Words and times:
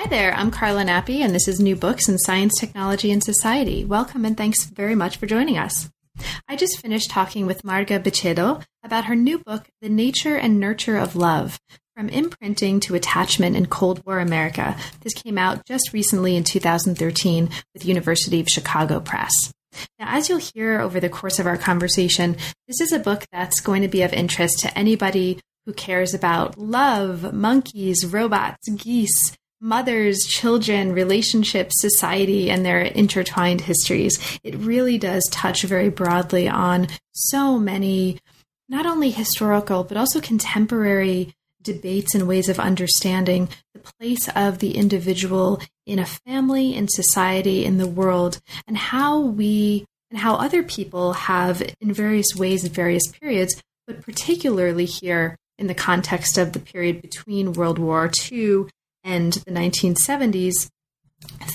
Hi 0.00 0.06
there, 0.06 0.32
I'm 0.32 0.50
Carla 0.50 0.82
Nappi, 0.82 1.18
and 1.18 1.34
this 1.34 1.46
is 1.46 1.60
New 1.60 1.76
Books 1.76 2.08
in 2.08 2.16
Science, 2.16 2.58
Technology, 2.58 3.12
and 3.12 3.22
Society. 3.22 3.84
Welcome 3.84 4.24
and 4.24 4.34
thanks 4.34 4.64
very 4.64 4.94
much 4.94 5.18
for 5.18 5.26
joining 5.26 5.58
us. 5.58 5.90
I 6.48 6.56
just 6.56 6.80
finished 6.80 7.10
talking 7.10 7.44
with 7.44 7.64
Marga 7.64 8.02
Vicedo 8.02 8.62
about 8.82 9.04
her 9.04 9.14
new 9.14 9.40
book, 9.40 9.68
The 9.82 9.90
Nature 9.90 10.36
and 10.36 10.58
Nurture 10.58 10.96
of 10.96 11.16
Love 11.16 11.60
From 11.94 12.08
Imprinting 12.08 12.80
to 12.80 12.94
Attachment 12.94 13.56
in 13.56 13.66
Cold 13.66 14.02
War 14.06 14.20
America. 14.20 14.74
This 15.02 15.12
came 15.12 15.36
out 15.36 15.66
just 15.66 15.92
recently 15.92 16.34
in 16.34 16.44
2013 16.44 17.50
with 17.74 17.84
University 17.84 18.40
of 18.40 18.48
Chicago 18.48 19.00
Press. 19.00 19.52
Now, 19.98 20.16
as 20.16 20.30
you'll 20.30 20.38
hear 20.38 20.80
over 20.80 20.98
the 20.98 21.10
course 21.10 21.38
of 21.38 21.46
our 21.46 21.58
conversation, 21.58 22.38
this 22.66 22.80
is 22.80 22.92
a 22.92 22.98
book 22.98 23.26
that's 23.32 23.60
going 23.60 23.82
to 23.82 23.88
be 23.88 24.00
of 24.00 24.14
interest 24.14 24.60
to 24.60 24.78
anybody 24.78 25.38
who 25.66 25.74
cares 25.74 26.14
about 26.14 26.56
love, 26.56 27.34
monkeys, 27.34 28.06
robots, 28.06 28.66
geese, 28.70 29.36
mothers, 29.60 30.24
children, 30.26 30.92
relationships, 30.92 31.80
society, 31.80 32.50
and 32.50 32.64
their 32.64 32.80
intertwined 32.80 33.62
histories. 33.62 34.18
It 34.42 34.54
really 34.56 34.98
does 34.98 35.28
touch 35.30 35.62
very 35.62 35.90
broadly 35.90 36.48
on 36.48 36.88
so 37.12 37.58
many, 37.58 38.18
not 38.68 38.86
only 38.86 39.10
historical, 39.10 39.84
but 39.84 39.96
also 39.96 40.20
contemporary 40.20 41.34
debates 41.62 42.14
and 42.14 42.26
ways 42.26 42.48
of 42.48 42.58
understanding 42.58 43.48
the 43.74 43.80
place 43.80 44.28
of 44.34 44.58
the 44.58 44.76
individual 44.76 45.60
in 45.86 45.98
a 45.98 46.06
family, 46.06 46.74
in 46.74 46.88
society, 46.88 47.64
in 47.64 47.76
the 47.76 47.88
world, 47.88 48.40
and 48.66 48.76
how 48.76 49.18
we 49.20 49.84
and 50.10 50.18
how 50.18 50.34
other 50.34 50.62
people 50.62 51.12
have, 51.12 51.62
in 51.80 51.92
various 51.92 52.34
ways, 52.34 52.64
in 52.64 52.72
various 52.72 53.06
periods, 53.06 53.62
but 53.86 54.02
particularly 54.02 54.84
here 54.84 55.36
in 55.56 55.68
the 55.68 55.74
context 55.74 56.36
of 56.36 56.52
the 56.52 56.58
period 56.58 57.00
between 57.00 57.52
World 57.52 57.78
War 57.78 58.10
II 58.32 58.66
and 59.04 59.32
the 59.32 59.52
1970s 59.52 60.68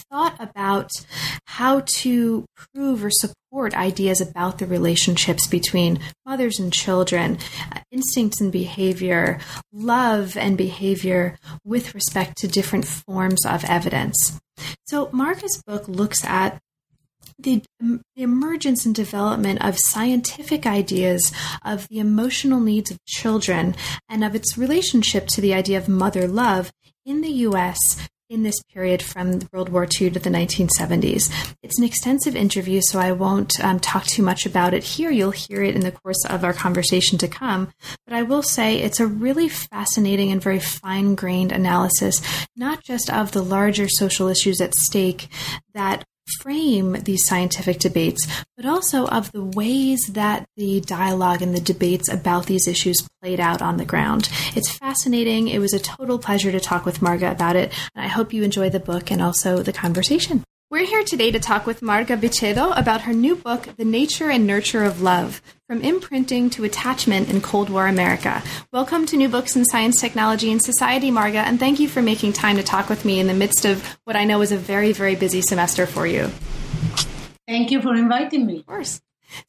thought 0.10 0.36
about 0.40 0.92
how 1.46 1.82
to 1.86 2.46
prove 2.56 3.04
or 3.04 3.10
support 3.12 3.74
ideas 3.74 4.22
about 4.22 4.60
the 4.60 4.66
relationships 4.66 5.48
between 5.48 6.00
mothers 6.26 6.60
and 6.60 6.72
children, 6.72 7.38
uh, 7.72 7.80
instincts 7.92 8.42
and 8.42 8.52
behavior, 8.52 9.40
love 9.72 10.38
and 10.38 10.58
behavior 10.58 11.38
with 11.64 11.96
respect 11.96 12.38
to 12.38 12.48
different 12.48 12.86
forms 12.86 13.46
of 13.46 13.64
evidence. 13.66 14.40
So, 14.86 15.08
Marga's 15.08 15.62
book 15.66 15.88
looks 15.88 16.24
at 16.26 16.60
the, 17.38 17.64
the, 17.80 18.00
emergence 18.16 18.86
and 18.86 18.96
development 18.96 19.64
of 19.64 19.78
scientific 19.78 20.66
ideas 20.66 21.34
of 21.64 21.88
the 21.90 22.00
emotional 22.00 22.60
needs 22.60 22.92
of 22.92 23.04
children 23.06 23.76
and 24.08 24.24
of 24.24 24.36
its 24.36 24.58
relationship 24.58 25.28
to 25.28 25.42
the 25.42 25.54
idea 25.54 25.78
of 25.78 25.90
mother 25.90 26.28
love 26.28 26.72
in 27.06 27.22
the 27.22 27.30
US 27.30 27.78
in 28.28 28.42
this 28.42 28.60
period 28.74 29.04
from 29.04 29.40
World 29.54 29.70
War 29.70 29.84
II 29.84 30.10
to 30.10 30.20
the 30.20 30.32
1970s. 30.32 31.32
It's 31.62 31.78
an 31.78 31.86
extensive 31.86 32.36
interview, 32.36 32.82
so 32.82 33.00
I 33.00 33.12
won't 33.12 33.64
um, 33.64 33.80
talk 33.80 34.06
too 34.06 34.24
much 34.24 34.48
about 34.48 34.74
it 34.74 34.84
here. 34.84 35.12
You'll 35.12 35.30
hear 35.30 35.62
it 35.62 35.76
in 35.76 35.82
the 35.82 35.92
course 35.92 36.26
of 36.26 36.44
our 36.44 36.54
conversation 36.54 37.20
to 37.20 37.28
come. 37.28 37.72
But 38.08 38.16
I 38.16 38.24
will 38.24 38.42
say 38.42 38.80
it's 38.80 39.00
a 39.00 39.06
really 39.06 39.48
fascinating 39.48 40.32
and 40.32 40.42
very 40.42 40.60
fine 40.60 41.14
grained 41.14 41.52
analysis, 41.52 42.20
not 42.56 42.84
just 42.84 43.12
of 43.12 43.32
the 43.32 43.44
larger 43.44 43.88
social 43.88 44.28
issues 44.28 44.60
at 44.60 44.74
stake 44.74 45.28
that 45.76 46.04
frame 46.40 46.94
these 47.04 47.26
scientific 47.26 47.80
debates, 47.80 48.26
but 48.56 48.66
also 48.66 49.08
of 49.08 49.32
the 49.32 49.44
ways 49.44 50.00
that 50.14 50.48
the 50.58 50.82
dialogue 50.82 51.42
and 51.42 51.56
the 51.56 51.62
debates 51.62 52.12
about 52.12 52.46
these 52.46 52.68
issues 52.68 52.98
played 53.22 53.40
out 53.40 53.62
on 53.62 53.78
the 53.78 53.86
ground. 53.86 54.30
It's 54.56 54.72
fascinating. 54.72 55.48
It 55.48 55.60
was 55.60 55.74
a 55.74 55.80
total 55.80 56.20
pleasure 56.20 56.52
to 56.52 56.60
talk 56.60 56.86
with 56.86 57.00
Marga 57.00 57.32
about 57.32 57.56
it, 57.56 57.74
and 57.96 58.06
I 58.06 58.08
hope 58.08 58.34
you 58.34 58.44
enjoy 58.44 58.70
the 58.70 58.80
book 58.80 59.12
and 59.12 59.22
also 59.22 59.62
the 59.62 59.74
conversation. 59.74 60.44
We're 60.76 60.86
here 60.86 61.06
today 61.06 61.32
to 61.32 61.40
talk 61.40 61.66
with 61.66 61.80
Marga 61.80 62.18
Vicedo 62.18 62.72
about 62.72 63.04
her 63.04 63.14
new 63.14 63.38
book, 63.38 63.70
The 63.78 63.86
Nature 63.86 64.30
and 64.30 64.46
Nurture 64.46 64.84
of 64.84 65.02
Love 65.02 65.42
From 65.70 65.80
Imprinting 65.82 66.50
to 66.50 66.66
Attachment 66.66 67.30
in 67.30 67.40
Cold 67.40 67.70
War 67.70 67.88
America. 67.88 68.44
Welcome 68.74 69.06
to 69.06 69.16
New 69.16 69.30
Books 69.30 69.56
in 69.56 69.64
Science, 69.64 70.02
Technology, 70.02 70.52
and 70.52 70.62
Society, 70.62 71.12
Marga, 71.12 71.46
and 71.46 71.62
thank 71.62 71.80
you 71.80 71.88
for 71.88 72.02
making 72.02 72.34
time 72.34 72.58
to 72.58 72.62
talk 72.62 72.90
with 72.90 73.06
me 73.06 73.22
in 73.22 73.28
the 73.28 73.34
midst 73.34 73.64
of 73.64 73.98
what 74.04 74.18
I 74.18 74.26
know 74.26 74.42
is 74.42 74.52
a 74.52 74.58
very, 74.58 74.92
very 74.92 75.16
busy 75.16 75.42
semester 75.42 75.86
for 75.86 76.06
you. 76.06 76.30
Thank 77.48 77.72
you 77.72 77.82
for 77.82 77.96
inviting 77.96 78.46
me. 78.46 78.60
Of 78.60 78.66
course. 78.66 79.02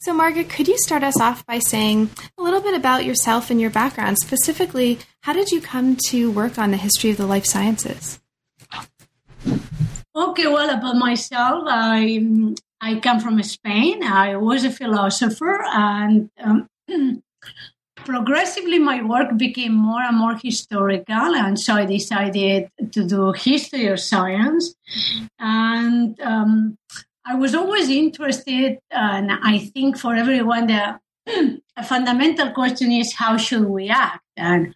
So, 0.03 0.17
Marga, 0.17 0.49
could 0.49 0.69
you 0.69 0.79
start 0.79 1.03
us 1.03 1.21
off 1.21 1.45
by 1.45 1.59
saying 1.59 2.09
a 2.39 2.43
little 2.45 2.61
bit 2.61 2.75
about 2.75 3.05
yourself 3.05 3.51
and 3.51 3.61
your 3.61 3.71
background? 3.71 4.19
Specifically, 4.19 5.01
how 5.23 5.33
did 5.33 5.51
you 5.51 5.61
come 5.61 5.97
to 6.07 6.31
work 6.31 6.57
on 6.57 6.71
the 6.71 6.77
history 6.77 7.11
of 7.11 7.17
the 7.17 7.27
life 7.27 7.47
sciences? 7.47 8.21
Okay, 10.17 10.47
well, 10.47 10.71
about 10.71 10.97
myself, 10.97 11.65
I 11.67 12.25
I 12.81 13.01
come 13.01 13.21
from 13.21 13.43
Spain. 13.43 14.03
I 14.03 14.37
was 14.37 14.65
a 14.65 14.71
philosopher, 14.71 15.61
and 15.67 16.31
um, 16.43 16.71
progressively 17.97 18.79
my 18.79 19.03
work 19.03 19.37
became 19.37 19.75
more 19.75 20.01
and 20.01 20.17
more 20.17 20.35
historical, 20.43 21.37
and 21.37 21.61
so 21.61 21.75
I 21.75 21.85
decided 21.85 22.71
to 22.93 23.05
do 23.05 23.33
history 23.33 23.89
of 23.89 24.01
science. 24.01 24.75
And 25.39 26.19
um, 26.23 26.79
I 27.27 27.35
was 27.35 27.55
always 27.55 27.91
interested, 27.91 28.79
and 28.91 29.31
I 29.31 29.59
think 29.59 29.99
for 29.99 30.15
everyone, 30.15 30.69
the 30.69 30.99
a 31.77 31.85
fundamental 31.85 32.53
question 32.53 32.91
is 32.91 33.13
how 33.13 33.37
should 33.37 33.67
we 33.67 33.91
act, 33.91 34.25
and 34.35 34.75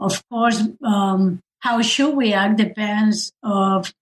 of 0.00 0.20
course. 0.28 0.64
Um, 0.82 1.42
how 1.60 1.82
should 1.82 2.16
we 2.16 2.32
act 2.32 2.56
depends 2.56 3.32
of 3.42 3.92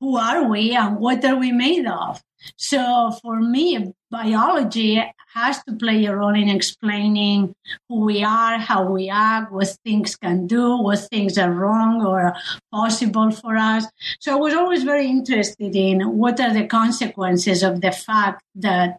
who 0.00 0.16
are 0.16 0.48
we 0.48 0.74
and 0.74 0.98
what 0.98 1.24
are 1.24 1.36
we 1.36 1.52
made 1.52 1.86
of? 1.86 2.22
So 2.56 3.12
for 3.22 3.40
me, 3.40 3.92
biology 4.10 5.02
has 5.34 5.62
to 5.64 5.74
play 5.74 6.04
a 6.06 6.16
role 6.16 6.34
in 6.34 6.48
explaining 6.48 7.54
who 7.88 8.00
we 8.04 8.24
are, 8.24 8.58
how 8.58 8.90
we 8.90 9.08
act, 9.10 9.52
what 9.52 9.68
things 9.84 10.16
can 10.16 10.46
do, 10.46 10.76
what 10.78 11.00
things 11.10 11.36
are 11.36 11.52
wrong 11.52 12.04
or 12.04 12.34
possible 12.72 13.30
for 13.30 13.56
us. 13.56 13.86
So 14.20 14.32
I 14.32 14.36
was 14.36 14.54
always 14.54 14.84
very 14.84 15.06
interested 15.06 15.76
in 15.76 16.16
what 16.16 16.40
are 16.40 16.54
the 16.54 16.66
consequences 16.66 17.62
of 17.62 17.80
the 17.80 17.92
fact 17.92 18.42
that 18.56 18.98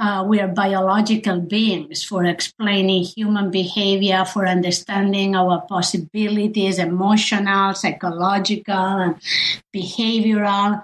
uh, 0.00 0.24
we 0.26 0.40
are 0.40 0.48
biological 0.48 1.40
beings 1.40 2.02
for 2.02 2.24
explaining 2.24 3.04
human 3.04 3.50
behavior, 3.50 4.24
for 4.24 4.46
understanding 4.46 5.36
our 5.36 5.60
possibilities, 5.60 6.78
emotional, 6.78 7.74
psychological, 7.74 8.74
and 8.74 9.16
behavioral. 9.76 10.82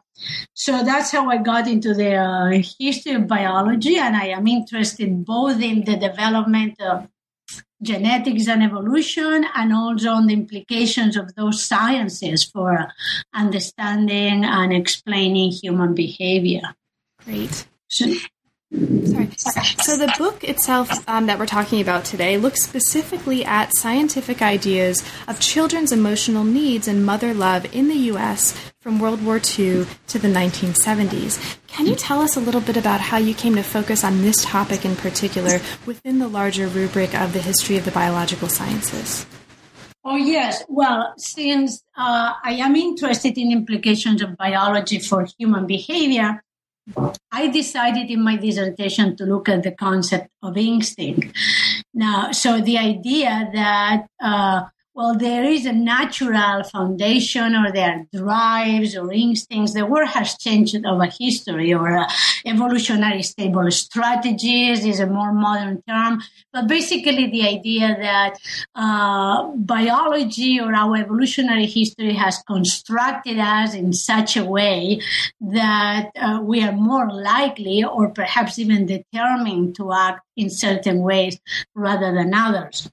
So 0.52 0.84
that's 0.84 1.12
how 1.12 1.30
I 1.30 1.38
got 1.38 1.66
into 1.66 1.94
the 1.94 2.14
uh, 2.14 2.62
history 2.78 3.14
of 3.14 3.26
biology, 3.26 3.96
and 3.96 4.14
I 4.14 4.26
am 4.26 4.46
interested 4.46 5.24
both 5.24 5.62
in 5.62 5.84
the 5.84 5.96
development 5.96 6.78
of 6.82 7.08
genetics 7.82 8.48
and 8.48 8.62
evolution, 8.62 9.46
and 9.54 9.72
also 9.72 10.10
on 10.10 10.26
the 10.26 10.34
implications 10.34 11.16
of 11.16 11.34
those 11.36 11.64
sciences 11.64 12.44
for 12.44 12.92
understanding 13.32 14.44
and 14.44 14.74
explaining 14.74 15.52
human 15.52 15.94
behavior. 15.94 16.74
Great. 17.24 17.66
So, 17.88 18.12
Sorry. 18.72 19.30
So 19.36 19.96
the 19.96 20.12
book 20.18 20.42
itself 20.42 21.08
um, 21.08 21.26
that 21.26 21.38
we're 21.38 21.46
talking 21.46 21.80
about 21.80 22.04
today 22.04 22.36
looks 22.36 22.62
specifically 22.62 23.44
at 23.44 23.70
scientific 23.76 24.42
ideas 24.42 25.04
of 25.28 25.38
children's 25.38 25.92
emotional 25.92 26.42
needs 26.42 26.88
and 26.88 27.06
mother 27.06 27.32
love 27.32 27.72
in 27.72 27.86
the 27.86 27.94
U.S. 28.10 28.58
from 28.80 28.98
World 28.98 29.24
War 29.24 29.36
II 29.36 29.86
to 30.08 30.18
the 30.18 30.28
1970s. 30.28 31.58
Can 31.68 31.86
you 31.86 31.94
tell 31.94 32.20
us 32.20 32.36
a 32.36 32.40
little 32.40 32.60
bit 32.60 32.76
about 32.76 33.00
how 33.00 33.18
you 33.18 33.34
came 33.34 33.54
to 33.54 33.62
focus 33.62 34.02
on 34.02 34.22
this 34.22 34.44
topic 34.44 34.84
in 34.84 34.96
particular 34.96 35.60
within 35.86 36.18
the 36.18 36.28
larger 36.28 36.66
rubric 36.66 37.14
of 37.14 37.32
the 37.32 37.40
history 37.40 37.76
of 37.76 37.84
the 37.84 37.92
biological 37.92 38.48
sciences? 38.48 39.26
Oh, 40.04 40.16
yes. 40.16 40.64
Well, 40.68 41.14
since 41.18 41.84
uh, 41.96 42.32
I 42.42 42.54
am 42.54 42.76
interested 42.76 43.38
in 43.38 43.52
implications 43.52 44.22
of 44.22 44.36
biology 44.36 44.98
for 44.98 45.26
human 45.38 45.66
behavior, 45.66 46.42
I 47.32 47.48
decided 47.48 48.10
in 48.10 48.22
my 48.22 48.36
dissertation 48.36 49.16
to 49.16 49.24
look 49.24 49.48
at 49.48 49.62
the 49.62 49.72
concept 49.72 50.28
of 50.42 50.56
instinct. 50.56 51.36
Now, 51.92 52.32
so 52.32 52.60
the 52.60 52.78
idea 52.78 53.50
that 53.52 54.06
uh, 54.20 54.64
well, 54.96 55.14
there 55.14 55.44
is 55.44 55.66
a 55.66 55.74
natural 55.74 56.64
foundation 56.64 57.54
or 57.54 57.70
there 57.70 57.90
are 57.90 58.18
drives 58.18 58.96
or 58.96 59.12
instincts. 59.12 59.74
The 59.74 59.84
word 59.84 60.06
has 60.06 60.38
changed 60.38 60.74
over 60.86 61.04
history 61.04 61.74
or 61.74 61.98
uh, 61.98 62.10
evolutionary 62.46 63.22
stable 63.22 63.70
strategies 63.70 64.86
is 64.86 64.98
a 64.98 65.06
more 65.06 65.34
modern 65.34 65.82
term. 65.86 66.22
But 66.50 66.66
basically 66.66 67.30
the 67.30 67.46
idea 67.46 67.94
that 68.00 68.38
uh, 68.74 69.48
biology 69.56 70.58
or 70.58 70.74
our 70.74 70.96
evolutionary 70.96 71.66
history 71.66 72.14
has 72.14 72.42
constructed 72.46 73.38
us 73.38 73.74
in 73.74 73.92
such 73.92 74.38
a 74.38 74.46
way 74.46 75.02
that 75.42 76.08
uh, 76.16 76.40
we 76.42 76.62
are 76.62 76.72
more 76.72 77.10
likely 77.12 77.84
or 77.84 78.08
perhaps 78.08 78.58
even 78.58 78.86
determined 78.86 79.76
to 79.76 79.92
act 79.92 80.22
in 80.38 80.48
certain 80.48 81.00
ways 81.00 81.38
rather 81.74 82.14
than 82.14 82.32
others. 82.32 82.88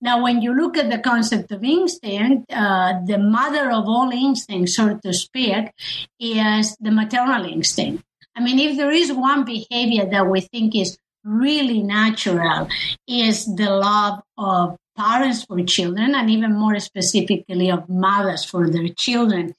Now, 0.00 0.22
when 0.22 0.42
you 0.42 0.54
look 0.54 0.76
at 0.76 0.90
the 0.90 0.98
concept 0.98 1.50
of 1.50 1.64
instinct, 1.64 2.52
uh, 2.52 3.00
the 3.04 3.18
mother 3.18 3.70
of 3.70 3.86
all 3.86 4.10
instincts, 4.10 4.76
so 4.76 4.96
to 4.96 5.12
speak, 5.12 5.72
is 6.20 6.76
the 6.80 6.90
maternal 6.90 7.44
instinct. 7.44 8.04
I 8.36 8.40
mean, 8.40 8.60
if 8.60 8.76
there 8.76 8.92
is 8.92 9.12
one 9.12 9.44
behavior 9.44 10.06
that 10.10 10.28
we 10.28 10.40
think 10.40 10.76
is 10.76 10.96
really 11.24 11.82
natural, 11.82 12.68
is 13.08 13.44
the 13.46 13.70
love 13.70 14.20
of 14.36 14.76
parents 14.96 15.44
for 15.44 15.60
children 15.62 16.14
and 16.14 16.30
even 16.30 16.54
more 16.54 16.78
specifically 16.78 17.70
of 17.70 17.88
mothers 17.88 18.44
for 18.44 18.68
their 18.70 18.88
children. 18.88 19.54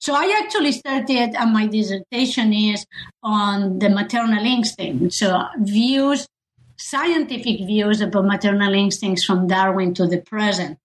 So 0.00 0.14
I 0.14 0.40
actually 0.42 0.72
started, 0.72 1.34
and 1.34 1.52
my 1.52 1.66
dissertation 1.66 2.52
is 2.52 2.84
on 3.22 3.78
the 3.78 3.90
maternal 3.90 4.44
instinct. 4.44 5.14
So 5.14 5.44
views 5.58 6.26
scientific 6.76 7.66
views 7.66 8.00
about 8.00 8.26
maternal 8.26 8.74
instincts 8.74 9.24
from 9.24 9.46
Darwin 9.46 9.94
to 9.94 10.06
the 10.06 10.20
present. 10.20 10.78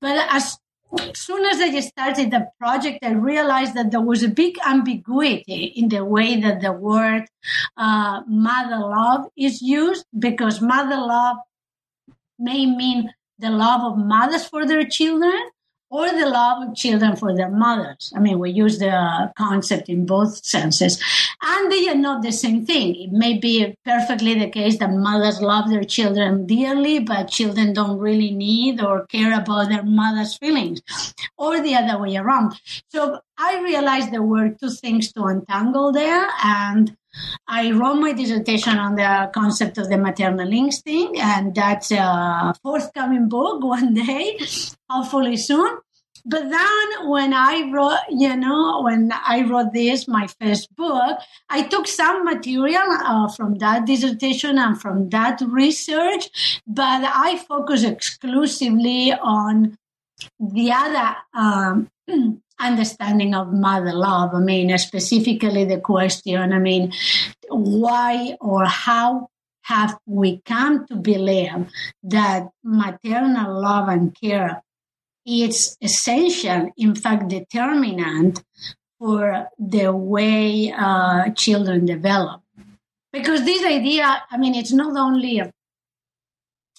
But 0.00 0.26
as 0.30 0.58
soon 1.14 1.44
as 1.44 1.60
I 1.60 1.80
started 1.80 2.30
the 2.30 2.48
project, 2.58 3.04
I 3.04 3.12
realized 3.12 3.74
that 3.74 3.90
there 3.90 4.00
was 4.00 4.22
a 4.22 4.28
big 4.28 4.56
ambiguity 4.64 5.72
in 5.76 5.88
the 5.88 6.04
way 6.04 6.40
that 6.40 6.60
the 6.60 6.72
word 6.72 7.24
uh, 7.76 8.22
mother 8.26 8.78
love 8.78 9.26
is 9.36 9.60
used 9.62 10.06
because 10.18 10.60
mother 10.60 10.96
love 10.96 11.36
may 12.38 12.66
mean 12.66 13.12
the 13.38 13.50
love 13.50 13.92
of 13.92 13.98
mothers 13.98 14.46
for 14.46 14.66
their 14.66 14.84
children, 14.86 15.50
or 15.90 16.10
the 16.10 16.26
love 16.26 16.68
of 16.68 16.74
children 16.74 17.16
for 17.16 17.34
their 17.34 17.50
mothers. 17.50 18.12
I 18.14 18.20
mean, 18.20 18.38
we 18.38 18.50
use 18.50 18.78
the 18.78 19.32
concept 19.36 19.88
in 19.88 20.04
both 20.04 20.44
senses. 20.44 21.00
And 21.42 21.70
they 21.70 21.88
are 21.88 21.94
not 21.94 22.22
the 22.22 22.32
same 22.32 22.66
thing. 22.66 22.96
It 22.96 23.12
may 23.12 23.38
be 23.38 23.76
perfectly 23.84 24.38
the 24.38 24.50
case 24.50 24.78
that 24.78 24.90
mothers 24.90 25.40
love 25.40 25.70
their 25.70 25.84
children 25.84 26.46
dearly, 26.46 26.98
but 26.98 27.28
children 27.28 27.72
don't 27.72 27.98
really 27.98 28.32
need 28.32 28.80
or 28.80 29.06
care 29.06 29.38
about 29.38 29.68
their 29.68 29.84
mother's 29.84 30.36
feelings, 30.36 30.82
or 31.36 31.60
the 31.62 31.74
other 31.74 32.02
way 32.02 32.16
around. 32.16 32.60
So 32.88 33.20
I 33.38 33.60
realized 33.60 34.10
there 34.10 34.22
were 34.22 34.50
two 34.50 34.70
things 34.70 35.12
to 35.12 35.24
untangle 35.24 35.92
there, 35.92 36.26
and 36.42 36.96
I 37.48 37.70
wrote 37.72 37.96
my 37.96 38.12
dissertation 38.12 38.78
on 38.78 38.96
the 38.96 39.30
concept 39.32 39.78
of 39.78 39.88
the 39.88 39.98
maternal 39.98 40.52
instinct, 40.52 41.18
and 41.18 41.54
that's 41.54 41.90
a 41.92 42.54
forthcoming 42.62 43.28
book 43.28 43.62
one 43.76 43.94
day, 43.94 44.38
hopefully 44.88 45.36
soon. 45.36 45.78
But 46.28 46.50
then 46.50 47.08
when 47.08 47.32
I 47.32 47.70
wrote, 47.72 48.00
you 48.10 48.34
know, 48.36 48.82
when 48.82 49.12
I 49.12 49.42
wrote 49.42 49.72
this, 49.72 50.08
my 50.08 50.26
first 50.40 50.74
book, 50.74 51.18
I 51.48 51.62
took 51.62 51.86
some 51.86 52.24
material 52.24 52.82
uh, 52.82 53.28
from 53.28 53.54
that 53.58 53.86
dissertation 53.86 54.58
and 54.58 54.80
from 54.80 55.08
that 55.10 55.40
research, 55.46 56.60
but 56.66 57.04
I 57.04 57.38
focus 57.48 57.84
exclusively 57.84 59.12
on 59.12 59.78
the 60.40 60.72
other 60.72 61.16
um, 61.32 61.90
understanding 62.58 63.34
of 63.34 63.52
mother 63.52 63.92
love. 63.92 64.34
I 64.34 64.40
mean, 64.40 64.76
specifically 64.78 65.64
the 65.64 65.80
question, 65.80 66.52
I 66.52 66.58
mean, 66.58 66.92
why 67.48 68.36
or 68.40 68.64
how 68.64 69.28
have 69.62 69.98
we 70.06 70.40
come 70.44 70.86
to 70.86 70.96
believe 70.96 71.66
that 72.04 72.48
maternal 72.62 73.60
love 73.60 73.88
and 73.88 74.16
care 74.18 74.62
is 75.26 75.76
essential, 75.82 76.70
in 76.76 76.94
fact, 76.94 77.28
determinant 77.28 78.44
for 78.98 79.48
the 79.58 79.92
way 79.92 80.72
uh, 80.72 81.30
children 81.30 81.84
develop. 81.84 82.42
Because 83.12 83.44
this 83.44 83.64
idea, 83.64 84.22
I 84.30 84.38
mean, 84.38 84.54
it's 84.54 84.72
not 84.72 84.96
only 84.96 85.40
a 85.40 85.52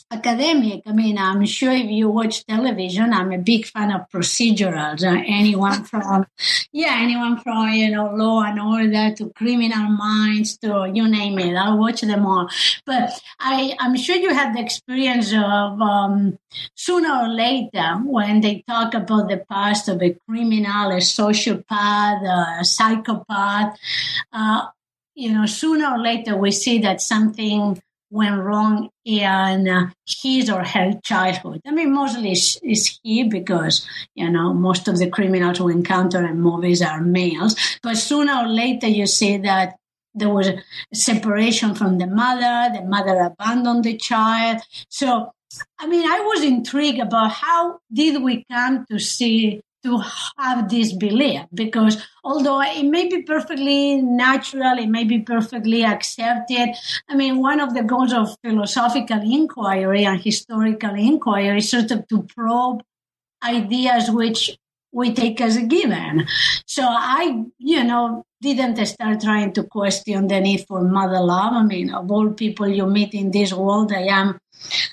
academic. 0.09 0.83
I 0.85 0.93
mean, 0.93 1.17
I'm 1.17 1.45
sure 1.45 1.71
if 1.71 1.89
you 1.89 2.09
watch 2.09 2.45
television, 2.45 3.13
I'm 3.13 3.31
a 3.31 3.37
big 3.37 3.65
fan 3.65 3.91
of 3.91 4.09
procedurals. 4.09 5.03
Uh, 5.03 5.21
anyone 5.27 5.83
from, 5.91 6.25
yeah, 6.71 6.97
anyone 6.99 7.39
from, 7.41 7.69
you 7.69 7.91
know, 7.91 8.13
law 8.13 8.43
and 8.43 8.59
order 8.59 9.13
to 9.15 9.29
criminal 9.35 9.89
minds 9.89 10.57
to 10.59 10.89
you 10.93 11.07
name 11.07 11.39
it. 11.39 11.55
I'll 11.55 11.77
watch 11.77 12.01
them 12.01 12.25
all. 12.25 12.49
But 12.85 13.19
I, 13.39 13.75
I'm 13.79 13.97
sure 13.97 14.15
you 14.15 14.33
had 14.33 14.55
the 14.55 14.61
experience 14.61 15.33
of 15.33 15.81
um, 15.81 16.37
sooner 16.75 17.23
or 17.23 17.27
later 17.27 17.95
when 18.05 18.41
they 18.41 18.63
talk 18.67 18.93
about 18.93 19.27
the 19.27 19.45
past 19.49 19.89
of 19.89 20.01
a 20.01 20.15
criminal, 20.27 20.91
a 20.91 20.97
sociopath, 20.97 22.59
a 22.59 22.63
psychopath. 22.63 23.77
Uh, 24.31 24.67
you 25.15 25.33
know, 25.33 25.47
sooner 25.47 25.93
or 25.93 25.99
later 25.99 26.37
we 26.37 26.51
see 26.51 26.77
that 26.77 27.01
something 27.01 27.81
went 28.09 28.41
wrong 28.41 28.89
in 29.05 29.67
uh, 29.67 29.89
his 30.07 30.49
or 30.49 30.63
her 30.63 30.93
childhood. 31.03 31.61
I 31.65 31.71
mean, 31.71 31.93
mostly 31.93 32.31
it's, 32.31 32.99
he 33.03 33.23
because, 33.23 33.87
you 34.15 34.29
know, 34.29 34.53
most 34.53 34.87
of 34.87 34.97
the 34.97 35.09
criminals 35.09 35.59
we 35.59 35.73
encounter 35.73 36.25
in 36.25 36.39
movies 36.39 36.81
are 36.81 37.01
males. 37.01 37.55
But 37.83 37.97
sooner 37.97 38.33
or 38.43 38.47
later, 38.47 38.87
you 38.87 39.07
see 39.07 39.37
that 39.37 39.75
there 40.13 40.29
was 40.29 40.49
separation 40.93 41.75
from 41.75 41.97
the 41.97 42.07
mother, 42.07 42.75
the 42.75 42.85
mother 42.85 43.19
abandoned 43.19 43.83
the 43.83 43.97
child. 43.97 44.61
So, 44.89 45.31
I 45.79 45.87
mean, 45.87 46.09
I 46.09 46.19
was 46.21 46.43
intrigued 46.43 46.99
about 46.99 47.31
how 47.31 47.79
did 47.91 48.21
we 48.23 48.45
come 48.51 48.85
to 48.89 48.99
see 48.99 49.61
to 49.83 50.01
have 50.37 50.69
this 50.69 50.93
belief 50.93 51.41
because 51.53 52.03
although 52.23 52.61
it 52.61 52.85
may 52.85 53.07
be 53.07 53.21
perfectly 53.21 54.01
natural, 54.01 54.77
it 54.77 54.87
may 54.87 55.03
be 55.03 55.19
perfectly 55.19 55.83
accepted. 55.83 56.69
I 57.07 57.15
mean, 57.15 57.41
one 57.41 57.59
of 57.59 57.73
the 57.73 57.83
goals 57.83 58.13
of 58.13 58.35
philosophical 58.43 59.21
inquiry 59.21 60.05
and 60.05 60.21
historical 60.21 60.95
inquiry 60.95 61.59
is 61.59 61.69
sort 61.69 61.91
of 61.91 62.07
to 62.07 62.23
probe 62.23 62.83
ideas 63.43 64.09
which 64.09 64.57
we 64.91 65.13
take 65.13 65.39
as 65.41 65.57
a 65.57 65.63
given. 65.63 66.25
So 66.65 66.83
I, 66.83 67.43
you 67.59 67.83
know, 67.83 68.23
didn't 68.41 68.83
start 68.85 69.21
trying 69.21 69.53
to 69.53 69.63
question 69.63 70.27
the 70.27 70.39
need 70.39 70.65
for 70.67 70.81
mother 70.81 71.19
love. 71.19 71.53
I 71.53 71.63
mean, 71.63 71.93
of 71.93 72.11
all 72.11 72.31
people 72.31 72.67
you 72.67 72.85
meet 72.87 73.13
in 73.13 73.31
this 73.31 73.53
world, 73.53 73.91
I 73.91 74.03
am, 74.03 74.39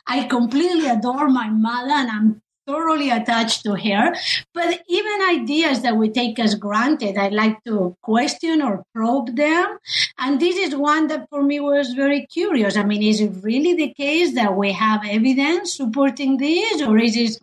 I 0.06 0.24
completely 0.24 0.88
adore 0.88 1.28
my 1.28 1.48
mother 1.48 1.92
and 1.92 2.10
I'm 2.10 2.42
thoroughly 2.66 3.10
attached 3.10 3.62
to 3.64 3.74
her. 3.74 4.14
But 4.52 4.82
even 4.88 5.22
ideas 5.30 5.82
that 5.82 5.96
we 5.96 6.10
take 6.10 6.38
as 6.38 6.54
granted, 6.54 7.16
I 7.16 7.28
like 7.28 7.62
to 7.64 7.96
question 8.02 8.62
or 8.62 8.84
probe 8.94 9.36
them. 9.36 9.78
And 10.18 10.40
this 10.40 10.56
is 10.56 10.74
one 10.76 11.08
that 11.08 11.28
for 11.30 11.42
me 11.42 11.60
was 11.60 11.92
very 11.92 12.26
curious. 12.26 12.76
I 12.76 12.84
mean, 12.84 13.02
is 13.02 13.20
it 13.20 13.32
really 13.42 13.74
the 13.74 13.94
case 13.94 14.34
that 14.34 14.56
we 14.56 14.72
have 14.72 15.02
evidence 15.04 15.76
supporting 15.76 16.36
this, 16.38 16.82
or 16.82 16.98
is 16.98 17.16
it 17.16 17.38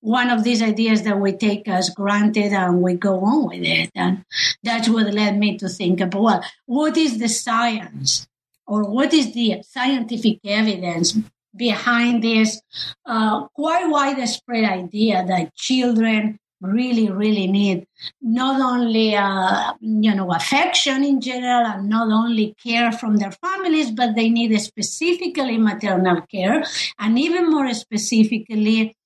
one 0.00 0.30
of 0.30 0.44
these 0.44 0.62
ideas 0.62 1.02
that 1.02 1.18
we 1.18 1.32
take 1.32 1.66
as 1.68 1.90
granted 1.90 2.52
and 2.52 2.82
we 2.82 2.94
go 2.94 3.20
on 3.20 3.48
with 3.48 3.62
it? 3.62 3.90
And 3.94 4.24
that's 4.62 4.88
what 4.88 5.12
led 5.12 5.38
me 5.38 5.58
to 5.58 5.68
think 5.68 6.00
about 6.00 6.22
well, 6.22 6.44
what 6.66 6.96
is 6.96 7.18
the 7.18 7.28
science? 7.28 8.26
Or 8.68 8.82
what 8.82 9.14
is 9.14 9.32
the 9.32 9.62
scientific 9.62 10.40
evidence 10.44 11.16
behind 11.56 12.22
this 12.22 12.60
uh, 13.06 13.46
quite 13.48 13.88
widespread 13.88 14.64
idea 14.64 15.24
that 15.26 15.54
children 15.54 16.38
really, 16.60 17.10
really 17.10 17.46
need 17.46 17.86
not 18.22 18.60
only, 18.60 19.14
uh, 19.14 19.74
you 19.80 20.14
know, 20.14 20.32
affection 20.32 21.04
in 21.04 21.20
general 21.20 21.66
and 21.66 21.88
not 21.88 22.10
only 22.10 22.54
care 22.62 22.92
from 22.92 23.16
their 23.16 23.32
families, 23.32 23.90
but 23.90 24.14
they 24.14 24.28
need 24.28 24.58
specifically 24.60 25.58
maternal 25.58 26.22
care 26.22 26.64
and 26.98 27.18
even 27.18 27.50
more 27.50 27.72
specifically 27.74 28.96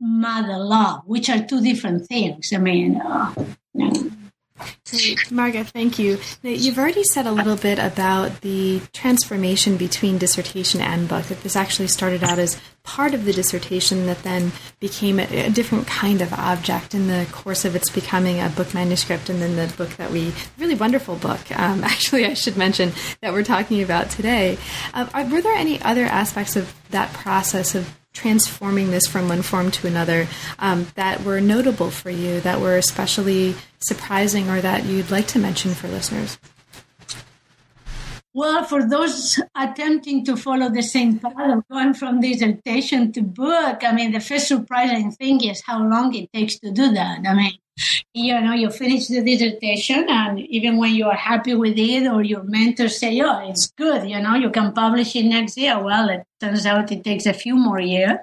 mother 0.00 0.58
love, 0.58 1.02
which 1.06 1.28
are 1.30 1.44
two 1.44 1.62
different 1.62 2.06
things. 2.06 2.52
I 2.52 2.58
mean, 2.58 3.00
uh, 3.00 3.32
Great. 4.58 5.18
Marga, 5.30 5.66
thank 5.66 5.98
you. 5.98 6.18
You've 6.42 6.78
already 6.78 7.04
said 7.04 7.26
a 7.26 7.32
little 7.32 7.56
bit 7.56 7.78
about 7.78 8.40
the 8.40 8.80
transformation 8.92 9.76
between 9.76 10.18
dissertation 10.18 10.80
and 10.80 11.08
book, 11.08 11.24
that 11.24 11.42
this 11.42 11.56
actually 11.56 11.88
started 11.88 12.22
out 12.22 12.38
as 12.38 12.60
part 12.82 13.14
of 13.14 13.24
the 13.24 13.32
dissertation 13.32 14.06
that 14.06 14.22
then 14.22 14.52
became 14.78 15.18
a, 15.18 15.24
a, 15.46 15.50
different 15.50 15.88
kind 15.88 16.22
of 16.22 16.32
object 16.32 16.94
in 16.94 17.08
the 17.08 17.26
course 17.32 17.64
of 17.64 17.74
its 17.74 17.90
becoming 17.90 18.40
a 18.40 18.48
book 18.48 18.72
manuscript 18.74 19.28
and 19.28 19.42
then 19.42 19.56
the 19.56 19.74
book 19.76 19.90
that 19.96 20.10
we, 20.10 20.32
really 20.56 20.76
wonderful 20.76 21.16
book, 21.16 21.40
um, 21.58 21.82
actually, 21.84 22.24
I 22.24 22.34
should 22.34 22.56
mention, 22.56 22.92
that 23.20 23.32
we're 23.32 23.42
talking 23.44 23.82
about 23.82 24.10
today. 24.10 24.56
Uh, 24.94 25.28
were 25.30 25.42
there 25.42 25.54
any 25.54 25.82
other 25.82 26.04
aspects 26.04 26.54
of 26.54 26.72
that 26.90 27.12
process 27.12 27.74
of 27.74 27.92
transforming 28.16 28.90
this 28.90 29.06
from 29.06 29.28
one 29.28 29.42
form 29.42 29.70
to 29.70 29.86
another 29.86 30.26
um, 30.58 30.86
that 30.94 31.22
were 31.22 31.40
notable 31.40 31.90
for 31.90 32.10
you, 32.10 32.40
that 32.40 32.60
were 32.60 32.76
especially 32.76 33.54
surprising, 33.78 34.48
or 34.48 34.60
that 34.60 34.84
you'd 34.84 35.10
like 35.10 35.26
to 35.28 35.38
mention 35.38 35.74
for 35.74 35.86
listeners? 35.88 36.38
Well, 38.36 38.64
for 38.64 38.86
those 38.86 39.40
attempting 39.54 40.22
to 40.26 40.36
follow 40.36 40.68
the 40.68 40.82
same 40.82 41.18
path 41.18 41.56
of 41.56 41.66
going 41.70 41.94
from 41.94 42.20
dissertation 42.20 43.10
to 43.12 43.22
book, 43.22 43.82
I 43.82 43.92
mean, 43.92 44.12
the 44.12 44.20
first 44.20 44.48
surprising 44.48 45.10
thing 45.12 45.42
is 45.42 45.62
how 45.64 45.82
long 45.82 46.14
it 46.14 46.30
takes 46.34 46.58
to 46.58 46.70
do 46.70 46.92
that. 46.92 47.20
I 47.26 47.32
mean, 47.32 47.52
you 48.12 48.38
know, 48.38 48.52
you 48.52 48.68
finish 48.68 49.08
the 49.08 49.22
dissertation, 49.22 50.04
and 50.10 50.38
even 50.38 50.76
when 50.76 50.94
you 50.94 51.06
are 51.06 51.16
happy 51.16 51.54
with 51.54 51.78
it, 51.78 52.06
or 52.06 52.22
your 52.22 52.42
mentor 52.42 52.90
say, 52.90 53.18
"Oh, 53.22 53.48
it's 53.48 53.68
good," 53.68 54.06
you 54.06 54.20
know, 54.20 54.34
you 54.34 54.50
can 54.50 54.74
publish 54.74 55.16
it 55.16 55.24
next 55.24 55.56
year. 55.56 55.82
Well, 55.82 56.10
it 56.10 56.24
turns 56.38 56.66
out 56.66 56.92
it 56.92 57.04
takes 57.04 57.24
a 57.24 57.32
few 57.32 57.56
more 57.56 57.80
years 57.80 58.18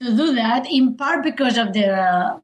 to 0.00 0.16
do 0.16 0.34
that. 0.36 0.64
In 0.70 0.96
part 0.96 1.22
because 1.22 1.58
of 1.58 1.74
the, 1.74 1.88
uh, 1.92 2.38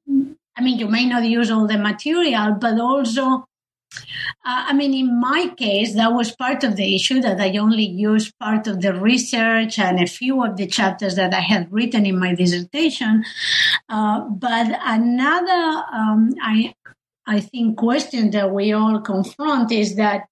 I 0.55 0.61
mean, 0.61 0.79
you 0.79 0.89
may 0.89 1.07
not 1.07 1.25
use 1.25 1.51
all 1.51 1.67
the 1.67 1.79
material, 1.79 2.59
but 2.61 2.79
also 2.79 3.47
uh, 3.93 4.65
I 4.69 4.73
mean, 4.73 4.95
in 4.95 5.21
my 5.21 5.49
case, 5.57 5.95
that 5.95 6.13
was 6.13 6.35
part 6.35 6.65
of 6.65 6.77
the 6.77 6.95
issue 6.95 7.21
that 7.21 7.41
I 7.41 7.57
only 7.59 7.87
used 7.87 8.39
part 8.39 8.67
of 8.67 8.81
the 8.81 8.95
research 8.95 9.79
and 9.79 10.01
a 10.01 10.07
few 10.07 10.45
of 10.45 10.57
the 10.57 10.67
chapters 10.67 11.17
that 11.17 11.35
I 11.35 11.41
had 11.41 11.73
written 11.73 12.07
in 12.07 12.19
my 12.19 12.35
dissertation. 12.35 13.25
Uh, 13.89 14.21
but 14.29 14.67
another, 14.85 15.85
um, 15.93 16.35
I, 16.41 16.75
I 17.27 17.41
think, 17.41 17.79
question 17.79 18.31
that 18.31 18.53
we 18.53 18.73
all 18.73 19.01
confront 19.01 19.73
is 19.73 19.97
that, 19.97 20.27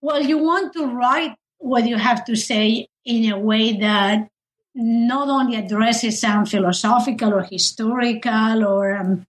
well, 0.00 0.22
you 0.22 0.38
want 0.38 0.74
to 0.74 0.86
write 0.86 1.34
what 1.58 1.86
you 1.86 1.96
have 1.96 2.24
to 2.26 2.36
say 2.36 2.88
in 3.06 3.32
a 3.32 3.38
way 3.38 3.78
that 3.78 4.28
not 4.74 5.28
only 5.28 5.56
addresses 5.56 6.20
some 6.20 6.44
philosophical 6.44 7.32
or 7.32 7.42
historical 7.42 8.64
or 8.64 8.96
um, 8.96 9.26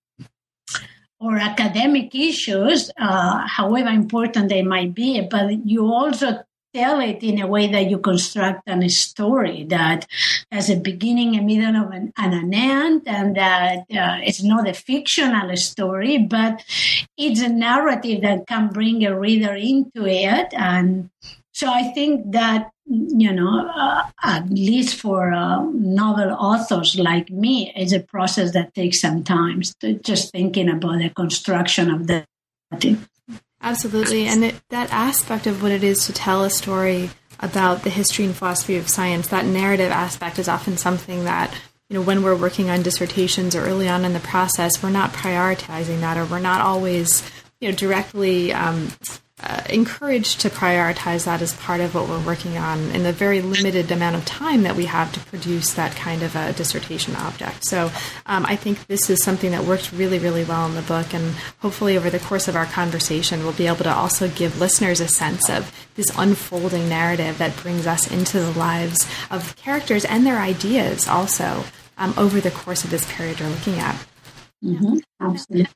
or 1.26 1.38
academic 1.38 2.14
issues, 2.14 2.92
uh, 2.98 3.48
however 3.48 3.90
important 3.90 4.50
they 4.50 4.62
might 4.62 4.94
be, 4.94 5.22
but 5.22 5.66
you 5.66 5.92
also 5.92 6.44
tell 6.72 7.00
it 7.00 7.24
in 7.24 7.42
a 7.42 7.48
way 7.48 7.72
that 7.72 7.90
you 7.90 7.98
construct 7.98 8.62
a 8.68 8.90
story 8.90 9.64
that 9.70 10.06
has 10.52 10.70
a 10.70 10.76
beginning, 10.76 11.36
a 11.36 11.42
middle, 11.42 11.84
of 11.84 11.92
an, 11.92 12.14
and 12.18 12.34
an 12.34 12.54
end, 12.54 13.02
and 13.08 13.36
that 13.36 13.80
uh, 13.80 14.20
it's 14.22 14.44
not 14.44 14.68
a 14.68 14.74
fictional 14.74 15.56
story, 15.56 16.18
but 16.20 16.64
it's 17.18 17.42
a 17.42 17.50
narrative 17.50 18.22
that 18.22 18.46
can 18.46 18.68
bring 18.68 19.06
a 19.06 19.18
reader 19.18 19.56
into 19.56 20.06
it. 20.06 20.54
And 20.54 21.10
so 21.54 21.72
I 21.72 21.92
think 21.94 22.34
that 22.34 22.72
you 22.88 23.32
know, 23.32 23.68
uh, 23.68 24.10
at 24.24 24.50
least 24.50 25.00
for 25.00 25.34
uh, 25.34 25.64
novel 25.74 26.32
authors 26.32 26.98
like 26.98 27.30
me, 27.30 27.72
it's 27.76 27.94
a 27.94 28.00
process 28.00 28.54
that 28.54 28.74
takes 28.74 29.02
some 29.02 29.24
time. 29.24 29.62
to 29.80 29.94
just 30.00 30.32
thinking 30.32 30.70
about 30.70 31.00
the 31.00 31.10
construction 31.10 31.90
of 31.90 32.08
the. 32.08 32.26
Absolutely, 33.62 34.28
and 34.28 34.44
it, 34.44 34.56
that 34.70 34.92
aspect 34.92 35.48
of 35.48 35.64
what 35.64 35.72
it 35.72 35.84
is 35.84 36.06
to 36.06 36.14
tell 36.14 36.44
a 36.44 36.50
story 36.50 37.10
about 37.40 37.84
the 37.84 37.90
history 37.90 38.26
and 38.26 38.36
philosophy 38.36 38.76
of 38.78 38.90
science, 38.90 39.28
that 39.28 39.46
narrative 39.46 39.92
aspect 39.92 40.38
is 40.38 40.48
often 40.48 40.78
something 40.78 41.24
that 41.24 41.54
you 41.90 41.96
know 41.96 42.02
when 42.02 42.22
we're 42.22 42.36
working 42.36 42.70
on 42.70 42.84
dissertations 42.84 43.56
or 43.56 43.62
early 43.62 43.88
on 43.88 44.06
in 44.06 44.14
the 44.14 44.20
process, 44.20 44.84
we're 44.84 44.90
not 44.90 45.14
prioritizing 45.14 46.02
that, 46.02 46.18
or 46.18 46.26
we're 46.26 46.40
not 46.40 46.62
always 46.62 47.28
you 47.60 47.70
know 47.70 47.76
directly. 47.76 48.54
Um, 48.54 48.90
uh, 49.44 49.62
encouraged 49.70 50.40
to 50.40 50.50
prioritize 50.50 51.26
that 51.26 51.42
as 51.42 51.54
part 51.56 51.82
of 51.82 51.94
what 51.94 52.08
we're 52.08 52.26
working 52.26 52.58
on 52.58 52.80
in 52.92 53.04
the 53.04 53.12
very 53.12 53.42
limited 53.42 53.92
amount 53.92 54.16
of 54.16 54.24
time 54.24 54.64
that 54.64 54.78
we 54.78 54.86
have 54.86 55.12
to 55.12 55.20
produce 55.20 55.74
that 55.74 55.94
kind 55.94 56.24
of 56.24 56.36
a 56.38 56.54
dissertation 56.54 57.16
object. 57.18 57.66
So 57.66 57.92
um, 58.26 58.46
I 58.46 58.56
think 58.56 58.88
this 58.88 59.10
is 59.10 59.22
something 59.22 59.52
that 59.52 59.66
worked 59.66 59.92
really, 59.92 60.20
really 60.20 60.46
well 60.46 60.66
in 60.68 60.76
the 60.76 60.82
book, 60.82 61.14
and 61.14 61.36
hopefully 61.60 61.98
over 61.98 62.10
the 62.10 62.20
course 62.20 62.48
of 62.48 62.56
our 62.56 62.66
conversation, 62.66 63.44
we'll 63.44 63.52
be 63.52 63.68
able 63.68 63.84
to 63.84 63.94
also 63.94 64.30
give 64.30 64.60
listeners 64.60 65.02
a 65.02 65.08
sense 65.08 65.50
of 65.50 65.70
this 65.96 66.08
unfolding 66.18 66.88
narrative 66.88 67.38
that 67.38 67.58
brings 67.58 67.86
us 67.86 68.10
into 68.10 68.40
the 68.40 68.58
lives 68.58 69.06
of 69.30 69.56
characters 69.58 70.06
and 70.06 70.26
their 70.26 70.40
ideas 70.40 71.10
also 71.10 71.66
um, 71.98 72.14
over 72.18 72.40
the 72.40 72.52
course 72.52 72.86
of 72.86 72.90
this 72.90 73.06
period 73.14 73.40
we're 73.42 73.50
looking 73.50 73.80
at. 73.80 73.96
Mm-hmm. 74.64 74.98
Absolutely. 75.20 75.68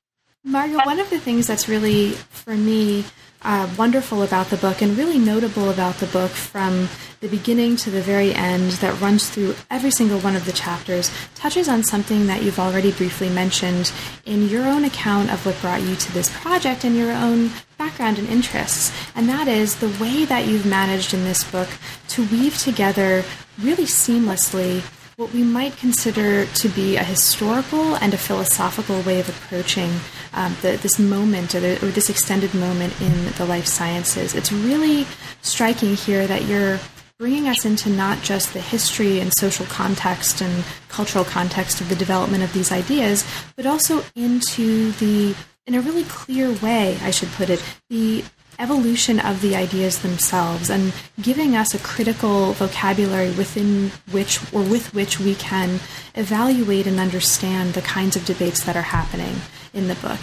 Marga, 0.47 0.85
one 0.85 1.01
of 1.01 1.09
the 1.09 1.19
things 1.19 1.47
that's 1.47 1.67
really, 1.67 2.11
for 2.11 2.55
me, 2.55 3.03
uh, 3.41 3.69
wonderful 3.77 4.23
about 4.23 4.47
the 4.47 4.55
book 4.55 4.81
and 4.81 4.97
really 4.97 5.17
notable 5.17 5.69
about 5.69 5.95
the 5.95 6.05
book 6.07 6.31
from 6.31 6.87
the 7.19 7.27
beginning 7.27 7.75
to 7.75 7.89
the 7.89 8.01
very 8.01 8.33
end 8.33 8.71
that 8.73 8.99
runs 9.01 9.29
through 9.29 9.53
every 9.69 9.91
single 9.91 10.19
one 10.19 10.37
of 10.37 10.45
the 10.45 10.53
chapters 10.53 11.11
touches 11.35 11.67
on 11.67 11.83
something 11.83 12.27
that 12.27 12.41
you've 12.41 12.59
already 12.59 12.91
briefly 12.93 13.29
mentioned 13.29 13.91
in 14.25 14.47
your 14.47 14.65
own 14.65 14.85
account 14.85 15.29
of 15.29 15.45
what 15.45 15.59
brought 15.59 15.81
you 15.81 15.95
to 15.97 16.11
this 16.13 16.29
project 16.39 16.85
and 16.85 16.95
your 16.95 17.11
own 17.11 17.51
background 17.77 18.17
and 18.17 18.27
interests. 18.29 18.93
And 19.15 19.27
that 19.27 19.49
is 19.49 19.75
the 19.75 19.89
way 20.01 20.23
that 20.23 20.47
you've 20.47 20.65
managed 20.65 21.13
in 21.13 21.25
this 21.25 21.43
book 21.43 21.69
to 22.09 22.25
weave 22.27 22.57
together 22.57 23.25
really 23.61 23.85
seamlessly 23.85 24.83
what 25.19 25.33
we 25.33 25.43
might 25.43 25.75
consider 25.75 26.45
to 26.45 26.69
be 26.69 26.95
a 26.95 27.03
historical 27.03 27.95
and 27.97 28.13
a 28.13 28.17
philosophical 28.17 29.01
way 29.01 29.19
of 29.19 29.27
approaching 29.27 29.91
um, 30.33 30.55
the, 30.61 30.77
this 30.77 30.97
moment 30.97 31.53
or, 31.53 31.59
the, 31.59 31.75
or 31.85 31.89
this 31.89 32.09
extended 32.09 32.53
moment 32.53 32.93
in 33.01 33.25
the 33.33 33.45
life 33.45 33.65
sciences. 33.65 34.33
It's 34.33 34.49
really 34.49 35.05
striking 35.41 35.95
here 35.95 36.25
that 36.25 36.45
you're 36.45 36.79
bringing 37.17 37.49
us 37.49 37.65
into 37.65 37.89
not 37.89 38.21
just 38.21 38.53
the 38.53 38.61
history 38.61 39.19
and 39.19 39.33
social 39.33 39.65
context 39.65 40.41
and 40.41 40.63
cultural 40.87 41.25
context 41.25 41.81
of 41.81 41.89
the 41.89 41.95
development 41.97 42.41
of 42.41 42.53
these 42.53 42.71
ideas, 42.71 43.25
but 43.57 43.65
also 43.65 44.01
into 44.15 44.93
the, 44.93 45.35
in 45.67 45.75
a 45.75 45.81
really 45.81 46.05
clear 46.05 46.49
way, 46.61 46.97
I 47.01 47.11
should 47.11 47.29
put 47.33 47.49
it, 47.49 47.61
the 47.89 48.23
evolution 48.59 49.19
of 49.19 49.41
the 49.41 49.55
ideas 49.55 49.99
themselves 49.99 50.69
and 50.69 50.93
giving 51.21 51.55
us 51.55 51.73
a 51.73 51.79
critical 51.79 52.53
vocabulary 52.53 53.31
within 53.31 53.89
which 54.11 54.41
or 54.53 54.61
with 54.61 54.93
which 54.93 55.19
we 55.19 55.33
can 55.35 55.79
evaluate 56.15 56.85
and 56.85 56.99
understand 56.99 57.73
the 57.73 57.81
kinds 57.81 58.15
of 58.15 58.25
debates 58.25 58.63
that 58.65 58.75
are 58.75 58.81
happening 58.81 59.35
in 59.73 59.87
the 59.87 59.95
book. 59.95 60.19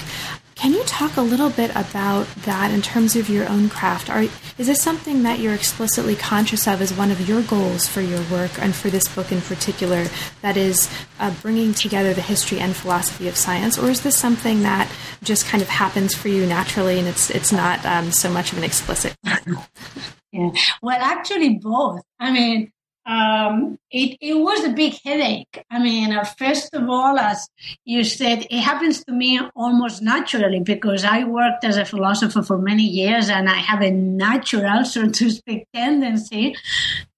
Can 0.57 0.73
you 0.73 0.83
talk 0.85 1.19
a 1.19 1.23
little 1.23 1.51
bit 1.51 1.71
about 1.77 2.27
that 2.47 2.71
in 2.71 2.81
terms 2.81 3.15
of 3.15 3.29
your 3.29 3.47
own 3.47 3.69
craft? 3.69 4.09
Are, 4.09 4.23
is 4.23 4.67
this 4.67 4.81
something 4.81 5.23
that 5.23 5.39
you're 5.39 5.53
explicitly 5.53 6.17
conscious 6.17 6.67
of 6.67 6.81
as 6.81 6.95
one 6.95 7.11
of 7.11 7.29
your 7.29 7.43
goals 7.43 7.87
for 7.87 8.01
your 8.01 8.23
work 8.31 8.59
and 8.59 8.75
for 8.75 8.89
this 8.89 9.07
book 9.07 9.31
in 9.31 9.43
particular, 9.43 10.07
that 10.41 10.57
is 10.57 10.91
uh, 11.21 11.31
bringing 11.43 11.75
together 11.75 12.15
the 12.15 12.23
history 12.23 12.59
and 12.59 12.75
philosophy 12.75 13.29
of 13.29 13.37
science, 13.37 13.79
or 13.79 13.91
is 13.91 14.01
this 14.01 14.17
something 14.17 14.63
that 14.63 14.91
just 15.23 15.47
kind 15.47 15.63
of 15.63 15.69
happens 15.69 16.15
for 16.15 16.29
you 16.29 16.47
naturally 16.47 16.99
and 16.99 17.07
it's 17.07 17.29
it's 17.31 17.53
not 17.53 17.85
um, 17.85 18.11
so 18.11 18.31
much 18.31 18.53
of 18.53 18.59
an 18.59 18.65
explicit? 18.65 19.15
yeah. 19.25 20.51
Well, 20.81 20.99
actually, 21.03 21.59
both. 21.59 22.01
I 22.19 22.33
mean, 22.33 22.73
um, 23.07 23.79
it, 23.91 24.19
it 24.21 24.35
was 24.35 24.65
a 24.65 24.71
big 24.71 24.95
headache. 25.05 25.65
I 25.71 25.79
mean, 25.79 26.13
uh, 26.13 26.25
first 26.25 26.75
of 26.75 26.89
all, 26.89 27.19
as 27.19 27.49
you 27.85 28.03
said, 28.03 28.47
it 28.51 28.61
happens 28.61 29.05
to 29.05 29.13
me 29.13 29.41
almost 29.55 30.03
naturally 30.03 30.61
because 30.61 31.05
I 31.05 31.25
worked 31.25 31.65
as 31.65 31.77
a 31.77 31.85
philosopher 31.85 32.43
for 32.43 32.59
many 32.59 32.83
years 32.83 33.29
and 33.29 33.49
I 33.49 33.55
have 33.55 33.81
a 33.81 33.91
natural, 33.91 34.85
so 34.85 35.09
to 35.09 35.31
speak, 35.31 35.67
tendency 35.73 36.57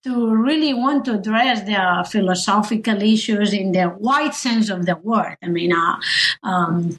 to 0.08 0.34
really 0.34 0.72
want 0.72 1.04
to 1.04 1.12
address 1.14 1.62
the 1.64 2.08
philosophical 2.10 3.02
issues 3.02 3.52
in 3.52 3.72
the 3.72 3.94
wide 3.98 4.34
sense 4.34 4.70
of 4.70 4.86
the 4.86 4.96
word. 4.96 5.36
I 5.42 5.48
mean, 5.48 5.72
uh, 5.72 5.96
um, 6.42 6.98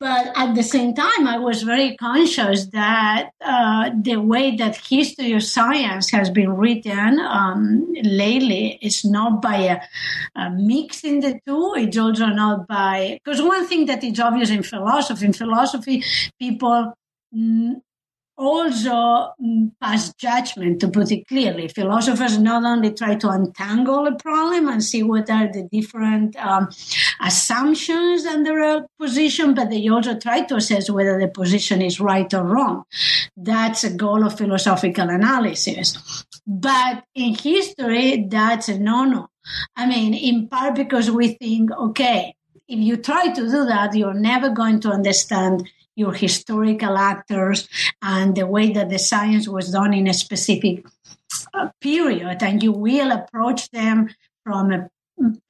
but 0.00 0.32
at 0.34 0.54
the 0.54 0.64
same 0.64 0.94
time, 0.94 1.28
I 1.28 1.38
was 1.38 1.62
very 1.62 1.96
conscious 1.96 2.66
that 2.66 3.30
uh, 3.40 3.90
the 4.02 4.16
way 4.16 4.56
that 4.56 4.76
history 4.76 5.32
of 5.32 5.44
science 5.44 6.10
has 6.10 6.28
been 6.28 6.56
written 6.56 7.20
um, 7.20 7.86
lately 8.02 8.78
is 8.82 9.04
not 9.04 9.40
by 9.40 9.56
a, 9.56 9.80
a 10.34 10.50
mixing 10.50 11.20
the 11.20 11.38
two. 11.46 11.74
It's 11.76 11.96
also 11.96 12.26
not 12.26 12.66
by 12.66 13.20
because 13.24 13.40
one 13.40 13.66
thing 13.68 13.86
that 13.86 14.02
is 14.02 14.18
obvious 14.18 14.50
in 14.50 14.64
philosophy, 14.64 15.26
in 15.26 15.32
philosophy, 15.32 16.02
people 16.40 16.94
also 18.36 19.32
mm, 19.42 19.70
pass 19.80 20.12
judgment, 20.14 20.80
to 20.80 20.88
put 20.88 21.10
it 21.12 21.26
clearly. 21.28 21.68
Philosophers 21.68 22.38
not 22.38 22.64
only 22.64 22.92
try 22.92 23.14
to 23.14 23.28
untangle 23.28 24.06
a 24.06 24.16
problem 24.16 24.68
and 24.68 24.82
see 24.82 25.02
what 25.02 25.30
are 25.30 25.50
the 25.52 25.68
different 25.70 26.36
um, 26.36 26.68
assumptions 27.20 28.26
under 28.26 28.58
a 28.60 28.86
position, 28.98 29.54
but 29.54 29.70
they 29.70 29.88
also 29.88 30.18
try 30.18 30.42
to 30.42 30.56
assess 30.56 30.90
whether 30.90 31.18
the 31.18 31.28
position 31.28 31.80
is 31.82 32.00
right 32.00 32.32
or 32.34 32.44
wrong. 32.44 32.84
That's 33.36 33.84
a 33.84 33.94
goal 33.94 34.26
of 34.26 34.36
philosophical 34.36 35.08
analysis. 35.08 36.24
But 36.46 37.04
in 37.14 37.34
history, 37.34 38.26
that's 38.28 38.68
a 38.68 38.78
no-no. 38.78 39.28
I 39.76 39.86
mean, 39.86 40.14
in 40.14 40.48
part 40.48 40.74
because 40.74 41.10
we 41.10 41.28
think, 41.34 41.70
okay, 41.70 42.34
if 42.66 42.78
you 42.78 42.96
try 42.96 43.28
to 43.28 43.40
do 43.42 43.64
that, 43.66 43.94
you're 43.94 44.14
never 44.14 44.50
going 44.50 44.80
to 44.80 44.90
understand 44.90 45.68
your 45.96 46.12
historical 46.12 46.96
actors 46.96 47.68
and 48.02 48.36
the 48.36 48.46
way 48.46 48.72
that 48.72 48.90
the 48.90 48.98
science 48.98 49.48
was 49.48 49.70
done 49.70 49.94
in 49.94 50.06
a 50.06 50.14
specific 50.14 50.84
uh, 51.52 51.68
period 51.80 52.42
and 52.42 52.62
you 52.62 52.72
will 52.72 53.10
approach 53.12 53.70
them 53.70 54.08
from 54.44 54.72
a 54.72 54.88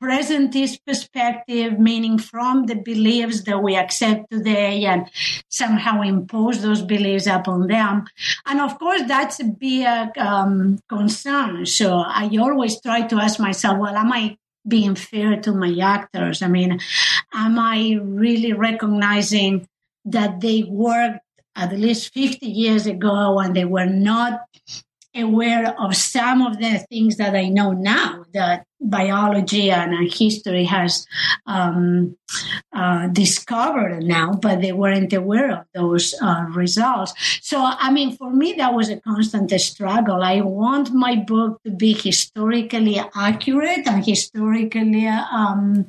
presentist 0.02 0.78
perspective, 0.86 1.78
meaning 1.78 2.18
from 2.18 2.66
the 2.66 2.74
beliefs 2.74 3.42
that 3.42 3.62
we 3.62 3.76
accept 3.76 4.30
today 4.30 4.84
and 4.84 5.10
somehow 5.48 6.02
impose 6.02 6.62
those 6.62 6.82
beliefs 6.82 7.26
upon 7.26 7.66
them. 7.66 8.04
And 8.46 8.60
of 8.60 8.78
course, 8.78 9.02
that's 9.06 9.40
a 9.40 9.44
big 9.44 9.86
um, 10.18 10.78
concern. 10.88 11.66
So 11.66 11.96
I 11.96 12.30
always 12.38 12.80
try 12.80 13.06
to 13.06 13.16
ask 13.16 13.40
myself, 13.40 13.78
well, 13.78 13.96
am 13.96 14.12
I 14.12 14.36
being 14.66 14.94
fair 14.94 15.40
to 15.40 15.52
my 15.52 15.74
actors? 15.80 16.42
I 16.42 16.48
mean, 16.48 16.78
am 17.32 17.58
I 17.58 17.98
really 18.02 18.52
recognizing 18.52 19.66
that 20.04 20.40
they 20.40 20.64
worked 20.64 21.20
at 21.56 21.73
least 21.73 22.12
50 22.12 22.46
years 22.46 22.87
ago 22.87 23.38
and 23.38 23.54
they 23.54 23.64
were 23.64 23.87
not 23.87 24.40
aware 25.14 25.80
of 25.80 25.94
some 25.94 26.42
of 26.42 26.58
the 26.58 26.84
things 26.90 27.16
that 27.16 27.37
I 27.37 27.49
know 27.49 27.73
now 27.73 28.25
that 28.34 28.66
biology 28.80 29.70
and 29.70 30.12
history 30.12 30.64
has 30.64 31.06
um, 31.46 32.16
uh, 32.75 33.06
discovered 33.08 34.02
now, 34.02 34.32
but 34.32 34.61
they 34.61 34.73
weren't 34.73 35.12
aware 35.12 35.52
of 35.52 35.66
those 35.75 36.14
uh, 36.20 36.46
results. 36.50 37.14
So, 37.40 37.58
I 37.61 37.92
mean, 37.92 38.16
for 38.16 38.30
me, 38.30 38.54
that 38.54 38.75
was 38.75 38.90
a 38.90 39.00
constant 39.00 39.50
struggle. 39.61 40.23
I 40.23 40.40
want 40.40 40.92
my 40.92 41.16
book 41.16 41.61
to 41.64 41.70
be 41.70 41.92
historically 41.92 43.00
accurate 43.14 43.87
and 43.87 44.04
historically 44.04 45.06
um, 45.06 45.87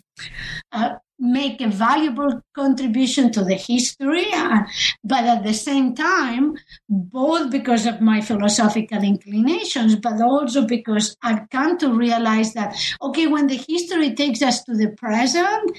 uh, 0.71 0.95
make 1.25 1.61
a 1.61 1.67
valuable 1.67 2.41
contribution 2.53 3.31
to 3.31 3.43
the 3.43 3.55
history, 3.55 4.27
uh, 4.33 4.61
but 5.03 5.25
at 5.25 5.43
the 5.43 5.53
same 5.53 5.95
time, 5.95 6.55
both 6.89 7.51
because 7.51 7.85
of 7.85 8.01
my 8.01 8.21
philosophical 8.21 9.03
inclinations, 9.03 9.95
but 9.95 10.21
also 10.21 10.65
because 10.65 11.15
I've 11.21 11.49
come 11.49 11.77
to 11.79 11.93
realize 11.93 12.53
that, 12.53 12.75
okay, 13.01 13.27
when 13.27 13.47
the 13.47 13.63
history 13.67 14.13
takes 14.15 14.41
us 14.41 14.63
to 14.63 14.75
the 14.75 14.89
present, 14.89 15.71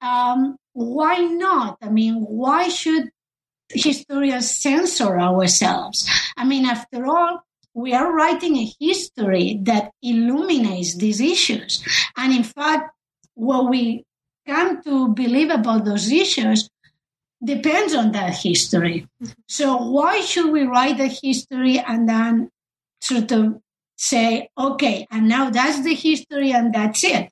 um, 0.00 0.56
why 0.72 1.18
not? 1.18 1.78
I 1.82 1.88
mean, 1.88 2.14
why 2.16 2.68
should 2.68 3.10
historians 3.70 4.50
censor 4.50 5.18
ourselves? 5.18 6.08
I 6.36 6.44
mean, 6.44 6.64
after 6.66 7.06
all, 7.06 7.40
we 7.74 7.94
are 7.94 8.12
writing 8.12 8.56
a 8.56 8.72
history 8.80 9.60
that 9.62 9.92
illuminates 10.02 10.96
these 10.96 11.20
issues. 11.20 11.84
And 12.16 12.32
in 12.32 12.42
fact, 12.42 12.90
what 13.34 13.70
we 13.70 14.04
come 14.48 14.82
to 14.82 15.08
believe 15.08 15.50
about 15.50 15.84
those 15.84 16.10
issues 16.10 16.68
depends 17.44 17.94
on 17.94 18.12
that 18.12 18.34
history. 18.34 19.06
So 19.46 19.76
why 19.76 20.20
should 20.22 20.50
we 20.50 20.62
write 20.62 20.98
the 20.98 21.06
history 21.06 21.78
and 21.78 22.08
then 22.08 22.50
sort 23.00 23.30
of 23.32 23.60
say, 23.96 24.48
okay, 24.58 25.06
and 25.10 25.28
now 25.28 25.50
that's 25.50 25.82
the 25.82 25.94
history 25.94 26.52
and 26.52 26.74
that's 26.74 27.04
it? 27.04 27.30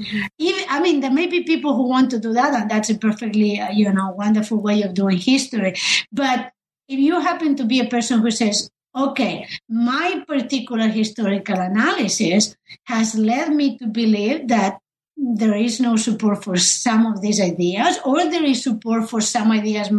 Mm-hmm. 0.00 0.20
Even, 0.38 0.64
I 0.70 0.80
mean, 0.80 1.00
there 1.00 1.12
may 1.12 1.26
be 1.26 1.42
people 1.42 1.76
who 1.76 1.86
want 1.86 2.10
to 2.10 2.18
do 2.18 2.32
that, 2.32 2.54
and 2.54 2.70
that's 2.70 2.88
a 2.88 2.96
perfectly, 2.96 3.60
uh, 3.60 3.70
you 3.72 3.92
know, 3.92 4.10
wonderful 4.12 4.58
way 4.58 4.82
of 4.82 4.94
doing 4.94 5.18
history. 5.18 5.74
But 6.10 6.50
if 6.88 6.98
you 6.98 7.20
happen 7.20 7.56
to 7.56 7.64
be 7.64 7.80
a 7.80 7.88
person 7.88 8.20
who 8.20 8.30
says, 8.30 8.70
okay, 8.96 9.46
my 9.68 10.24
particular 10.26 10.88
historical 10.88 11.58
analysis 11.58 12.56
has 12.84 13.14
led 13.14 13.52
me 13.52 13.76
to 13.78 13.86
believe 13.86 14.48
that 14.48 14.78
there 15.16 15.54
is 15.54 15.80
no 15.80 15.96
support 15.96 16.42
for 16.42 16.56
some 16.56 17.06
of 17.06 17.20
these 17.20 17.40
ideas, 17.40 17.98
or 18.04 18.24
there 18.30 18.44
is 18.44 18.62
support 18.62 19.08
for 19.08 19.20
some 19.20 19.50
ideas 19.52 19.90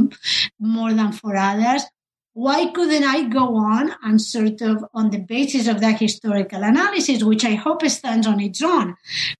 more 0.59 0.93
than 0.93 1.11
for 1.11 1.35
others. 1.35 1.83
Why 2.33 2.71
couldn't 2.71 3.03
I 3.03 3.29
go 3.29 3.55
on 3.55 3.93
and 4.03 4.19
sort 4.19 4.61
of, 4.61 4.83
on 4.93 5.11
the 5.11 5.19
basis 5.19 5.67
of 5.67 5.81
that 5.81 5.99
historical 5.99 6.63
analysis, 6.63 7.23
which 7.23 7.45
I 7.45 7.53
hope 7.53 7.85
stands 7.85 8.25
on 8.25 8.39
its 8.39 8.61
own, 8.61 8.95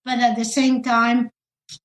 but 0.06 0.20
at 0.20 0.36
the 0.36 0.46
same 0.46 0.84
time 0.84 1.32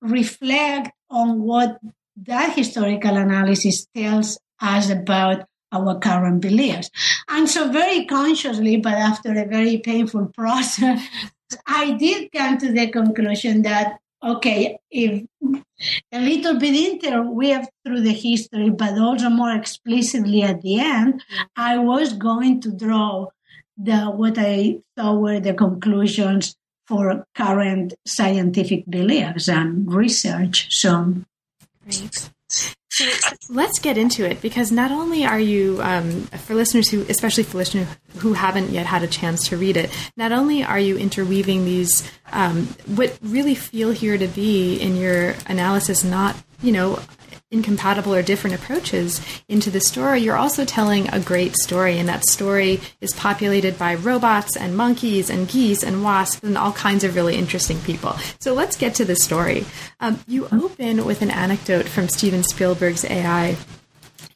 reflect 0.03 0.91
on 1.11 1.41
what 1.43 1.79
that 2.27 2.55
historical 2.57 3.17
analysis 3.17 3.87
tells 3.97 4.39
us 4.61 4.91
about 4.91 5.47
our 5.73 5.99
current 5.99 6.41
beliefs. 6.41 6.91
And 7.29 7.49
so, 7.49 7.71
very 7.71 8.05
consciously, 8.07 8.77
but 8.79 8.95
after 8.95 9.31
a 9.33 9.47
very 9.47 9.79
painful 9.79 10.27
process, 10.35 11.01
I 11.67 11.93
did 11.93 12.31
come 12.33 12.59
to 12.59 12.73
the 12.73 12.89
conclusion 12.91 13.63
that 13.63 13.99
okay, 14.23 14.79
if 14.91 15.25
a 16.13 16.21
little 16.21 16.59
bit 16.59 17.03
interweave 17.05 17.67
through 17.85 18.01
the 18.01 18.13
history, 18.13 18.71
but 18.71 18.99
also 18.99 19.29
more 19.29 19.53
explicitly 19.53 20.43
at 20.43 20.63
the 20.63 20.81
end, 20.81 21.23
I 21.57 21.79
was 21.79 22.13
going 22.13 22.61
to 22.63 22.73
draw 22.73 23.29
the 23.77 24.07
what 24.07 24.37
I 24.39 24.79
thought 24.97 25.21
were 25.21 25.41
the 25.41 25.55
conclusions 25.55 26.57
for 26.87 27.27
current 27.35 27.95
scientific 28.07 28.85
beliefs 28.89 29.49
and 29.49 29.93
research. 29.93 30.67
So, 30.71 31.15
Great. 31.85 32.31
So 32.99 33.07
let's 33.49 33.79
get 33.79 33.97
into 33.97 34.29
it 34.29 34.43
because 34.43 34.73
not 34.73 34.91
only 34.91 35.25
are 35.25 35.39
you, 35.39 35.81
um, 35.83 36.23
for 36.23 36.57
listeners 36.57 36.89
who, 36.89 37.03
especially 37.09 37.45
for 37.45 37.59
listeners 37.59 37.87
who 38.17 38.33
haven't 38.33 38.71
yet 38.71 38.87
had 38.87 39.05
a 39.05 39.07
chance 39.07 39.49
to 39.49 39.57
read 39.57 39.77
it, 39.77 39.91
not 40.17 40.33
only 40.33 40.65
are 40.65 40.81
you 40.81 40.99
interweaving 40.99 41.65
these, 41.65 42.11
um, 42.33 42.67
what 42.87 43.17
really 43.23 43.55
feel 43.55 43.93
here 43.93 44.19
to 44.19 44.27
be 44.27 44.77
in 44.81 44.97
your 44.97 45.37
analysis, 45.47 46.03
not, 46.03 46.35
you 46.61 46.73
know, 46.73 46.99
incompatible 47.51 48.15
or 48.15 48.23
different 48.23 48.57
approaches 48.57 49.21
into 49.49 49.71
the 49.71 49.81
story, 49.81 50.21
you're 50.21 50.37
also 50.37 50.65
telling 50.65 51.09
a 51.09 51.21
great 51.21 51.57
story. 51.57 51.99
And 51.99 52.09
that 52.09 52.25
story 52.27 52.81
is 53.01 53.13
populated 53.15 53.79
by 53.79 53.95
robots 53.95 54.57
and 54.57 54.77
monkeys 54.77 55.31
and 55.31 55.49
geese 55.49 55.83
and 55.83 56.05
wasps 56.05 56.43
and 56.43 56.59
all 56.59 56.73
kinds 56.73 57.05
of 57.05 57.15
really 57.15 57.37
interesting 57.37 57.81
people. 57.81 58.13
So 58.39 58.53
let's 58.53 58.77
get 58.77 58.95
to 58.97 59.05
the 59.05 59.17
story. 59.17 59.65
Um, 60.01 60.21
you 60.27 60.47
open 60.53 61.05
with 61.05 61.23
an 61.23 61.31
anecdote 61.31 61.89
from 61.89 62.09
Steven 62.09 62.43
Spielberg's 62.43 63.05
AI 63.05 63.57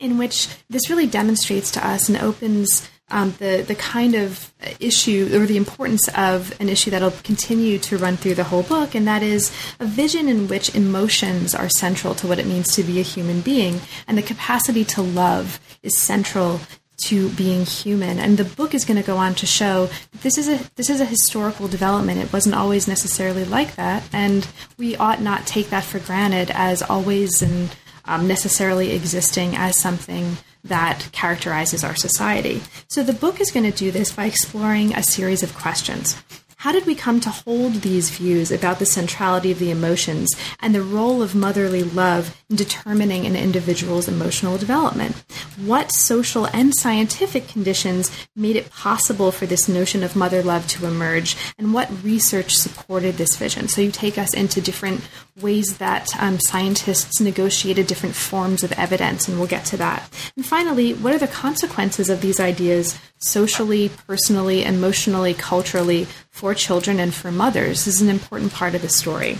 in 0.00 0.18
which 0.18 0.48
this 0.68 0.90
really 0.90 1.06
demonstrates 1.06 1.70
to 1.70 1.86
us 1.86 2.08
and 2.08 2.18
opens 2.18 2.88
um, 3.12 3.34
the 3.38 3.64
the 3.66 3.74
kind 3.74 4.14
of 4.14 4.52
issue 4.80 5.28
or 5.32 5.46
the 5.46 5.56
importance 5.56 6.08
of 6.16 6.58
an 6.60 6.68
issue 6.68 6.90
that'll 6.90 7.10
continue 7.22 7.78
to 7.78 7.98
run 7.98 8.16
through 8.16 8.34
the 8.34 8.44
whole 8.44 8.62
book, 8.62 8.94
and 8.94 9.06
that 9.06 9.22
is 9.22 9.52
a 9.78 9.86
vision 9.86 10.28
in 10.28 10.48
which 10.48 10.74
emotions 10.74 11.54
are 11.54 11.68
central 11.68 12.14
to 12.16 12.26
what 12.26 12.38
it 12.38 12.46
means 12.46 12.74
to 12.74 12.82
be 12.82 12.98
a 12.98 13.02
human 13.02 13.40
being, 13.42 13.80
and 14.08 14.18
the 14.18 14.22
capacity 14.22 14.84
to 14.84 15.02
love 15.02 15.60
is 15.82 15.96
central 15.96 16.60
to 17.04 17.30
being 17.30 17.64
human. 17.64 18.18
And 18.18 18.38
the 18.38 18.44
book 18.44 18.74
is 18.74 18.84
going 18.84 19.00
to 19.00 19.06
go 19.06 19.16
on 19.16 19.34
to 19.36 19.46
show 19.46 19.88
this 20.22 20.38
is 20.38 20.48
a 20.48 20.58
this 20.76 20.88
is 20.88 21.00
a 21.00 21.04
historical 21.04 21.68
development. 21.68 22.20
It 22.20 22.32
wasn't 22.32 22.54
always 22.54 22.88
necessarily 22.88 23.44
like 23.44 23.76
that, 23.76 24.02
and 24.12 24.48
we 24.78 24.96
ought 24.96 25.20
not 25.20 25.46
take 25.46 25.70
that 25.70 25.84
for 25.84 25.98
granted 25.98 26.50
as 26.54 26.82
always 26.82 27.42
and 27.42 27.76
um, 28.04 28.26
necessarily 28.26 28.92
existing 28.92 29.54
as 29.56 29.78
something 29.78 30.38
that 30.64 31.08
characterizes 31.12 31.84
our 31.84 31.94
society. 31.94 32.62
So 32.88 33.02
the 33.02 33.12
book 33.12 33.40
is 33.40 33.50
going 33.50 33.70
to 33.70 33.76
do 33.76 33.90
this 33.90 34.12
by 34.12 34.26
exploring 34.26 34.94
a 34.94 35.02
series 35.02 35.42
of 35.42 35.54
questions. 35.54 36.16
How 36.62 36.70
did 36.70 36.86
we 36.86 36.94
come 36.94 37.18
to 37.22 37.28
hold 37.28 37.72
these 37.72 38.10
views 38.10 38.52
about 38.52 38.78
the 38.78 38.86
centrality 38.86 39.50
of 39.50 39.58
the 39.58 39.72
emotions 39.72 40.30
and 40.60 40.72
the 40.72 40.80
role 40.80 41.20
of 41.20 41.34
motherly 41.34 41.82
love 41.82 42.40
in 42.48 42.54
determining 42.54 43.26
an 43.26 43.34
individual's 43.34 44.06
emotional 44.06 44.58
development? 44.58 45.16
What 45.56 45.90
social 45.90 46.46
and 46.46 46.72
scientific 46.72 47.48
conditions 47.48 48.12
made 48.36 48.54
it 48.54 48.70
possible 48.70 49.32
for 49.32 49.44
this 49.44 49.68
notion 49.68 50.04
of 50.04 50.14
mother 50.14 50.40
love 50.40 50.68
to 50.68 50.86
emerge, 50.86 51.36
and 51.58 51.74
what 51.74 52.04
research 52.04 52.54
supported 52.54 53.16
this 53.16 53.34
vision? 53.34 53.66
So 53.66 53.80
you 53.80 53.90
take 53.90 54.16
us 54.16 54.32
into 54.32 54.60
different 54.60 55.00
ways 55.40 55.78
that 55.78 56.08
um, 56.20 56.38
scientists 56.40 57.20
negotiated 57.20 57.86
different 57.86 58.14
forms 58.14 58.62
of 58.62 58.72
evidence, 58.72 59.28
and 59.28 59.38
we'll 59.38 59.48
get 59.48 59.64
to 59.66 59.76
that. 59.78 60.08
And 60.36 60.44
finally, 60.44 60.92
what 60.94 61.14
are 61.14 61.18
the 61.18 61.26
consequences 61.26 62.10
of 62.10 62.20
these 62.20 62.38
ideas 62.38 62.98
socially, 63.18 63.90
personally, 64.06 64.64
emotionally, 64.64 65.34
culturally 65.34 66.06
for 66.30 66.54
children 66.54 66.98
and 66.98 67.14
for 67.14 67.30
mothers 67.30 67.86
is 67.86 68.02
an 68.02 68.08
important 68.08 68.52
part 68.52 68.74
of 68.74 68.82
the 68.82 68.88
story. 68.88 69.38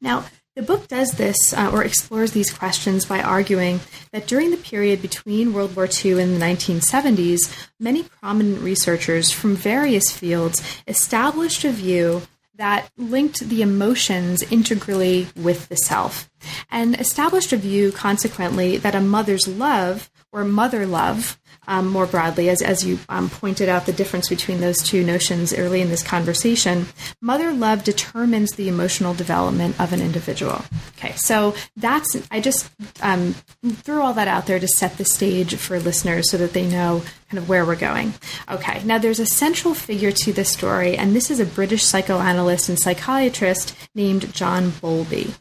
Now, 0.00 0.26
the 0.54 0.62
book 0.62 0.88
does 0.88 1.12
this 1.12 1.52
uh, 1.52 1.70
or 1.70 1.84
explores 1.84 2.32
these 2.32 2.50
questions 2.50 3.04
by 3.04 3.20
arguing 3.20 3.80
that 4.12 4.26
during 4.26 4.50
the 4.50 4.56
period 4.56 5.02
between 5.02 5.52
World 5.52 5.76
War 5.76 5.86
II 5.86 6.20
and 6.20 6.34
the 6.34 6.44
1970s, 6.44 7.38
many 7.78 8.02
prominent 8.04 8.62
researchers 8.62 9.30
from 9.30 9.54
various 9.54 10.10
fields 10.10 10.62
established 10.86 11.64
a 11.64 11.70
view 11.70 12.22
that 12.56 12.90
linked 12.96 13.40
the 13.40 13.62
emotions 13.62 14.42
integrally 14.50 15.28
with 15.36 15.68
the 15.68 15.76
self 15.76 16.30
and 16.70 16.98
established 16.98 17.52
a 17.52 17.56
view, 17.56 17.92
consequently, 17.92 18.76
that 18.78 18.94
a 18.94 19.00
mother's 19.00 19.46
love 19.46 20.10
or 20.32 20.44
mother 20.44 20.86
love, 20.86 21.38
um, 21.66 21.86
more 21.86 22.06
broadly, 22.06 22.48
as, 22.48 22.62
as 22.62 22.84
you 22.84 22.98
um, 23.08 23.28
pointed 23.28 23.68
out 23.68 23.86
the 23.86 23.92
difference 23.92 24.28
between 24.28 24.60
those 24.60 24.78
two 24.78 25.04
notions 25.04 25.52
early 25.52 25.80
in 25.80 25.88
this 25.88 26.02
conversation, 26.02 26.86
mother 27.20 27.52
love 27.52 27.84
determines 27.84 28.52
the 28.52 28.68
emotional 28.68 29.14
development 29.14 29.78
of 29.80 29.92
an 29.92 30.00
individual. 30.00 30.62
Okay, 30.96 31.12
so 31.16 31.54
that's, 31.76 32.16
I 32.30 32.40
just 32.40 32.70
um, 33.02 33.34
threw 33.64 34.00
all 34.00 34.14
that 34.14 34.28
out 34.28 34.46
there 34.46 34.58
to 34.58 34.68
set 34.68 34.98
the 34.98 35.04
stage 35.04 35.54
for 35.56 35.78
listeners 35.78 36.30
so 36.30 36.36
that 36.38 36.52
they 36.52 36.66
know 36.66 37.02
kind 37.30 37.38
of 37.38 37.48
where 37.48 37.64
we're 37.64 37.76
going. 37.76 38.14
Okay, 38.50 38.82
now 38.84 38.98
there's 38.98 39.20
a 39.20 39.26
central 39.26 39.74
figure 39.74 40.12
to 40.12 40.32
this 40.32 40.50
story, 40.50 40.96
and 40.96 41.14
this 41.14 41.30
is 41.30 41.40
a 41.40 41.46
British 41.46 41.84
psychoanalyst 41.84 42.68
and 42.68 42.78
psychiatrist 42.78 43.76
named 43.94 44.32
John 44.32 44.70
Bowlby 44.70 45.34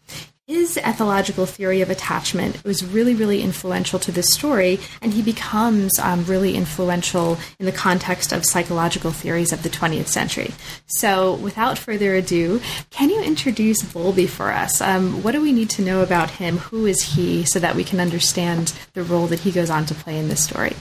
his 0.47 0.75
ethological 0.75 1.49
theory 1.49 1.81
of 1.81 1.89
attachment 1.89 2.63
was 2.63 2.85
really, 2.85 3.15
really 3.15 3.41
influential 3.41 3.97
to 3.97 4.11
this 4.11 4.31
story, 4.31 4.79
and 5.01 5.11
he 5.11 5.23
becomes 5.23 5.97
um, 5.97 6.23
really 6.25 6.55
influential 6.55 7.39
in 7.59 7.65
the 7.65 7.71
context 7.71 8.31
of 8.31 8.45
psychological 8.45 9.09
theories 9.09 9.51
of 9.51 9.63
the 9.63 9.69
20th 9.69 10.05
century. 10.05 10.51
So, 10.85 11.33
without 11.33 11.79
further 11.79 12.13
ado, 12.13 12.61
can 12.91 13.09
you 13.09 13.23
introduce 13.23 13.81
Bowlby 13.81 14.27
for 14.27 14.51
us? 14.51 14.81
Um, 14.81 15.23
what 15.23 15.31
do 15.31 15.41
we 15.41 15.51
need 15.51 15.71
to 15.71 15.81
know 15.81 16.03
about 16.03 16.29
him? 16.29 16.57
Who 16.57 16.85
is 16.85 17.01
he, 17.01 17.43
so 17.45 17.57
that 17.57 17.75
we 17.75 17.83
can 17.83 17.99
understand 17.99 18.71
the 18.93 19.01
role 19.01 19.25
that 19.25 19.39
he 19.39 19.51
goes 19.51 19.71
on 19.71 19.87
to 19.87 19.95
play 19.95 20.19
in 20.19 20.29
this 20.29 20.43
story? 20.43 20.75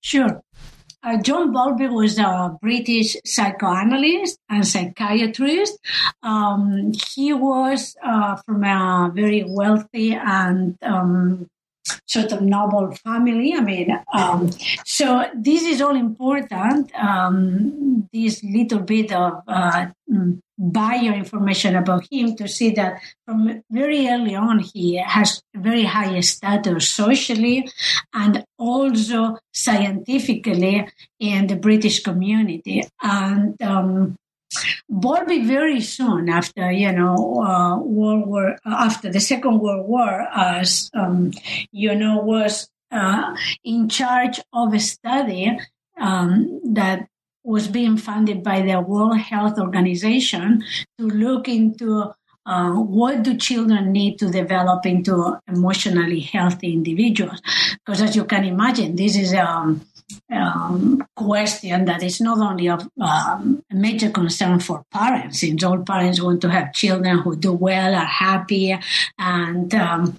Sure. 0.00 0.40
Uh, 1.04 1.18
John 1.18 1.52
Bowlby 1.52 1.88
was 1.88 2.18
a 2.18 2.56
British 2.62 3.14
psychoanalyst 3.26 4.38
and 4.48 4.66
psychiatrist. 4.66 5.78
Um, 6.22 6.92
he 7.14 7.34
was 7.34 7.94
uh, 8.02 8.36
from 8.36 8.64
a 8.64 9.12
very 9.14 9.44
wealthy 9.46 10.14
and 10.14 10.78
um, 10.82 11.46
sort 12.06 12.32
of 12.32 12.40
noble 12.40 12.92
family. 12.92 13.54
I 13.54 13.60
mean, 13.60 13.98
um, 14.12 14.50
so 14.84 15.26
this 15.34 15.62
is 15.62 15.80
all 15.80 15.96
important. 15.96 16.94
Um, 16.94 18.08
this 18.12 18.42
little 18.42 18.80
bit 18.80 19.12
of 19.12 19.42
uh, 19.48 19.86
bio 20.56 21.12
information 21.12 21.76
about 21.76 22.06
him 22.10 22.36
to 22.36 22.46
see 22.46 22.70
that 22.70 23.00
from 23.26 23.62
very 23.70 24.08
early 24.08 24.34
on 24.34 24.60
he 24.60 24.96
has 24.96 25.42
very 25.54 25.84
high 25.84 26.20
status 26.20 26.90
socially 26.90 27.68
and 28.12 28.44
also 28.58 29.36
scientifically 29.52 30.86
in 31.18 31.46
the 31.48 31.56
British 31.56 32.02
community. 32.02 32.84
And 33.02 33.60
um, 33.62 34.16
Bowlby 34.88 35.46
very 35.46 35.80
soon 35.80 36.28
after, 36.28 36.70
you 36.70 36.92
know, 36.92 37.42
uh, 37.42 37.78
World 37.78 38.26
War, 38.26 38.56
after 38.64 39.10
the 39.10 39.20
Second 39.20 39.60
World 39.60 39.88
War, 39.88 40.26
as, 40.34 40.90
um, 40.94 41.32
you 41.72 41.94
know, 41.94 42.18
was 42.18 42.70
uh, 42.90 43.34
in 43.64 43.88
charge 43.88 44.40
of 44.52 44.72
a 44.72 44.80
study 44.80 45.58
um, 46.00 46.60
that 46.74 47.08
was 47.42 47.68
being 47.68 47.96
funded 47.96 48.42
by 48.42 48.62
the 48.62 48.80
World 48.80 49.18
Health 49.18 49.58
Organization 49.58 50.64
to 50.98 51.06
look 51.06 51.48
into 51.48 52.12
uh, 52.46 52.72
what 52.72 53.22
do 53.22 53.36
children 53.36 53.92
need 53.92 54.18
to 54.18 54.30
develop 54.30 54.84
into 54.86 55.38
emotionally 55.48 56.20
healthy 56.20 56.72
individuals? 56.72 57.40
Because 57.84 58.02
as 58.02 58.16
you 58.16 58.24
can 58.24 58.44
imagine, 58.44 58.96
this 58.96 59.16
is 59.16 59.32
um, 59.34 59.80
um, 60.30 61.06
question 61.16 61.84
that 61.84 62.02
is 62.02 62.20
not 62.20 62.38
only 62.38 62.68
of 62.68 62.88
um, 63.00 63.62
a 63.70 63.74
major 63.74 64.10
concern 64.10 64.60
for 64.60 64.84
parents, 64.90 65.40
since 65.40 65.62
all 65.64 65.78
parents 65.78 66.20
want 66.20 66.40
to 66.42 66.50
have 66.50 66.72
children 66.72 67.18
who 67.18 67.36
do 67.36 67.52
well, 67.52 67.94
are 67.94 68.04
happy, 68.04 68.76
and 69.18 69.74
um, 69.74 70.16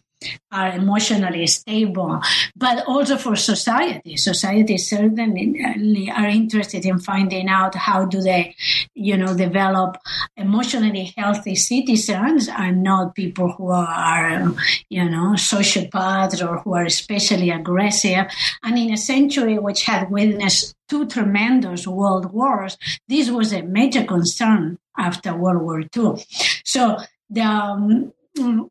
are 0.51 0.71
emotionally 0.71 1.47
stable, 1.47 2.21
but 2.55 2.85
also 2.87 3.17
for 3.17 3.35
society. 3.35 4.17
Society 4.17 4.77
certainly 4.77 6.09
are 6.09 6.27
interested 6.27 6.85
in 6.85 6.99
finding 6.99 7.49
out 7.49 7.75
how 7.75 8.05
do 8.05 8.21
they, 8.21 8.55
you 8.93 9.17
know, 9.17 9.35
develop 9.35 9.97
emotionally 10.37 11.13
healthy 11.17 11.55
citizens 11.55 12.47
and 12.47 12.83
not 12.83 13.15
people 13.15 13.51
who 13.51 13.69
are, 13.71 14.53
you 14.89 15.09
know, 15.09 15.33
sociopaths 15.35 16.45
or 16.45 16.59
who 16.59 16.73
are 16.73 16.85
especially 16.85 17.49
aggressive. 17.49 18.25
And 18.63 18.77
in 18.77 18.93
a 18.93 18.97
century 18.97 19.59
which 19.59 19.83
had 19.83 20.09
witnessed 20.09 20.75
two 20.87 21.07
tremendous 21.07 21.87
world 21.87 22.31
wars, 22.31 22.77
this 23.07 23.29
was 23.29 23.51
a 23.53 23.61
major 23.61 24.03
concern 24.03 24.77
after 24.97 25.35
World 25.35 25.61
War 25.61 25.81
II. 25.81 26.23
So 26.63 26.97
the 27.29 27.41
um, 27.41 28.13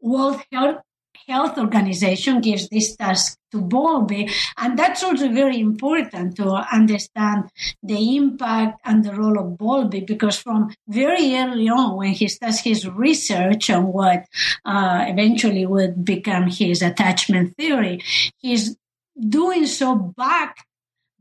World 0.01 0.41
Health 0.53 0.83
Health 1.27 1.59
Organization 1.59 2.41
gives 2.41 2.69
this 2.69 2.97
task 2.97 3.39
to 3.53 3.61
Bowlby. 3.61 4.31
And 4.59 4.79
that's 4.79 5.03
also 5.03 5.29
very 5.29 5.59
important 5.59 6.37
to 6.37 6.51
understand 6.73 7.51
the 7.83 8.17
impact 8.17 8.81
and 8.85 9.05
the 9.05 9.15
role 9.15 9.39
of 9.39 9.57
Bowlby 9.57 10.01
because 10.01 10.39
from 10.39 10.75
very 10.89 11.37
early 11.37 11.69
on, 11.69 11.97
when 11.97 12.13
he 12.13 12.29
starts 12.29 12.61
his 12.61 12.89
research 12.89 13.71
on 13.71 13.87
what 13.87 14.25
uh, 14.65 15.05
eventually 15.09 15.67
would 15.67 16.05
become 16.05 16.49
his 16.49 16.83
attachment 16.83 17.57
theory, 17.57 18.03
he's 18.39 18.77
doing 19.19 19.67
so 19.67 19.95
back 19.97 20.67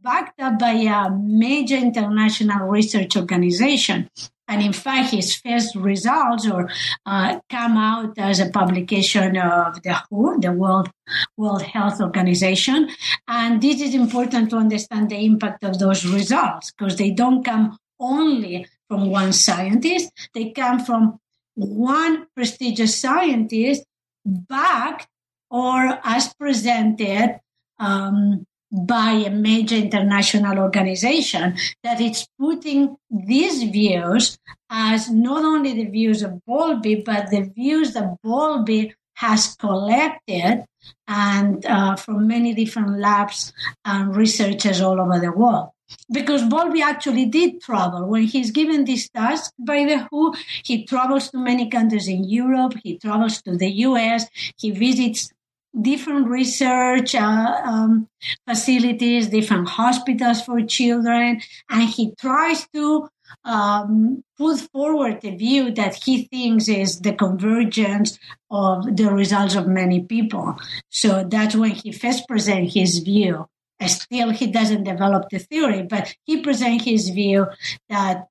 backed 0.02 0.42
up 0.42 0.60
by 0.60 0.72
a 0.72 1.10
major 1.10 1.78
international 1.78 2.68
research 2.68 3.16
organization 3.16 4.10
and 4.48 4.62
in 4.62 4.74
fact, 4.74 5.12
his 5.12 5.36
first 5.36 5.76
results 5.76 6.48
or 6.48 6.70
uh, 7.06 7.40
come 7.50 7.78
out 7.78 8.18
as 8.18 8.40
a 8.40 8.50
publication 8.50 9.38
of 9.38 9.82
the 9.82 9.94
WHO, 10.10 10.40
the 10.40 10.52
World 10.52 10.90
World 11.38 11.62
Health 11.62 12.02
Organization. 12.02 12.90
And 13.28 13.62
this 13.62 13.82
is 13.82 13.96
important 13.96 14.50
to 14.50 14.58
understand 14.58 15.10
the 15.10 15.24
impact 15.24 15.64
of 15.64 15.80
those 15.80 16.06
results 16.06 16.72
because 16.72 16.98
they 16.98 17.12
don't 17.12 17.44
come 17.44 17.78
only 18.00 18.68
from 18.90 19.10
one 19.10 19.32
scientist; 19.32 20.12
they 20.34 20.52
come 20.52 20.84
from 20.84 21.20
one 21.56 22.28
prestigious 22.36 23.00
scientist 23.00 23.84
backed 24.26 25.08
or 25.50 26.00
as 26.04 26.34
presented 26.34 27.40
um, 27.80 28.46
by 28.74 29.12
a 29.12 29.30
major 29.30 29.76
international 29.76 30.58
organization 30.58 31.56
that 31.84 32.02
it's 32.02 32.28
putting 32.40 32.98
these 33.10 33.64
views 33.64 34.40
as 34.70 35.12
not 35.12 35.46
only 35.46 35.74
the 35.74 35.90
views 35.90 36.24
of 36.24 36.44
Bowlby, 36.46 37.04
but 37.06 37.30
the 37.30 37.52
views 37.56 37.94
that 37.94 38.18
Bowlby 38.24 38.96
has 39.16 39.56
collected 39.56 40.66
and 41.08 41.66
uh, 41.68 41.96
from 41.96 42.28
many 42.28 42.54
different 42.56 43.00
labs 43.00 43.54
and 43.86 44.16
researchers 44.16 44.82
all 44.82 45.00
over 45.00 45.20
the 45.20 45.32
world. 45.32 45.70
Because 46.12 46.44
Bowlby 46.44 46.82
actually 46.82 47.26
did 47.26 47.62
travel. 47.62 48.08
When 48.08 48.24
he's 48.24 48.50
given 48.50 48.86
this 48.86 49.08
task 49.10 49.54
by 49.60 49.86
the 49.86 50.08
WHO, 50.10 50.34
he 50.64 50.86
travels 50.86 51.30
to 51.30 51.38
many 51.38 51.70
countries 51.70 52.08
in 52.08 52.24
Europe, 52.24 52.74
he 52.84 52.98
travels 52.98 53.42
to 53.44 53.56
the 53.56 53.70
US, 53.88 54.26
he 54.58 54.72
visits 54.72 55.32
different 55.80 56.28
research 56.28 57.16
uh, 57.16 57.62
um, 57.64 58.08
facilities, 58.48 59.30
different 59.30 59.70
hospitals 59.70 60.42
for 60.42 60.62
children, 60.62 61.42
and 61.70 61.90
he 61.90 62.14
tries 62.20 62.68
to 62.74 63.10
um, 63.46 64.24
put 64.38 64.60
forward 64.72 65.24
a 65.24 65.36
view 65.36 65.72
that 65.72 65.96
he 65.96 66.26
thinks 66.26 66.68
is 66.68 67.00
the 67.02 67.14
convergence 67.14 68.20
of 68.52 68.96
the 68.96 69.12
results 69.12 69.56
of 69.56 69.68
many 69.68 70.02
people. 70.02 70.56
So 70.90 71.24
that's 71.24 71.56
when 71.56 71.72
he 71.72 71.92
first 71.92 72.28
presents 72.28 72.74
his 72.74 73.00
view. 73.00 73.48
Still, 73.86 74.30
he 74.30 74.48
doesn't 74.48 74.86
develop 74.86 75.30
the 75.30 75.40
theory, 75.40 75.84
but 75.84 76.16
he 76.24 76.42
presents 76.42 76.86
his 76.86 77.10
view 77.10 77.48
that 77.90 78.28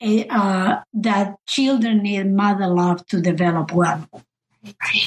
uh, 0.00 0.76
that 0.94 1.36
children 1.46 2.02
need 2.02 2.32
mother 2.32 2.66
love 2.66 3.04
to 3.08 3.20
develop 3.20 3.72
well. 3.72 4.08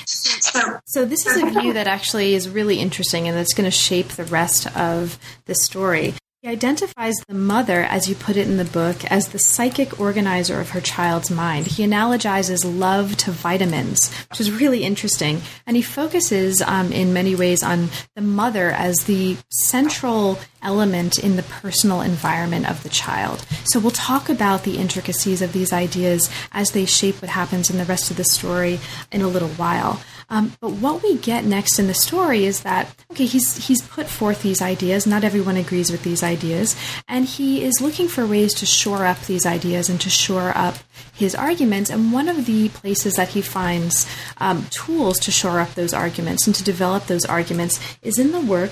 So, 0.05 0.79
so 0.85 1.05
this 1.05 1.25
is 1.25 1.41
a 1.41 1.59
view 1.59 1.73
that 1.73 1.87
actually 1.87 2.33
is 2.33 2.49
really 2.49 2.79
interesting 2.79 3.27
and 3.27 3.37
that's 3.37 3.53
going 3.53 3.69
to 3.69 3.75
shape 3.75 4.09
the 4.09 4.23
rest 4.25 4.75
of 4.75 5.19
the 5.45 5.55
story. 5.55 6.13
He 6.41 6.47
identifies 6.47 7.15
the 7.27 7.33
mother, 7.33 7.81
as 7.81 8.07
you 8.07 8.15
put 8.15 8.37
it 8.37 8.47
in 8.47 8.55
the 8.55 8.63
book, 8.63 9.03
as 9.11 9.27
the 9.27 9.39
psychic 9.39 9.99
organizer 9.99 10.61
of 10.61 10.69
her 10.69 10.79
child's 10.79 11.29
mind. 11.29 11.67
He 11.67 11.85
analogizes 11.85 12.63
love 12.63 13.17
to 13.17 13.31
vitamins, 13.31 14.09
which 14.29 14.39
is 14.39 14.49
really 14.49 14.85
interesting. 14.85 15.41
And 15.67 15.75
he 15.75 15.83
focuses 15.83 16.61
um, 16.61 16.93
in 16.93 17.11
many 17.11 17.35
ways 17.35 17.61
on 17.61 17.89
the 18.15 18.21
mother 18.21 18.71
as 18.71 19.03
the 19.03 19.35
central 19.49 20.39
element 20.61 21.19
in 21.19 21.35
the 21.35 21.43
personal 21.43 21.99
environment 21.99 22.69
of 22.69 22.83
the 22.83 22.89
child. 22.89 23.45
So 23.65 23.77
we'll 23.77 23.91
talk 23.91 24.29
about 24.29 24.63
the 24.63 24.77
intricacies 24.77 25.41
of 25.41 25.51
these 25.51 25.73
ideas 25.73 26.29
as 26.53 26.71
they 26.71 26.85
shape 26.85 27.21
what 27.21 27.31
happens 27.31 27.69
in 27.69 27.77
the 27.77 27.83
rest 27.83 28.11
of 28.11 28.17
the 28.17 28.23
story 28.23 28.79
in 29.11 29.21
a 29.21 29.27
little 29.27 29.49
while. 29.49 30.01
Um, 30.29 30.53
but 30.61 30.71
what 30.73 31.01
we 31.01 31.17
get 31.17 31.43
next 31.43 31.79
in 31.79 31.87
the 31.87 31.93
story 31.93 32.45
is 32.45 32.61
that 32.61 32.95
okay, 33.11 33.25
he's 33.25 33.67
he's 33.67 33.81
put 33.81 34.07
forth 34.07 34.43
these 34.43 34.61
ideas. 34.61 35.07
Not 35.07 35.23
everyone 35.23 35.57
agrees 35.57 35.91
with 35.91 36.03
these 36.03 36.21
ideas, 36.21 36.75
and 37.07 37.25
he 37.25 37.63
is 37.63 37.81
looking 37.81 38.07
for 38.07 38.25
ways 38.25 38.53
to 38.55 38.65
shore 38.65 39.05
up 39.05 39.19
these 39.21 39.45
ideas 39.45 39.89
and 39.89 39.99
to 40.01 40.09
shore 40.09 40.51
up 40.55 40.75
his 41.13 41.33
arguments. 41.33 41.89
And 41.89 42.13
one 42.13 42.29
of 42.29 42.45
the 42.45 42.69
places 42.69 43.15
that 43.15 43.29
he 43.29 43.41
finds 43.41 44.07
um, 44.37 44.67
tools 44.69 45.19
to 45.19 45.31
shore 45.31 45.59
up 45.59 45.73
those 45.73 45.93
arguments 45.93 46.45
and 46.45 46.55
to 46.55 46.63
develop 46.63 47.07
those 47.07 47.25
arguments 47.25 47.79
is 48.01 48.19
in 48.19 48.31
the 48.31 48.41
work 48.41 48.71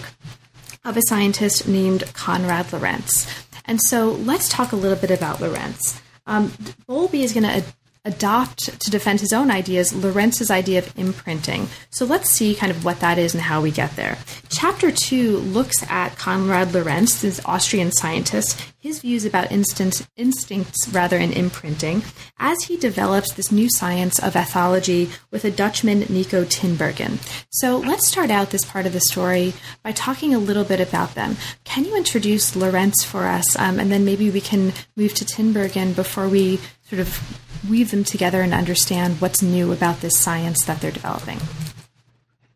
of 0.85 0.95
a 0.95 1.01
scientist 1.07 1.67
named 1.67 2.03
Konrad 2.13 2.71
Lorenz. 2.71 3.27
And 3.65 3.81
so 3.81 4.11
let's 4.11 4.47
talk 4.47 4.71
a 4.71 4.77
little 4.77 4.97
bit 4.97 5.11
about 5.11 5.41
Lorenz. 5.41 6.01
Um, 6.25 6.53
Bowlby 6.87 7.23
is 7.23 7.33
going 7.33 7.43
to 7.43 7.65
adopt 8.07 8.79
to 8.79 8.89
defend 8.89 9.19
his 9.19 9.33
own 9.33 9.51
ideas 9.51 9.93
Lorenz's 9.93 10.49
idea 10.49 10.79
of 10.79 10.97
imprinting. 10.97 11.67
So 11.91 12.05
let's 12.05 12.29
see 12.29 12.55
kind 12.55 12.71
of 12.71 12.85
what 12.85 13.01
that 13.01 13.17
is 13.17 13.33
and 13.33 13.43
how 13.43 13.61
we 13.61 13.69
get 13.69 13.95
there. 13.95 14.17
Chapter 14.49 14.91
two 14.91 15.37
looks 15.37 15.83
at 15.89 16.17
Konrad 16.17 16.73
Lorenz, 16.73 17.21
this 17.21 17.43
Austrian 17.45 17.91
scientist, 17.91 18.59
his 18.79 19.01
views 19.01 19.25
about 19.25 19.51
instinct, 19.51 20.07
instincts 20.15 20.87
rather 20.89 21.17
in 21.17 21.33
imprinting, 21.33 22.01
as 22.39 22.63
he 22.63 22.77
develops 22.77 23.33
this 23.33 23.51
new 23.51 23.69
science 23.69 24.17
of 24.19 24.33
ethology 24.33 25.11
with 25.29 25.43
a 25.43 25.51
Dutchman, 25.51 26.05
Nico 26.09 26.45
Tinbergen. 26.45 27.19
So 27.49 27.77
let's 27.77 28.07
start 28.07 28.31
out 28.31 28.51
this 28.51 28.63
part 28.63 28.85
of 28.85 28.93
the 28.93 29.01
story 29.01 29.53
by 29.83 29.91
talking 29.91 30.33
a 30.33 30.39
little 30.39 30.63
bit 30.63 30.79
about 30.79 31.15
them. 31.15 31.35
Can 31.65 31.83
you 31.83 31.97
introduce 31.97 32.55
Lorenz 32.55 33.03
for 33.03 33.27
us, 33.27 33.57
um, 33.59 33.79
and 33.79 33.91
then 33.91 34.05
maybe 34.05 34.31
we 34.31 34.41
can 34.41 34.71
move 34.95 35.13
to 35.15 35.25
Tinbergen 35.25 35.93
before 35.93 36.29
we 36.29 36.59
sort 36.89 37.01
of 37.01 37.41
weave 37.69 37.91
them 37.91 38.03
together 38.03 38.41
and 38.41 38.53
understand 38.53 39.21
what's 39.21 39.41
new 39.41 39.71
about 39.71 40.01
this 40.01 40.17
science 40.17 40.65
that 40.65 40.81
they're 40.81 40.91
developing? 40.91 41.39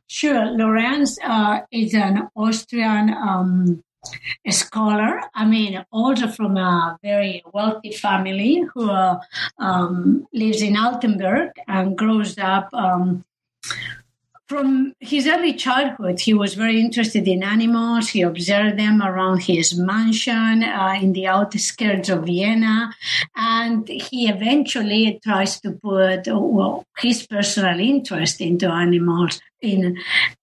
Sure. 0.07 0.45
Lorenz 0.45 1.17
uh, 1.23 1.61
is 1.71 1.93
an 1.93 2.27
Austrian 2.35 3.13
um, 3.13 3.83
scholar. 4.49 5.21
I 5.33 5.45
mean, 5.45 5.85
also 5.91 6.27
from 6.27 6.57
a 6.57 6.97
very 7.01 7.43
wealthy 7.53 7.91
family 7.91 8.63
who 8.73 8.89
uh, 8.89 9.19
um, 9.57 10.27
lives 10.33 10.61
in 10.61 10.75
Altenberg 10.75 11.51
and 11.67 11.97
grows 11.97 12.37
up 12.37 12.69
um, 12.73 13.23
from 14.51 14.91
his 14.99 15.27
early 15.27 15.53
childhood, 15.53 16.19
he 16.19 16.33
was 16.33 16.55
very 16.55 16.77
interested 16.77 17.25
in 17.25 17.41
animals. 17.41 18.09
He 18.09 18.21
observed 18.21 18.77
them 18.77 19.01
around 19.01 19.43
his 19.43 19.79
mansion 19.79 20.61
uh, 20.61 20.99
in 21.01 21.13
the 21.13 21.27
outskirts 21.27 22.09
of 22.09 22.25
Vienna. 22.25 22.93
And 23.33 23.87
he 23.87 24.27
eventually 24.27 25.21
tries 25.23 25.61
to 25.61 25.71
put 25.71 26.27
well, 26.27 26.83
his 26.97 27.25
personal 27.25 27.79
interest 27.79 28.41
into 28.41 28.67
animals, 28.67 29.39
in, 29.61 29.97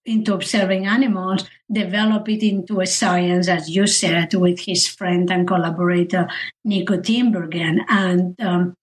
into 0.05 0.33
observing 0.33 0.87
animals, 0.87 1.45
develop 1.71 2.27
it 2.29 2.41
into 2.41 2.81
a 2.81 2.87
science, 2.87 3.47
as 3.47 3.69
you 3.69 3.85
said, 3.85 4.33
with 4.33 4.59
his 4.61 4.87
friend 4.87 5.29
and 5.29 5.47
collaborator, 5.47 6.27
Nico 6.65 6.97
Tinbergen. 6.97 7.81
And 7.87 8.41
um, 8.41 8.73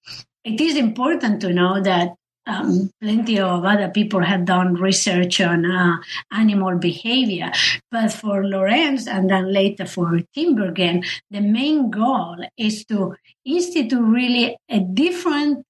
it 0.45 0.61
is 0.61 0.77
important 0.77 1.41
to 1.41 1.53
know 1.53 1.83
that 1.83 2.15
um, 2.47 2.91
plenty 3.03 3.41
of 3.41 3.65
other 3.65 3.89
people 3.89 4.23
have 4.23 4.45
done 4.45 4.75
research 4.75 5.41
on 5.41 5.67
uh, 5.67 5.97
animal 6.33 6.79
behavior. 6.79 7.51
But 7.91 8.13
for 8.13 8.45
Lorenz 8.45 9.07
and 9.09 9.29
then 9.29 9.53
later 9.53 9.87
for 9.87 10.21
Tinbergen, 10.37 11.05
the 11.31 11.41
main 11.41 11.91
goal 11.91 12.37
is 12.57 12.85
to 12.87 13.17
institute 13.45 14.01
really 14.01 14.57
a 14.69 14.81
different 14.81 15.66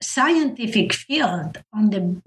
scientific 0.00 0.92
field 0.92 1.62
on 1.72 1.90
the 1.90 2.22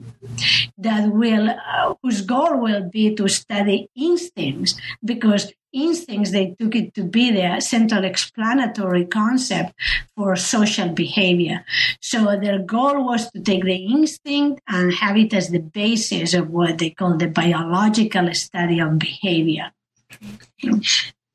that 0.78 1.10
will 1.12 1.50
uh, 1.50 1.94
whose 2.02 2.22
goal 2.22 2.60
will 2.60 2.90
be 2.90 3.16
to 3.16 3.28
study 3.28 3.90
instincts 3.96 4.76
because 5.04 5.54
instincts 5.74 6.32
they 6.32 6.56
took 6.60 6.76
it 6.76 6.94
to 6.94 7.04
be 7.04 7.32
the 7.32 7.62
central 7.62 8.04
explanatory 8.04 9.06
concept 9.06 9.74
for 10.16 10.36
social 10.36 10.90
behavior. 10.90 11.64
So 12.02 12.38
their 12.38 12.60
goal 12.60 13.06
was 13.06 13.32
to 13.32 13.42
take 13.42 13.64
the 13.64 13.86
instinct 13.86 14.62
and 14.68 14.94
have 14.94 15.16
it 15.16 15.34
as 15.34 15.50
the 15.50 15.60
basis 15.60 16.34
of 16.34 16.50
what 16.50 16.78
they 16.78 16.90
call 16.90 17.16
the 17.18 17.28
biological 17.28 18.34
study 18.34 18.80
of 18.80 19.00
behavior 19.00 19.72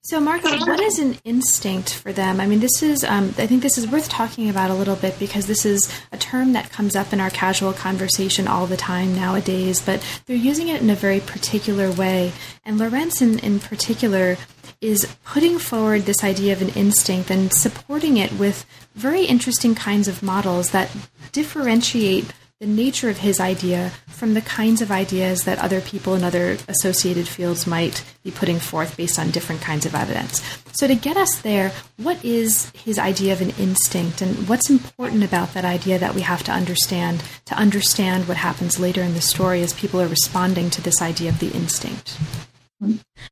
so, 0.09 0.21
Marga, 0.21 0.61
what 0.69 0.79
is 0.79 1.01
an 1.01 1.19
instinct 1.25 1.93
for 1.93 2.13
them? 2.13 2.41
I 2.41 2.47
mean, 2.47 2.61
this 2.61 2.81
is, 2.81 3.03
um, 3.03 3.35
I 3.39 3.49
think 3.49 3.61
this 3.61 3.77
is 3.77 3.89
worth 3.89 4.09
talking 4.09 4.49
about 4.49 4.71
a 4.71 4.75
little 4.75 4.95
bit 4.95 5.19
because 5.19 5.47
this 5.47 5.67
is 5.67 5.93
a 6.13 6.17
term 6.17 6.53
that 6.53 6.71
comes 6.71 6.95
up 6.95 7.13
in 7.13 7.21
our 7.21 7.31
casual 7.31 7.73
conversation 7.73 8.47
all 8.47 8.69
the 8.69 8.77
time 8.77 9.17
nowadays, 9.17 9.81
but 9.81 10.01
they're 10.27 10.37
using 10.37 10.69
it 10.69 10.81
in 10.81 10.91
a 10.91 10.95
very 10.95 11.19
particular 11.19 11.91
way. 11.91 12.33
And 12.65 12.79
Lorenz, 12.79 13.21
in, 13.21 13.41
in 13.41 13.59
particular, 13.59 14.37
is 14.81 15.13
putting 15.25 15.59
forward 15.59 16.03
this 16.03 16.23
idea 16.23 16.53
of 16.53 16.63
an 16.63 16.69
instinct 16.71 17.29
and 17.29 17.53
supporting 17.53 18.17
it 18.17 18.33
with 18.35 18.65
very 18.95 19.25
interesting 19.25 19.75
kinds 19.75 20.07
of 20.07 20.23
models 20.23 20.71
that 20.71 20.89
differentiate 21.33 22.33
the 22.59 22.67
nature 22.67 23.11
of 23.11 23.19
his 23.19 23.39
idea 23.39 23.93
from 24.07 24.33
the 24.33 24.41
kinds 24.41 24.81
of 24.81 24.91
ideas 24.91 25.45
that 25.45 25.59
other 25.59 25.83
people 25.83 26.15
in 26.15 26.25
other 26.25 26.57
associated 26.69 27.29
fields 27.29 27.67
might 27.67 28.03
be 28.23 28.31
putting 28.31 28.59
forth 28.59 28.97
based 28.97 29.19
on 29.19 29.31
different 29.31 29.61
kinds 29.61 29.85
of 29.85 29.95
evidence. 29.95 30.41
So, 30.73 30.87
to 30.87 30.95
get 30.95 31.19
us 31.19 31.43
there, 31.43 31.71
what 31.99 32.25
is 32.25 32.71
his 32.71 32.99
idea 32.99 33.35
of 33.35 33.43
an 33.43 33.51
instinct, 33.59 34.23
and 34.23 34.49
what's 34.49 34.71
important 34.71 35.23
about 35.23 35.53
that 35.53 35.67
idea 35.67 35.99
that 35.99 36.15
we 36.15 36.23
have 36.23 36.45
to 36.45 36.53
understand 36.53 37.23
to 37.45 37.55
understand 37.55 38.27
what 38.27 38.39
happens 38.39 38.81
later 38.81 39.03
in 39.03 39.13
the 39.13 39.21
story 39.21 39.61
as 39.61 39.75
people 39.75 40.01
are 40.01 40.09
responding 40.09 40.71
to 40.71 40.81
this 40.81 41.03
idea 41.03 41.29
of 41.29 41.41
the 41.41 41.51
instinct? 41.51 42.17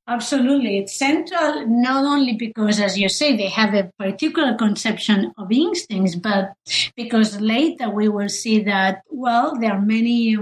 Absolutely. 0.08 0.78
It's 0.78 0.98
central 0.98 1.66
not 1.66 2.04
only 2.04 2.34
because, 2.34 2.80
as 2.80 2.98
you 2.98 3.08
say, 3.08 3.36
they 3.36 3.48
have 3.48 3.74
a 3.74 3.90
particular 3.98 4.54
conception 4.54 5.32
of 5.36 5.52
instincts, 5.52 6.14
but 6.14 6.54
because 6.96 7.40
later 7.40 7.90
we 7.90 8.08
will 8.08 8.28
see 8.28 8.62
that, 8.64 9.02
well, 9.10 9.56
there 9.58 9.72
are 9.72 9.80
many 9.80 10.38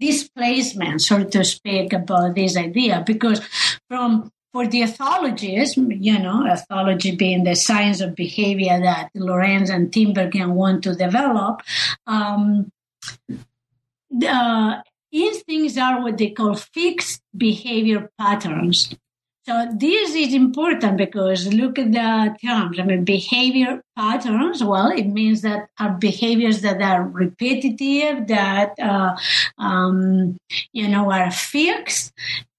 displacements, 0.00 1.08
so 1.08 1.24
to 1.24 1.44
speak, 1.44 1.92
about 1.92 2.34
this 2.34 2.56
idea. 2.56 3.02
Because 3.04 3.40
from 3.88 4.30
for 4.52 4.68
the 4.68 4.82
ethologists, 4.82 5.76
you 5.76 6.16
know, 6.16 6.44
ethology 6.44 7.18
being 7.18 7.42
the 7.42 7.56
science 7.56 8.00
of 8.00 8.14
behavior 8.14 8.78
that 8.80 9.10
Lorenz 9.14 9.68
and 9.68 9.90
Tinbergen 9.90 10.52
want 10.52 10.84
to 10.84 10.94
develop, 10.94 11.60
um, 12.06 12.70
uh, 14.24 14.76
Instincts 15.14 15.78
are 15.78 16.02
what 16.02 16.18
they 16.18 16.30
call 16.30 16.54
fixed 16.54 17.22
behavior 17.36 18.10
patterns. 18.18 18.92
So 19.46 19.68
this 19.78 20.14
is 20.14 20.34
important 20.34 20.96
because 20.96 21.52
look 21.54 21.78
at 21.78 21.92
the 21.92 22.34
terms. 22.44 22.80
I 22.80 22.82
mean, 22.82 23.04
behavior 23.04 23.80
patterns. 23.94 24.64
Well, 24.64 24.90
it 24.90 25.06
means 25.06 25.42
that 25.42 25.68
are 25.78 25.92
behaviors 25.92 26.62
that 26.62 26.82
are 26.82 27.04
repetitive, 27.06 28.26
that 28.26 28.72
uh, 28.80 29.14
um, 29.58 30.36
you 30.72 30.88
know 30.88 31.12
are 31.12 31.30
fixed, 31.30 32.12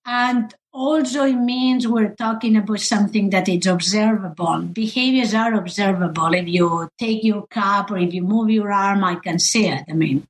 and 0.05 0.53
also 0.71 1.23
it 1.23 1.33
means 1.33 1.87
we're 1.87 2.13
talking 2.13 2.55
about 2.55 2.79
something 2.79 3.31
that 3.31 3.49
is 3.49 3.65
observable. 3.65 4.61
Behaviors 4.61 5.33
are 5.33 5.55
observable. 5.55 6.33
If 6.35 6.47
you 6.47 6.87
take 6.99 7.23
your 7.23 7.47
cup 7.47 7.91
or 7.91 7.97
if 7.97 8.13
you 8.13 8.21
move 8.21 8.49
your 8.49 8.71
arm, 8.71 9.03
I 9.03 9.15
can 9.15 9.39
see 9.39 9.67
it. 9.67 9.85
I 9.89 9.93
mean, 9.93 10.27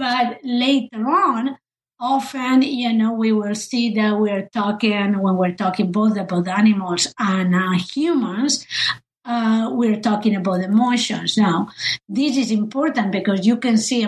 but 0.00 0.38
later 0.42 1.06
on, 1.10 1.58
often, 2.00 2.62
you 2.62 2.90
know, 2.90 3.12
we 3.12 3.32
will 3.32 3.54
see 3.54 3.92
that 3.92 4.18
we're 4.18 4.48
talking, 4.48 5.20
when 5.20 5.36
we're 5.36 5.54
talking 5.54 5.92
both 5.92 6.16
about 6.16 6.48
animals 6.48 7.12
and 7.18 7.54
uh, 7.54 7.72
humans, 7.92 8.66
uh, 9.26 9.68
we're 9.70 10.00
talking 10.00 10.34
about 10.36 10.62
emotions. 10.62 11.36
Now, 11.36 11.68
this 12.08 12.38
is 12.38 12.50
important 12.50 13.12
because 13.12 13.46
you 13.46 13.58
can 13.58 13.76
see 13.76 14.06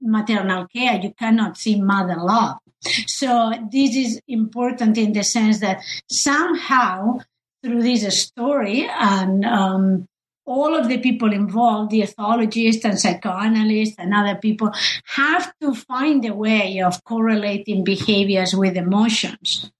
maternal 0.00 0.66
care, 0.68 0.98
you 0.98 1.12
cannot 1.12 1.58
see 1.58 1.78
mother 1.78 2.16
love. 2.16 2.56
So 3.06 3.52
this 3.70 3.94
is 3.96 4.20
important 4.26 4.96
in 4.96 5.12
the 5.12 5.24
sense 5.24 5.60
that 5.60 5.82
somehow 6.10 7.18
through 7.62 7.82
this 7.82 8.22
story 8.22 8.88
and 8.88 9.44
um, 9.44 10.08
all 10.46 10.74
of 10.74 10.88
the 10.88 10.98
people 10.98 11.32
involved, 11.32 11.90
the 11.90 12.02
ethologists 12.02 12.84
and 12.84 12.98
psychoanalysts 12.98 13.96
and 13.98 14.14
other 14.14 14.36
people, 14.36 14.72
have 15.04 15.52
to 15.60 15.74
find 15.74 16.24
a 16.24 16.34
way 16.34 16.80
of 16.80 17.02
correlating 17.04 17.84
behaviors 17.84 18.54
with 18.54 18.76
emotions 18.76 19.70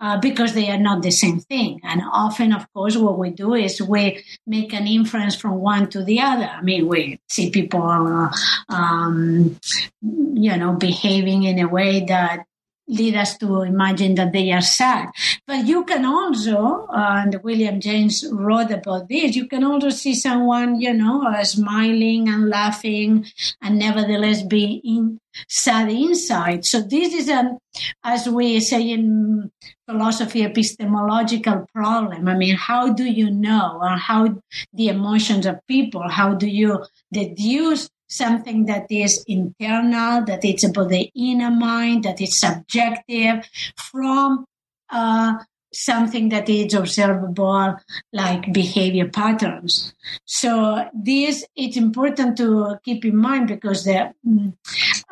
uh, 0.00 0.18
because 0.18 0.54
they 0.54 0.70
are 0.70 0.78
not 0.78 1.02
the 1.02 1.10
same 1.10 1.40
thing. 1.40 1.80
And 1.82 2.02
often, 2.12 2.52
of 2.52 2.72
course, 2.72 2.96
what 2.96 3.18
we 3.18 3.30
do 3.30 3.54
is 3.54 3.80
we 3.80 4.24
make 4.46 4.72
an 4.72 4.86
inference 4.86 5.34
from 5.34 5.56
one 5.56 5.88
to 5.90 6.04
the 6.04 6.20
other. 6.20 6.44
I 6.44 6.62
mean, 6.62 6.88
we 6.88 7.20
see 7.28 7.50
people, 7.50 7.82
uh, 7.82 8.30
um, 8.68 9.58
you 10.02 10.56
know, 10.56 10.72
behaving 10.72 11.44
in 11.44 11.58
a 11.58 11.68
way 11.68 12.04
that 12.06 12.46
lead 12.86 13.16
us 13.16 13.38
to 13.38 13.62
imagine 13.62 14.14
that 14.16 14.32
they 14.32 14.52
are 14.52 14.60
sad. 14.60 15.08
But 15.46 15.66
you 15.66 15.84
can 15.84 16.04
also, 16.04 16.86
uh, 16.92 17.22
and 17.24 17.40
William 17.42 17.80
James 17.80 18.24
wrote 18.30 18.70
about 18.70 19.08
this, 19.08 19.36
you 19.36 19.46
can 19.46 19.64
also 19.64 19.90
see 19.90 20.14
someone, 20.14 20.80
you 20.80 20.92
know, 20.92 21.26
uh, 21.26 21.44
smiling 21.44 22.28
and 22.28 22.48
laughing 22.48 23.26
and 23.62 23.78
nevertheless 23.78 24.42
being 24.42 25.18
sad 25.48 25.90
inside. 25.90 26.64
So 26.64 26.80
this 26.80 27.12
is 27.12 27.28
an, 27.28 27.58
as 28.04 28.28
we 28.28 28.60
say 28.60 28.90
in 28.90 29.50
philosophy, 29.88 30.42
epistemological 30.44 31.66
problem. 31.74 32.28
I 32.28 32.36
mean, 32.36 32.56
how 32.56 32.92
do 32.92 33.04
you 33.04 33.30
know 33.30 33.78
or 33.82 33.96
how 33.96 34.36
the 34.72 34.88
emotions 34.88 35.46
of 35.46 35.58
people, 35.66 36.08
how 36.08 36.34
do 36.34 36.46
you 36.46 36.84
deduce 37.12 37.88
something 38.14 38.66
that 38.66 38.86
is 38.90 39.24
internal, 39.26 40.24
that 40.24 40.44
it's 40.44 40.64
about 40.64 40.88
the 40.88 41.10
inner 41.14 41.50
mind, 41.50 42.04
that 42.04 42.20
it's 42.20 42.38
subjective 42.38 43.48
from 43.90 44.44
uh, 44.90 45.34
something 45.72 46.28
that 46.28 46.48
is 46.48 46.72
observable 46.74 47.76
like 48.12 48.52
behavior 48.52 49.08
patterns. 49.08 49.94
So 50.24 50.88
this 50.94 51.44
it's 51.56 51.76
important 51.76 52.36
to 52.38 52.78
keep 52.84 53.04
in 53.04 53.16
mind 53.16 53.48
because 53.48 53.84
the 53.84 54.12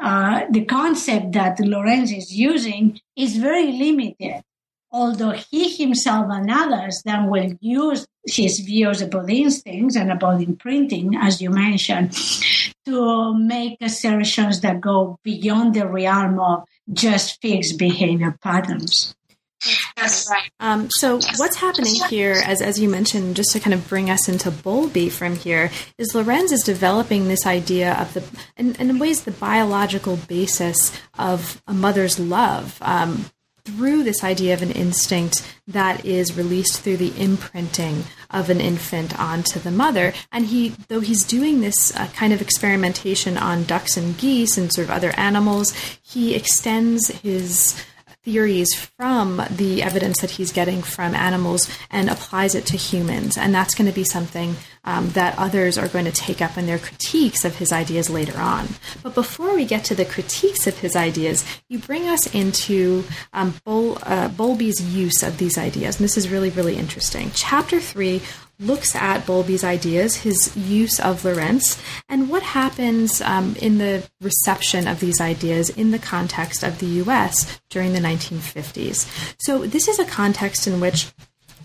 uh, 0.01 0.41
the 0.51 0.65
concept 0.65 1.33
that 1.33 1.59
Lorenz 1.61 2.13
is 2.13 2.33
using 2.35 3.01
is 3.17 3.37
very 3.37 3.73
limited 3.73 4.43
although 4.93 5.31
he 5.31 5.75
himself 5.75 6.27
and 6.31 6.51
others 6.51 7.03
then 7.05 7.29
will 7.29 7.53
use 7.61 8.07
his 8.27 8.61
views 8.61 9.01
about 9.01 9.31
instincts 9.31 9.97
and 9.97 10.13
about 10.13 10.43
imprinting, 10.43 11.17
as 11.17 11.41
you 11.41 11.51
mentioned, 11.51 12.17
to 12.85 13.35
make 13.35 13.79
assertions 13.81 14.61
that 14.61 14.81
go 14.81 15.19
beyond 15.25 15.75
the 15.75 15.87
realm 15.87 16.39
of 16.39 16.65
just 16.93 17.41
fixed 17.41 17.79
behavior 17.79 18.37
patterns. 18.43 19.15
That's 19.97 20.29
right. 20.29 20.51
Um, 20.59 20.89
so 20.91 21.21
what's 21.37 21.57
happening 21.57 21.95
here, 22.09 22.43
as 22.45 22.61
as 22.61 22.81
you 22.81 22.89
mentioned, 22.89 23.37
just 23.37 23.53
to 23.53 23.61
kind 23.61 23.75
of 23.75 23.89
bring 23.89 24.11
us 24.11 24.29
into 24.29 24.51
Bowlby 24.51 25.09
from 25.09 25.37
here, 25.37 25.71
is 25.99 26.15
Lorenz 26.15 26.51
is 26.51 26.63
developing 26.63 27.29
this 27.29 27.47
idea 27.47 27.95
of 27.95 28.13
the, 28.15 28.25
in, 28.57 28.75
in 28.77 28.99
ways, 28.99 29.23
the 29.23 29.31
biological 29.31 30.17
basis 30.17 30.93
of 31.17 31.63
a 31.69 31.73
mother's 31.73 32.19
love. 32.19 32.79
Um, 32.81 33.27
through 33.65 34.03
this 34.03 34.25
idea 34.25 34.55
of 34.55 34.63
an 34.63 34.73
instinct 34.73 35.43
that 35.69 36.05
is 36.05 36.37
released 36.37 36.81
through 36.81 36.97
the 36.97 37.19
imprinting 37.21 38.05
of 38.31 38.51
an 38.51 38.61
infant 38.61 39.19
onto 39.19 39.61
the 39.61 39.71
mother. 39.71 40.13
And 40.33 40.47
he, 40.47 40.71
though 40.89 41.01
he's 41.01 41.25
doing 41.25 41.61
this 41.61 41.95
uh, 41.97 42.09
kind 42.09 42.33
of 42.33 42.43
experimentation 42.43 43.37
on 43.37 43.65
ducks 43.65 43.97
and 43.97 44.19
geese 44.19 44.59
and 44.59 44.73
sort 44.73 44.89
of 44.89 44.91
other 44.91 45.13
animals, 45.17 45.73
he 46.03 46.35
extends 46.35 47.09
his 47.09 47.81
theories 48.25 48.75
from 48.75 49.43
the 49.51 49.83
evidence 49.83 50.21
that 50.21 50.31
he's 50.31 50.53
getting 50.53 50.83
from 50.83 51.15
animals 51.15 51.69
and 51.91 52.09
applies 52.09 52.55
it 52.55 52.65
to 52.67 52.77
humans. 52.77 53.37
And 53.37 53.55
that's 53.55 53.75
going 53.75 53.91
to 53.91 53.95
be 53.95 54.05
something 54.05 54.55
um, 54.85 55.11
that 55.11 55.39
others 55.39 55.77
are 55.77 55.89
going 55.89 56.05
to 56.05 56.13
take 56.13 56.41
up 56.41 56.57
in 56.57 56.67
their 56.67 56.79
critiques 56.79 57.45
of 57.45 57.57
his 57.57 57.73
ideas 57.73 58.11
later 58.11 58.39
on. 58.39 58.69
But 59.03 59.15
before 59.15 59.55
we 59.55 59.65
get 59.65 59.85
to 59.87 59.95
the 59.95 60.05
critiques 60.05 60.67
of 60.67 60.79
his 60.79 60.95
ideas, 60.95 61.45
you 61.69 61.79
bring 61.79 62.09
us 62.09 62.33
into 62.35 63.05
um, 63.33 63.55
uh, 63.67 64.29
use 64.49 65.23
of 65.23 65.39
these 65.39 65.59
ideas. 65.59 65.97
And 65.97 66.05
this 66.05 66.17
is 66.17 66.29
really, 66.29 66.51
really 66.51 66.77
interesting. 66.77 67.31
Chapter 67.35 67.81
three 67.81 68.23
looks 68.63 68.95
at 68.95 69.27
Bowlby's 69.27 69.65
ideas, 69.65 70.17
his 70.17 70.57
use 70.57 71.01
of 71.01 71.25
Lorenz, 71.25 71.81
and 72.09 72.29
what 72.29 72.43
happens 72.43 73.21
um, 73.21 73.57
in 73.57 73.79
the 73.79 74.09
reception 74.21 74.87
of 74.87 75.01
these 75.01 75.21
ideas 75.21 75.71
in 75.71 75.91
the 75.91 75.99
context 75.99 76.63
of 76.63 76.79
the 76.79 76.87
US 77.03 77.61
during 77.69 77.93
the 77.93 78.01
1950s. 78.01 79.07
So, 79.39 79.67
this 79.67 79.89
is 79.89 79.99
a 79.99 80.05
context 80.05 80.67
in 80.67 80.81
which 80.81 81.13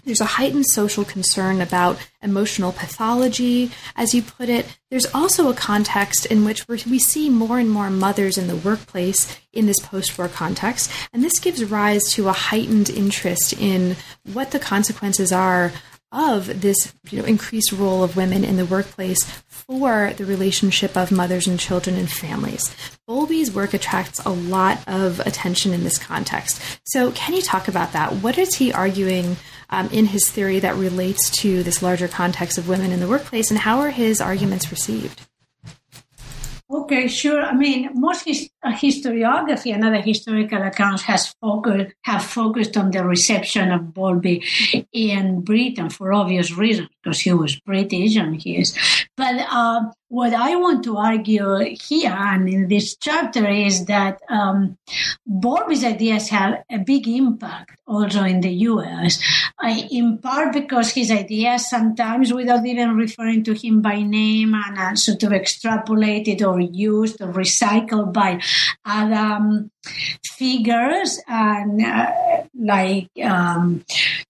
there's 0.08 0.22
a 0.22 0.26
heightened 0.26 0.66
social 0.68 1.04
concern 1.04 1.60
about 1.60 2.00
emotional 2.22 2.72
pathology, 2.72 3.72
as 3.94 4.14
you 4.14 4.22
put 4.22 4.48
it. 4.48 4.66
There's 4.90 5.06
also 5.14 5.50
a 5.50 5.54
context 5.54 6.26
in 6.26 6.46
which 6.46 6.66
we 6.66 6.98
see 6.98 7.30
more 7.30 7.60
and 7.60 7.70
more 7.70 7.90
mothers 7.90 8.38
in 8.38 8.48
the 8.48 8.56
workplace 8.56 9.38
in 9.52 9.66
this 9.66 9.82
post 9.82 10.18
war 10.18 10.30
context. 10.30 10.90
And 11.12 11.22
this 11.22 11.40
gives 11.40 11.62
rise 11.66 12.06
to 12.14 12.30
a 12.30 12.32
heightened 12.32 12.90
interest 12.90 13.52
in 13.52 13.98
what 14.32 14.52
the 14.52 14.60
consequences 14.60 15.34
are 15.34 15.74
of 16.12 16.62
this 16.62 16.94
you 17.10 17.20
know, 17.20 17.26
increased 17.26 17.72
role 17.72 18.04
of 18.04 18.16
women 18.16 18.44
in 18.44 18.58
the 18.58 18.66
workplace 18.66 19.24
for 19.48 20.14
the 20.16 20.26
relationship 20.26 20.96
of 20.96 21.12
mothers 21.12 21.48
and 21.48 21.60
children 21.60 21.98
and 21.98 22.10
families. 22.10 22.74
Bowlby's 23.08 23.54
work 23.54 23.74
attracts 23.74 24.20
a 24.26 24.30
lot 24.30 24.80
of 24.88 25.20
attention 25.22 25.74
in 25.74 25.84
this 25.84 25.98
context. 25.98 26.62
So, 26.86 27.12
can 27.12 27.34
you 27.34 27.42
talk 27.42 27.68
about 27.68 27.92
that? 27.92 28.14
What 28.14 28.38
is 28.38 28.56
he 28.56 28.72
arguing 28.72 29.36
um, 29.70 29.90
in 29.92 30.06
his 30.06 30.30
theory 30.30 30.60
that 30.60 30.76
relates 30.76 31.30
to 31.42 31.64
this 31.64 31.82
larger 31.82 32.08
context 32.08 32.58
of 32.58 32.70
women 32.70 32.92
in 32.92 33.00
the 33.00 33.08
workplace, 33.08 33.52
and 33.52 33.60
how 33.60 33.80
are 33.80 33.92
his 33.92 34.22
arguments 34.22 34.72
received? 34.72 35.28
Okay, 36.70 37.08
sure. 37.08 37.42
I 37.42 37.54
mean, 37.54 37.90
most 37.94 38.26
his, 38.26 38.50
uh, 38.62 38.74
historiography 38.74 39.74
and 39.74 39.86
other 39.86 40.02
historical 40.02 40.62
accounts 40.64 41.04
has 41.04 41.34
focused 41.40 41.96
have 42.04 42.24
focused 42.26 42.76
on 42.76 42.92
the 42.92 43.06
reception 43.06 43.72
of 43.72 43.94
Bowlby 43.94 44.44
in 44.92 45.42
Britain 45.42 45.90
for 45.90 46.12
obvious 46.12 46.58
reasons, 46.58 46.90
because 47.02 47.22
he 47.22 47.32
was 47.32 47.58
British 47.62 48.18
and 48.18 48.36
he 48.42 48.58
is. 48.58 48.76
But 49.18 49.48
uh, 49.50 49.92
what 50.10 50.36
I 50.36 50.56
want 50.56 50.84
to 50.84 50.98
argue 50.98 51.76
here 51.82 52.16
and 52.16 52.48
in 52.48 52.68
this 52.68 52.96
chapter 52.96 53.48
is 53.48 53.86
that 53.86 54.22
um, 54.30 54.78
ideas 55.84 56.30
have 56.30 56.64
a 56.70 56.78
big 56.78 57.08
impact 57.08 57.80
also 57.88 58.24
in 58.24 58.42
the 58.42 58.54
US, 58.70 59.20
uh, 59.64 59.74
in 59.90 60.20
part 60.20 60.54
because 60.54 60.92
his 60.92 61.10
ideas 61.10 61.68
sometimes, 61.68 62.32
without 62.32 62.64
even 62.64 62.96
referring 62.96 63.44
to 63.46 63.54
him 63.54 63.82
by 63.82 64.02
name, 64.04 64.54
and 64.54 64.78
uh, 64.78 64.96
sort 64.96 65.24
of 65.24 65.32
extrapolated 65.32 66.46
or 66.46 66.60
used 66.60 67.20
or 67.20 67.34
recycled 67.34 68.14
by 68.14 68.40
other 68.86 69.16
um, 69.16 69.72
figures 70.24 71.20
and 71.28 71.84
uh, 71.84 72.12
like, 72.54 73.10
um, 73.24 73.84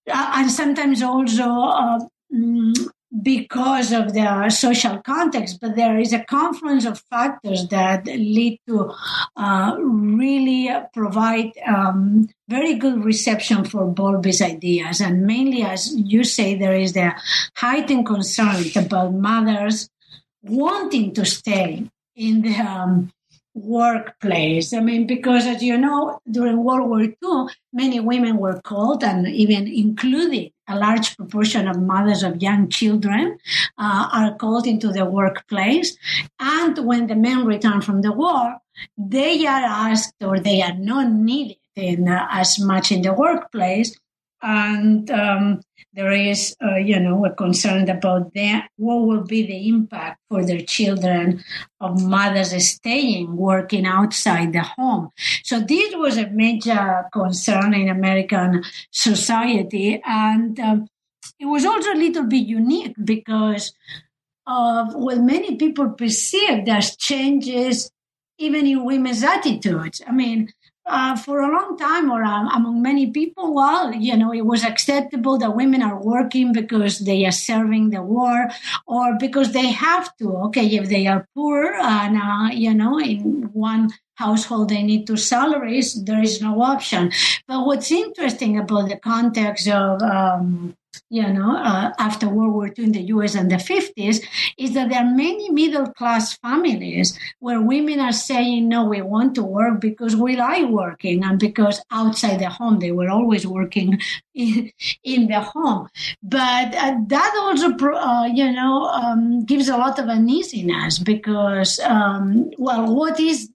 and 0.08 0.50
sometimes 0.50 1.02
also 1.02 1.44
uh, 1.44 2.00
mm, 2.34 2.90
because 3.24 3.94
of 3.94 4.14
the 4.14 4.50
social 4.50 5.00
context, 5.00 5.60
but 5.62 5.76
there 5.76 5.98
is 5.98 6.12
a 6.12 6.24
confluence 6.26 6.86
of 6.86 7.00
factors 7.10 7.68
that 7.70 8.06
lead 8.06 8.60
to 8.68 8.92
uh, 9.38 9.76
really 9.80 10.70
provide 10.94 11.52
um, 11.66 12.28
very 12.50 12.76
good 12.76 13.04
reception 13.06 13.64
for 13.64 13.86
Bowlby's 13.86 14.42
ideas. 14.42 15.00
And 15.00 15.26
mainly, 15.26 15.64
as 15.64 15.96
you 15.96 16.24
say, 16.24 16.56
there 16.56 16.76
is 16.76 16.94
the 16.94 17.14
heightened 17.56 18.06
concern 18.06 18.66
about 18.76 19.14
mothers 19.14 19.90
wanting 20.44 21.14
to 21.14 21.26
stay 21.26 21.90
in 22.16 22.42
the 22.42 22.56
um, 22.56 23.12
workplace. 23.54 24.74
I 24.74 24.82
mean, 24.82 25.08
because 25.08 25.46
as 25.46 25.64
you 25.64 25.78
know, 25.78 26.20
during 26.30 26.64
World 26.64 26.90
War 26.90 27.02
II, 27.02 27.48
many 27.74 28.00
women 28.00 28.38
were 28.38 28.62
called, 28.62 29.04
and 29.04 29.28
even 29.28 29.68
including 29.68 30.52
a 30.68 30.78
large 30.78 31.16
proportion 31.18 31.68
of 31.68 31.80
mothers 31.80 32.24
of 32.24 32.42
young 32.42 32.70
children, 32.70 33.38
uh, 33.78 34.10
are 34.12 34.36
called 34.36 34.68
into 34.68 34.90
the 34.90 35.06
workplace. 35.06 35.98
And 36.40 36.78
when 36.86 37.08
the 37.08 37.16
men 37.16 37.46
return 37.46 37.82
from 37.82 38.02
the 38.02 38.12
war, 38.12 38.58
they 38.98 39.46
are 39.46 39.64
asked 39.90 40.16
or 40.22 40.40
they 40.40 40.62
are 40.62 40.76
not 40.76 41.12
needed 41.12 41.58
in, 41.76 42.08
uh, 42.08 42.28
as 42.32 42.60
much 42.60 42.92
in 42.92 43.02
the 43.02 43.14
workplace 43.14 43.96
and 44.42 45.10
um, 45.12 45.62
there 45.94 46.12
is, 46.12 46.56
uh, 46.64 46.76
you 46.76 47.00
know, 47.00 47.26
a 47.26 47.34
concern 47.34 47.90
about 47.90 48.34
that. 48.36 48.70
What 48.78 49.08
will 49.08 49.24
be 49.24 49.46
the 49.46 49.68
impact 49.68 50.20
for 50.30 50.46
their 50.46 50.62
children 50.62 51.44
of 51.80 52.04
mothers 52.04 52.68
staying, 52.68 53.36
working 53.36 53.86
outside 53.86 54.54
the 54.54 54.62
home? 54.62 55.10
So 55.44 55.60
this 55.60 55.96
was 55.96 56.18
a 56.18 56.30
major 56.30 57.06
concern 57.12 57.74
in 57.74 57.90
American 57.90 58.64
society, 58.92 60.02
and 60.06 60.60
um, 60.60 60.88
it 61.40 61.46
was 61.46 61.66
also 61.66 61.94
a 61.94 61.96
little 61.96 62.26
bit 62.26 62.46
unique 62.46 62.96
because 63.04 63.74
of 64.46 64.94
what 64.94 65.18
many 65.20 65.56
people 65.56 65.90
perceived 65.90 66.70
as 66.70 66.96
changes 66.96 67.92
even 68.38 68.68
in 68.68 68.86
women's 68.86 69.24
attitudes. 69.24 70.02
I 70.08 70.12
mean, 70.12 70.54
uh, 70.88 71.16
for 71.18 71.42
a 71.42 71.52
long 71.52 71.78
time 71.78 72.10
or 72.10 72.24
um, 72.24 72.48
among 72.48 72.82
many 72.82 73.12
people, 73.12 73.54
well, 73.54 73.94
you 73.94 74.16
know, 74.16 74.34
it 74.34 74.46
was 74.46 74.64
acceptable 74.64 75.38
that 75.38 75.56
women 75.56 75.82
are 75.82 76.02
working 76.02 76.54
because 76.54 77.00
they 77.00 77.26
are 77.26 77.32
serving 77.32 77.90
the 77.90 78.02
war 78.02 78.48
or 78.88 79.18
because 79.20 79.52
they 79.52 79.68
have 79.68 80.16
to. 80.18 80.32
Okay, 80.48 80.66
if 80.66 80.90
they 80.90 81.08
are 81.08 81.28
poor 81.34 81.74
and, 81.74 82.18
uh, 82.18 82.54
you 82.54 82.74
know, 82.74 83.00
in 83.00 83.50
one 83.54 83.90
household 84.16 84.70
they 84.70 84.82
need 84.82 85.06
two 85.06 85.18
salaries, 85.18 86.04
there 86.06 86.22
is 86.22 86.42
no 86.42 86.62
option. 86.62 87.12
But 87.48 87.66
what's 87.66 87.92
interesting 87.92 88.58
about 88.58 88.90
the 88.90 88.98
context 88.98 89.68
of 89.68 90.02
um, 90.02 90.76
you 91.10 91.28
know, 91.34 91.56
uh, 91.58 91.92
after 92.00 92.30
World 92.30 92.54
War 92.54 92.68
II 92.68 92.86
in 92.86 92.92
the 92.92 93.02
US 93.14 93.36
and 93.36 93.52
the 93.52 93.56
50s, 93.56 94.24
is 94.58 94.74
that 94.74 94.90
there 94.90 95.00
are 95.00 95.16
many 95.16 95.50
middle 95.52 95.88
class 95.94 96.38
families 96.38 97.18
where 97.40 97.62
women 97.62 98.00
are 98.00 98.14
saying, 98.14 98.68
no, 98.68 98.86
we 98.86 99.02
want 99.02 99.36
to 99.36 99.44
work 99.44 99.82
because 99.82 100.16
we 100.16 100.36
like 100.36 100.68
working 100.70 101.24
and 101.24 101.40
because 101.40 101.82
outside 101.92 102.40
the 102.40 102.50
home, 102.50 102.80
they 102.80 102.92
were 102.92 103.10
always 103.10 103.46
working 103.46 104.00
in, 104.36 104.72
in 105.04 105.28
the 105.28 105.42
home. 105.42 105.88
But 106.22 106.76
uh, 106.76 106.96
that 107.08 107.34
also, 107.40 107.72
uh, 107.72 108.26
you 108.26 108.52
know, 108.52 108.86
um, 108.88 109.46
gives 109.46 109.70
a 109.70 109.78
lot 109.78 110.00
of 110.00 110.08
uneasiness 110.08 111.00
because, 111.00 111.80
um, 111.80 112.52
well, 112.58 112.94
what 112.94 113.20
is 113.20 113.50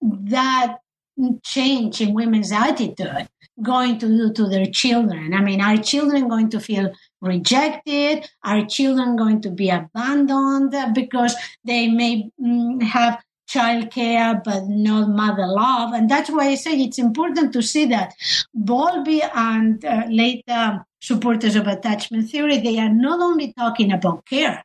that 0.00 0.78
change 1.44 2.00
in 2.00 2.14
women's 2.14 2.52
attitude 2.52 3.28
going 3.62 3.98
to 3.98 4.06
do 4.06 4.32
to 4.32 4.48
their 4.48 4.66
children? 4.66 5.34
I 5.34 5.40
mean, 5.40 5.60
are 5.60 5.76
children 5.76 6.28
going 6.28 6.50
to 6.50 6.60
feel 6.60 6.92
rejected? 7.20 8.28
Are 8.44 8.64
children 8.66 9.16
going 9.16 9.40
to 9.42 9.50
be 9.50 9.70
abandoned 9.70 10.74
because 10.94 11.34
they 11.64 11.88
may 11.88 12.30
mm, 12.40 12.82
have 12.82 13.22
child 13.48 13.90
care 13.90 14.40
but 14.44 14.64
not 14.66 15.08
mother 15.10 15.46
love? 15.46 15.92
And 15.92 16.10
that's 16.10 16.30
why 16.30 16.48
I 16.48 16.54
say 16.54 16.80
it's 16.80 16.98
important 16.98 17.52
to 17.52 17.62
see 17.62 17.86
that 17.86 18.14
Bowlby 18.54 19.22
and 19.34 19.84
uh, 19.84 20.04
later 20.08 20.84
supporters 21.00 21.56
of 21.56 21.66
attachment 21.66 22.30
theory, 22.30 22.58
they 22.58 22.78
are 22.78 22.92
not 22.92 23.20
only 23.20 23.52
talking 23.52 23.92
about 23.92 24.26
care. 24.26 24.62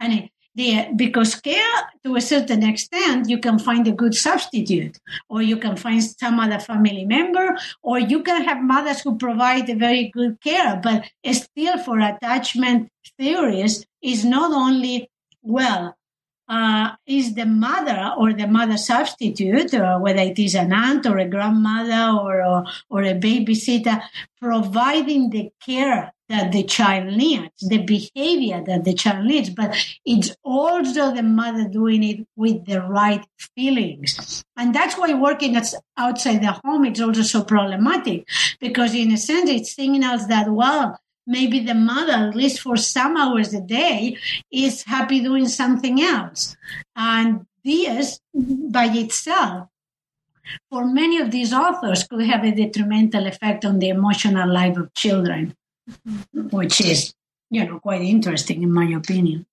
I 0.00 0.08
mean, 0.08 0.30
the, 0.56 0.88
because 0.96 1.34
care 1.36 1.78
to 2.04 2.16
a 2.16 2.20
certain 2.20 2.62
extent 2.62 3.28
you 3.28 3.38
can 3.38 3.58
find 3.58 3.86
a 3.86 3.92
good 3.92 4.14
substitute 4.14 4.98
or 5.28 5.42
you 5.42 5.56
can 5.58 5.76
find 5.76 6.02
some 6.02 6.40
other 6.40 6.58
family 6.58 7.04
member 7.04 7.56
or 7.82 7.98
you 7.98 8.22
can 8.22 8.42
have 8.42 8.62
mothers 8.62 9.02
who 9.02 9.16
provide 9.18 9.68
a 9.68 9.74
very 9.74 10.10
good 10.12 10.40
care 10.40 10.80
but 10.82 11.04
still 11.32 11.78
for 11.78 12.00
attachment 12.00 12.88
theories 13.18 13.86
is 14.02 14.24
not 14.24 14.50
only 14.52 15.10
well 15.42 15.94
uh, 16.48 16.92
is 17.06 17.34
the 17.34 17.44
mother 17.44 18.12
or 18.16 18.32
the 18.32 18.46
mother 18.46 18.76
substitute, 18.76 19.74
or 19.74 20.00
whether 20.00 20.20
it 20.20 20.38
is 20.38 20.54
an 20.54 20.72
aunt 20.72 21.04
or 21.06 21.18
a 21.18 21.28
grandmother 21.28 22.16
or, 22.16 22.42
or, 22.44 22.64
or 22.88 23.02
a 23.02 23.14
babysitter, 23.14 24.00
providing 24.40 25.30
the 25.30 25.50
care 25.64 26.12
that 26.28 26.52
the 26.52 26.64
child 26.64 27.16
needs, 27.16 27.68
the 27.68 27.78
behavior 27.78 28.62
that 28.66 28.84
the 28.84 28.94
child 28.94 29.26
needs, 29.26 29.50
but 29.50 29.76
it's 30.04 30.34
also 30.42 31.14
the 31.14 31.22
mother 31.22 31.68
doing 31.68 32.02
it 32.02 32.26
with 32.36 32.64
the 32.66 32.80
right 32.82 33.24
feelings. 33.54 34.44
And 34.56 34.74
that's 34.74 34.96
why 34.96 35.14
working 35.14 35.56
outside 35.96 36.42
the 36.42 36.60
home 36.64 36.84
is 36.84 37.00
also 37.00 37.22
so 37.22 37.44
problematic 37.44 38.26
because 38.60 38.94
in 38.94 39.12
a 39.12 39.16
sense 39.16 39.50
it 39.50 39.66
signals 39.66 40.26
that, 40.28 40.50
well, 40.50 40.98
maybe 41.26 41.60
the 41.60 41.74
mother, 41.74 42.12
at 42.12 42.34
least 42.34 42.60
for 42.60 42.76
some 42.76 43.16
hours 43.16 43.54
a 43.54 43.60
day, 43.60 44.16
is 44.50 44.82
happy 44.84 45.20
doing 45.20 45.48
something 45.48 46.00
else. 46.00 46.56
And 46.94 47.46
this 47.64 48.20
by 48.34 48.86
itself 48.86 49.68
for 50.70 50.84
many 50.84 51.18
of 51.20 51.32
these 51.32 51.52
authors 51.52 52.04
could 52.04 52.24
have 52.24 52.44
a 52.44 52.52
detrimental 52.52 53.26
effect 53.26 53.64
on 53.64 53.80
the 53.80 53.88
emotional 53.88 54.48
life 54.48 54.76
of 54.76 54.94
children 54.94 55.56
which 56.32 56.80
is 56.80 57.14
you 57.50 57.64
know 57.64 57.78
quite 57.78 58.02
interesting 58.02 58.62
in 58.62 58.72
my 58.72 58.86
opinion. 58.86 59.46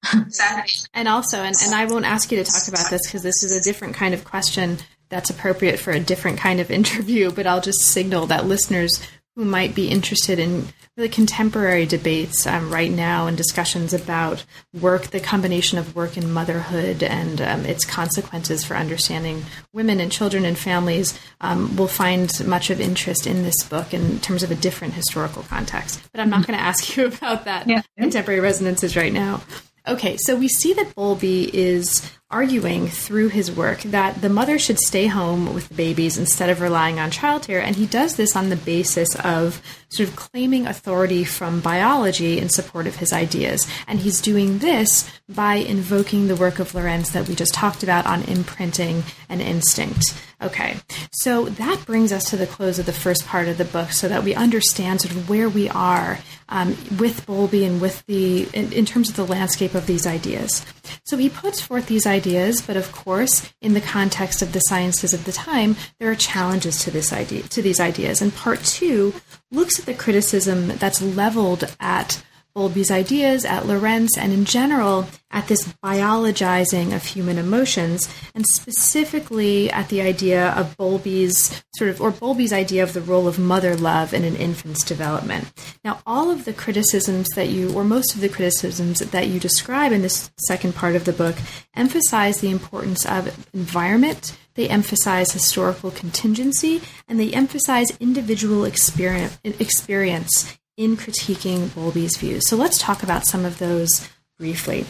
And 0.93 1.07
also 1.07 1.37
and, 1.37 1.55
and 1.63 1.75
i 1.75 1.85
won't 1.85 2.05
ask 2.05 2.31
you 2.31 2.43
to 2.43 2.49
talk 2.49 2.67
about 2.67 2.89
this 2.89 3.05
because 3.07 3.23
this 3.23 3.43
is 3.43 3.55
a 3.55 3.61
different 3.61 3.95
kind 3.95 4.13
of 4.13 4.25
question 4.25 4.77
that's 5.09 5.29
appropriate 5.29 5.79
for 5.79 5.91
a 5.91 5.99
different 5.99 6.39
kind 6.39 6.59
of 6.59 6.71
interview 6.79 7.31
but 7.31 7.45
i'll 7.45 7.61
just 7.61 7.81
signal 7.81 8.25
that 8.27 8.45
listeners 8.45 8.99
who 9.35 9.43
might 9.43 9.73
be 9.73 9.89
interested 9.89 10.37
in 10.37 10.67
the 10.95 11.09
contemporary 11.09 11.87
debates 11.87 12.45
um, 12.45 12.71
right 12.71 12.91
now 12.91 13.25
and 13.25 13.35
discussions 13.35 13.93
about 13.93 14.45
work, 14.79 15.07
the 15.07 15.19
combination 15.19 15.79
of 15.79 15.95
work 15.95 16.15
and 16.17 16.31
motherhood 16.31 17.01
and 17.01 17.41
um, 17.41 17.65
its 17.65 17.83
consequences 17.83 18.63
for 18.63 18.75
understanding 18.75 19.43
women 19.73 19.99
and 19.99 20.11
children 20.11 20.45
and 20.45 20.57
families 20.57 21.19
um, 21.41 21.75
will 21.75 21.87
find 21.87 22.45
much 22.47 22.69
of 22.69 22.79
interest 22.79 23.25
in 23.25 23.41
this 23.41 23.63
book 23.63 23.91
in 23.93 24.19
terms 24.19 24.43
of 24.43 24.51
a 24.51 24.55
different 24.55 24.93
historical 24.93 25.41
context. 25.43 25.99
But 26.11 26.21
I'm 26.21 26.29
not 26.29 26.41
mm-hmm. 26.41 26.51
going 26.51 26.59
to 26.59 26.65
ask 26.65 26.95
you 26.95 27.05
about 27.17 27.45
that 27.45 27.67
yeah. 27.67 27.81
contemporary 27.97 28.39
resonances 28.39 28.95
right 28.95 29.13
now. 29.13 29.41
Okay, 29.85 30.15
so 30.17 30.35
we 30.35 30.47
see 30.47 30.73
that 30.73 30.95
Bowlby 30.95 31.53
is 31.53 32.09
arguing 32.33 32.87
through 32.87 33.29
his 33.29 33.51
work 33.51 33.81
that 33.83 34.21
the 34.21 34.29
mother 34.29 34.57
should 34.57 34.79
stay 34.79 35.05
home 35.05 35.53
with 35.53 35.69
the 35.69 35.75
babies 35.75 36.17
instead 36.17 36.49
of 36.49 36.59
relying 36.59 36.99
on 36.99 37.11
childcare, 37.11 37.61
and 37.61 37.75
he 37.75 37.85
does 37.85 38.15
this 38.15 38.35
on 38.35 38.49
the 38.49 38.55
basis 38.55 39.15
of 39.23 39.61
sort 39.89 40.09
of 40.09 40.15
claiming 40.15 40.65
authority 40.65 41.23
from 41.23 41.61
biology 41.61 42.39
in 42.39 42.49
support 42.49 42.87
of 42.87 42.95
his 42.95 43.13
ideas. 43.13 43.67
And 43.87 43.99
he's 43.99 44.19
doing 44.19 44.57
this 44.57 45.09
by 45.29 45.55
invoking 45.55 46.27
the 46.27 46.35
work 46.35 46.57
of 46.57 46.73
Lorenz 46.73 47.11
that 47.11 47.27
we 47.27 47.35
just 47.35 47.53
talked 47.53 47.83
about 47.83 48.07
on 48.07 48.23
imprinting 48.23 49.03
and 49.29 49.39
instinct. 49.39 50.19
Okay, 50.41 50.77
so 51.11 51.45
that 51.45 51.85
brings 51.85 52.11
us 52.11 52.29
to 52.31 52.37
the 52.37 52.47
close 52.47 52.79
of 52.79 52.85
the 52.85 52.91
first 52.91 53.25
part 53.25 53.47
of 53.47 53.57
the 53.57 53.63
book 53.65 53.91
so 53.91 54.09
that 54.09 54.23
we 54.23 54.35
understand 54.35 54.99
sort 54.99 55.15
of 55.15 55.29
where 55.29 55.47
we 55.47 55.69
are 55.69 56.19
um, 56.49 56.75
with 56.99 57.25
Bowlby 57.25 57.63
and 57.63 57.79
with 57.79 58.05
the, 58.07 58.47
in, 58.53 58.73
in 58.73 58.85
terms 58.85 59.09
of 59.09 59.15
the 59.15 59.25
landscape 59.25 59.73
of 59.73 59.87
these 59.87 60.05
ideas. 60.05 60.65
So 61.05 61.17
he 61.17 61.29
puts 61.29 61.61
forth 61.61 61.87
these 61.87 62.05
ideas, 62.05 62.22
but 62.61 62.77
of 62.77 62.91
course, 62.91 63.53
in 63.61 63.73
the 63.73 63.81
context 63.81 64.41
of 64.41 64.53
the 64.53 64.59
sciences 64.61 65.13
of 65.13 65.25
the 65.25 65.31
time, 65.31 65.75
there 65.99 66.09
are 66.09 66.15
challenges 66.15 66.79
to 66.83 66.91
this 66.91 67.11
idea, 67.11 67.43
to 67.43 67.61
these 67.61 67.79
ideas. 67.79 68.21
And 68.21 68.33
part 68.33 68.63
two 68.63 69.13
looks 69.51 69.79
at 69.79 69.85
the 69.85 69.93
criticism 69.93 70.69
that's 70.77 71.01
leveled 71.01 71.65
at 71.79 72.23
Bowlby's 72.55 72.91
ideas, 72.91 73.45
at 73.45 73.65
Lorenz, 73.65 74.15
and 74.17 74.31
in 74.31 74.45
general 74.45 75.07
at 75.31 75.47
this 75.47 75.67
biologizing 75.83 76.95
of 76.95 77.03
human 77.03 77.39
emotions, 77.39 78.07
and 78.35 78.45
specifically 78.45 79.71
at 79.71 79.89
the 79.89 80.01
idea 80.01 80.51
of 80.51 80.77
Bowlby's 80.77 81.63
sort 81.75 81.89
of, 81.89 81.99
or 81.99 82.11
Bowlby's 82.11 82.53
idea 82.53 82.83
of 82.83 82.93
the 82.93 83.01
role 83.01 83.27
of 83.27 83.39
mother 83.39 83.75
love 83.75 84.13
in 84.13 84.23
an 84.23 84.35
infant's 84.35 84.85
development. 84.85 85.51
Now, 85.83 86.01
all 86.05 86.29
of 86.29 86.45
the 86.45 86.53
criticisms 86.53 87.27
that 87.29 87.49
you, 87.49 87.73
or 87.73 87.83
most 87.83 88.13
of 88.13 88.21
the 88.21 88.29
criticisms 88.29 88.99
that 88.99 89.27
you 89.27 89.39
describe 89.39 89.91
in 89.91 90.03
this 90.03 90.29
second 90.37 90.75
part 90.75 90.95
of 90.95 91.05
the 91.05 91.13
book, 91.13 91.35
emphasize 91.75 92.39
the 92.39 92.51
importance 92.51 93.03
of 93.05 93.47
environment. 93.53 94.37
They 94.53 94.69
emphasize 94.69 95.31
historical 95.31 95.89
contingency 95.89 96.81
and 97.07 97.19
they 97.19 97.33
emphasize 97.33 97.97
individual 97.99 98.65
experience, 98.65 99.39
experience 99.43 100.59
in 100.77 100.97
critiquing 100.97 101.73
Bowlby's 101.73 102.17
views. 102.17 102.47
So 102.47 102.55
let's 102.55 102.77
talk 102.77 103.03
about 103.03 103.25
some 103.25 103.45
of 103.45 103.59
those 103.59 104.07
briefly. 104.37 104.85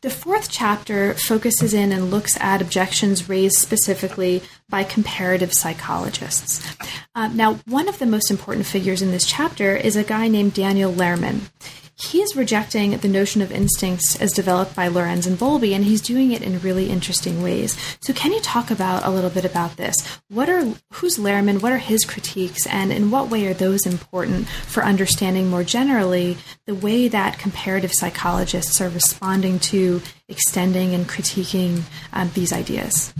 The 0.00 0.08
fourth 0.08 0.48
chapter 0.50 1.12
focuses 1.12 1.74
in 1.74 1.92
and 1.92 2.10
looks 2.10 2.40
at 2.40 2.62
objections 2.62 3.28
raised 3.28 3.56
specifically 3.56 4.42
by 4.70 4.82
comparative 4.82 5.52
psychologists. 5.52 6.66
Uh, 7.14 7.28
now, 7.28 7.54
one 7.66 7.86
of 7.86 7.98
the 7.98 8.06
most 8.06 8.30
important 8.30 8.64
figures 8.64 9.02
in 9.02 9.10
this 9.10 9.26
chapter 9.26 9.76
is 9.76 9.94
a 9.94 10.04
guy 10.04 10.28
named 10.28 10.54
Daniel 10.54 10.90
Lehrman 10.90 11.50
he 12.02 12.20
is 12.20 12.34
rejecting 12.34 12.96
the 12.96 13.08
notion 13.08 13.42
of 13.42 13.52
instincts 13.52 14.20
as 14.20 14.32
developed 14.32 14.74
by 14.74 14.88
Lorenz 14.88 15.26
and 15.26 15.38
Bowlby, 15.38 15.72
and 15.72 15.84
he's 15.84 16.00
doing 16.00 16.32
it 16.32 16.42
in 16.42 16.60
really 16.60 16.90
interesting 16.90 17.42
ways. 17.42 17.76
So, 18.00 18.12
can 18.12 18.32
you 18.32 18.40
talk 18.40 18.70
about 18.70 19.04
a 19.04 19.10
little 19.10 19.30
bit 19.30 19.44
about 19.44 19.76
this? 19.76 19.94
What 20.28 20.48
are 20.48 20.64
who's 20.92 21.16
Lehrman? 21.16 21.62
What 21.62 21.72
are 21.72 21.78
his 21.78 22.04
critiques, 22.04 22.66
and 22.66 22.92
in 22.92 23.10
what 23.10 23.30
way 23.30 23.46
are 23.46 23.54
those 23.54 23.86
important 23.86 24.48
for 24.48 24.84
understanding 24.84 25.48
more 25.48 25.62
generally 25.62 26.36
the 26.66 26.74
way 26.74 27.06
that 27.08 27.38
comparative 27.38 27.92
psychologists 27.92 28.80
are 28.80 28.88
responding 28.88 29.60
to 29.60 30.02
extending 30.28 30.94
and 30.94 31.08
critiquing 31.08 31.82
um, 32.12 32.30
these 32.34 32.52
ideas? 32.52 33.14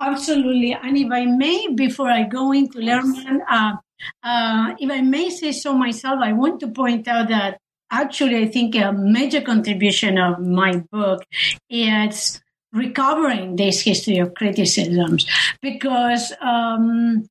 Absolutely, 0.00 0.72
and 0.74 0.98
if 0.98 1.10
I 1.10 1.24
may, 1.24 1.68
before 1.74 2.10
I 2.10 2.24
go 2.24 2.52
into 2.52 2.78
Lehrman. 2.78 3.40
Uh, 3.48 3.76
uh, 4.22 4.74
if 4.78 4.90
I 4.90 5.00
may 5.00 5.30
say 5.30 5.52
so 5.52 5.74
myself, 5.74 6.18
I 6.20 6.32
want 6.32 6.60
to 6.60 6.68
point 6.68 7.06
out 7.06 7.28
that 7.28 7.61
actually, 7.92 8.42
I 8.42 8.48
think 8.48 8.74
a 8.74 8.92
major 8.92 9.40
contribution 9.40 10.18
of 10.18 10.40
my 10.40 10.82
book 10.90 11.24
is 11.70 12.40
recovering 12.72 13.56
this 13.56 13.82
history 13.82 14.18
of 14.18 14.34
criticisms 14.34 15.26
because 15.60 16.32
um, 16.40 17.28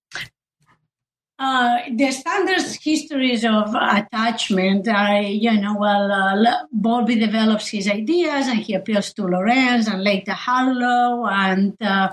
uh, 1.40 1.80
the 1.96 2.12
standard 2.12 2.62
histories 2.80 3.44
of 3.44 3.74
attachment 3.74 4.88
are, 4.88 5.24
you 5.24 5.60
know, 5.60 5.76
well, 5.76 6.12
uh, 6.12 6.58
Bowlby 6.72 7.16
develops 7.16 7.68
his 7.68 7.90
ideas 7.90 8.48
and 8.48 8.60
he 8.60 8.76
appeals 8.76 9.12
to 9.14 9.24
Lorenz 9.24 9.88
and 9.88 10.04
later 10.04 10.34
Harlow. 10.34 11.26
And, 11.26 11.76
uh, 11.82 12.10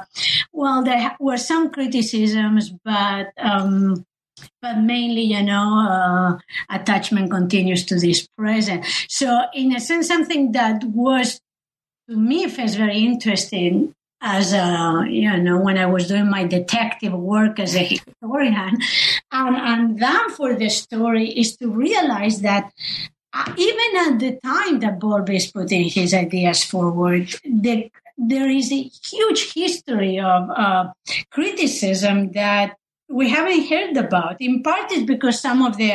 well, 0.51 0.83
there 0.83 1.15
were 1.21 1.37
some 1.37 1.71
criticisms, 1.71 2.73
but 2.83 3.29
um, 3.37 4.07
but 4.61 4.79
mainly, 4.79 5.23
you 5.23 5.43
know, 5.43 5.87
uh, 5.89 6.39
attachment 6.75 7.31
continues 7.31 7.85
to 7.87 7.99
this 7.99 8.27
present. 8.37 8.85
So, 9.09 9.43
in 9.55 9.75
a 9.75 9.81
sense, 9.81 10.09
something 10.09 10.53
that 10.53 10.85
was 10.85 11.41
to 12.09 12.17
me 12.17 12.49
first 12.49 12.77
very 12.77 12.99
interesting 12.99 13.95
as 14.21 14.53
a, 14.53 15.05
you 15.09 15.37
know, 15.37 15.61
when 15.61 15.79
I 15.79 15.87
was 15.87 16.09
doing 16.09 16.29
my 16.29 16.45
detective 16.45 17.13
work 17.13 17.61
as 17.61 17.77
a 17.77 17.85
historian. 17.85 18.79
And, 19.31 19.57
and 19.57 19.99
then 20.01 20.31
for 20.31 20.55
the 20.55 20.69
story 20.71 21.29
is 21.29 21.57
to 21.59 21.69
realize 21.69 22.41
that 22.41 22.73
uh, 23.33 23.53
even 23.57 24.13
at 24.13 24.19
the 24.19 24.39
time 24.43 24.81
that 24.81 24.99
Bowlby 24.99 25.37
is 25.37 25.53
putting 25.53 25.85
his 25.89 26.15
ideas 26.15 26.65
forward, 26.65 27.29
the, 27.45 27.91
there 28.17 28.49
is 28.49 28.73
a 28.73 28.83
huge 28.83 29.53
history 29.53 30.19
of 30.19 30.51
uh, 30.51 30.93
criticism 31.31 32.33
that 32.33 32.77
we 33.09 33.29
haven't 33.29 33.69
heard 33.69 33.97
about. 33.97 34.41
In 34.41 34.63
part, 34.63 34.93
it's 34.93 35.05
because 35.05 35.41
some 35.41 35.63
of 35.63 35.77
the 35.77 35.93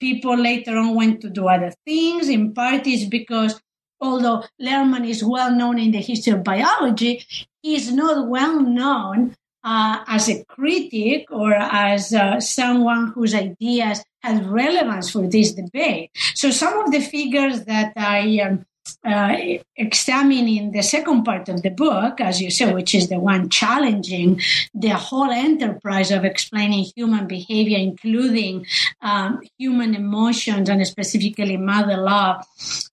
people 0.00 0.36
later 0.36 0.76
on 0.76 0.94
went 0.94 1.20
to 1.22 1.30
do 1.30 1.48
other 1.48 1.72
things. 1.84 2.28
In 2.28 2.54
part, 2.54 2.86
it's 2.86 3.04
because 3.04 3.60
although 4.00 4.44
Lehrman 4.60 5.08
is 5.08 5.24
well 5.24 5.54
known 5.54 5.78
in 5.78 5.90
the 5.90 6.00
history 6.00 6.32
of 6.32 6.44
biology, 6.44 7.24
he 7.62 7.74
is 7.74 7.92
not 7.92 8.28
well 8.28 8.60
known 8.60 9.34
uh, 9.64 10.04
as 10.06 10.28
a 10.28 10.44
critic 10.44 11.26
or 11.30 11.52
as 11.52 12.14
uh, 12.14 12.40
someone 12.40 13.08
whose 13.08 13.34
ideas 13.34 14.04
has 14.22 14.44
relevance 14.46 15.10
for 15.10 15.26
this 15.26 15.52
debate. 15.52 16.10
So 16.34 16.50
some 16.50 16.78
of 16.78 16.92
the 16.92 17.00
figures 17.00 17.64
that 17.64 17.92
I 17.96 18.38
um, 18.40 18.64
uh, 19.06 19.36
examining 19.76 20.72
the 20.72 20.82
second 20.82 21.22
part 21.22 21.48
of 21.48 21.62
the 21.62 21.70
book, 21.70 22.20
as 22.20 22.40
you 22.40 22.50
say, 22.50 22.72
which 22.72 22.94
is 22.94 23.08
the 23.08 23.20
one 23.20 23.48
challenging 23.48 24.40
the 24.74 24.90
whole 24.90 25.30
enterprise 25.30 26.10
of 26.10 26.24
explaining 26.24 26.86
human 26.96 27.26
behavior, 27.26 27.78
including 27.78 28.66
um, 29.02 29.40
human 29.58 29.94
emotions 29.94 30.68
and 30.68 30.84
specifically 30.86 31.56
mother 31.56 31.96
love, 31.96 32.44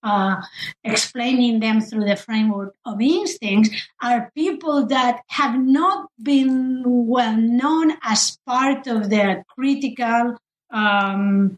uh, 0.03 0.35
explaining 0.83 1.59
them 1.59 1.81
through 1.81 2.05
the 2.05 2.15
framework 2.15 2.75
of 2.85 3.01
instincts, 3.01 3.69
are 4.01 4.31
people 4.35 4.85
that 4.85 5.21
have 5.27 5.59
not 5.59 6.09
been 6.21 6.83
well 6.85 7.35
known 7.35 7.93
as 8.03 8.37
part 8.45 8.85
of 8.85 9.09
the 9.09 9.43
critical 9.55 10.37
um, 10.71 11.57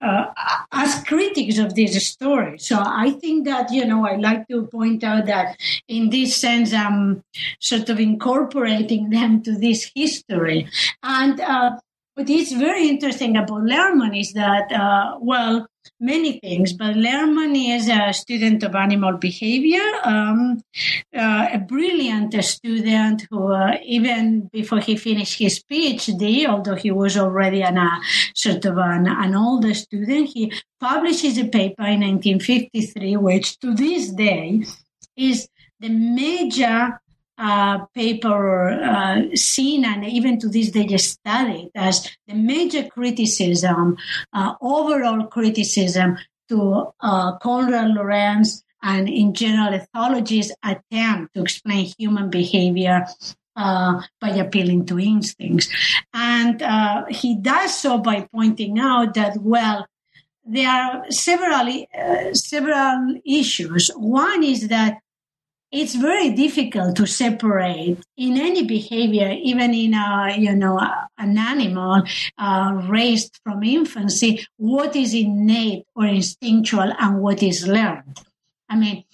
uh, 0.00 0.26
as 0.72 1.02
critics 1.04 1.58
of 1.58 1.74
this 1.74 2.06
story. 2.06 2.58
So 2.58 2.76
I 2.78 3.10
think 3.10 3.44
that, 3.46 3.72
you 3.72 3.84
know, 3.84 4.06
I 4.06 4.16
like 4.16 4.46
to 4.48 4.66
point 4.66 5.02
out 5.04 5.26
that 5.26 5.56
in 5.88 6.10
this 6.10 6.36
sense, 6.36 6.72
I'm 6.72 7.22
sort 7.60 7.88
of 7.88 7.98
incorporating 7.98 9.10
them 9.16 9.42
to 9.42 9.58
this 9.58 9.90
history. 9.94 10.68
And 11.02 11.40
uh, 11.40 11.78
what 12.14 12.28
is 12.28 12.52
very 12.52 12.88
interesting 12.88 13.36
about 13.36 13.62
Lehrman 13.62 14.18
is 14.18 14.32
that, 14.32 14.72
uh, 14.72 15.18
well, 15.20 15.66
many 16.00 16.38
things, 16.40 16.72
but 16.72 16.94
Lehrman 16.94 17.54
is 17.76 17.88
a 17.88 18.12
student 18.12 18.62
of 18.62 18.74
animal 18.74 19.16
behavior, 19.16 19.82
um, 20.04 20.62
uh, 21.16 21.48
a 21.52 21.58
brilliant 21.58 22.32
student 22.44 23.26
who, 23.30 23.52
uh, 23.52 23.76
even 23.84 24.48
before 24.52 24.80
he 24.80 24.96
finished 24.96 25.38
his 25.38 25.62
PhD, 25.70 26.46
although 26.46 26.74
he 26.74 26.90
was 26.90 27.16
already 27.16 27.62
an, 27.62 27.78
uh, 27.78 28.00
sort 28.34 28.64
of 28.64 28.78
an, 28.78 29.06
an 29.06 29.34
older 29.34 29.74
student, 29.74 30.28
he 30.28 30.52
publishes 30.80 31.38
a 31.38 31.44
paper 31.44 31.84
in 31.84 32.00
1953, 32.00 33.16
which 33.16 33.58
to 33.60 33.74
this 33.74 34.10
day 34.10 34.64
is 35.16 35.48
the 35.80 35.88
major 35.88 37.00
uh, 37.38 37.86
paper 37.94 38.70
uh, 38.70 39.22
seen 39.34 39.84
and 39.84 40.04
even 40.04 40.38
to 40.40 40.48
this 40.48 40.70
day 40.70 40.96
studied 40.96 41.70
as 41.74 42.10
the 42.26 42.34
major 42.34 42.84
criticism, 42.84 43.96
uh, 44.32 44.54
overall 44.60 45.24
criticism 45.26 46.18
to 46.48 46.92
uh, 47.00 47.38
Konrad 47.38 47.94
Lorenz 47.94 48.64
and 48.82 49.08
in 49.08 49.34
general 49.34 49.78
ethology's 49.78 50.52
attempt 50.64 51.34
to 51.34 51.42
explain 51.42 51.92
human 51.98 52.30
behavior 52.30 53.06
uh, 53.56 54.00
by 54.20 54.30
appealing 54.30 54.86
to 54.86 54.98
instincts. 54.98 55.68
And 56.14 56.62
uh, 56.62 57.06
he 57.08 57.36
does 57.36 57.76
so 57.76 57.98
by 57.98 58.28
pointing 58.32 58.78
out 58.78 59.14
that, 59.14 59.36
well, 59.40 59.86
there 60.44 60.68
are 60.68 61.10
several, 61.10 61.86
uh, 61.98 62.34
several 62.34 63.20
issues. 63.26 63.90
One 63.96 64.42
is 64.42 64.68
that 64.68 64.98
it's 65.70 65.94
very 65.94 66.30
difficult 66.30 66.96
to 66.96 67.06
separate 67.06 67.98
in 68.16 68.38
any 68.38 68.64
behavior, 68.64 69.36
even 69.42 69.74
in 69.74 69.94
a, 69.94 70.34
you 70.38 70.54
know, 70.54 70.80
an 71.18 71.36
animal 71.36 72.02
uh, 72.38 72.82
raised 72.88 73.38
from 73.44 73.62
infancy, 73.62 74.46
what 74.56 74.96
is 74.96 75.14
innate 75.14 75.84
or 75.94 76.06
instinctual 76.06 76.92
and 76.98 77.20
what 77.20 77.42
is 77.42 77.66
learned. 77.66 78.20
I 78.70 78.76
mean, 78.76 79.04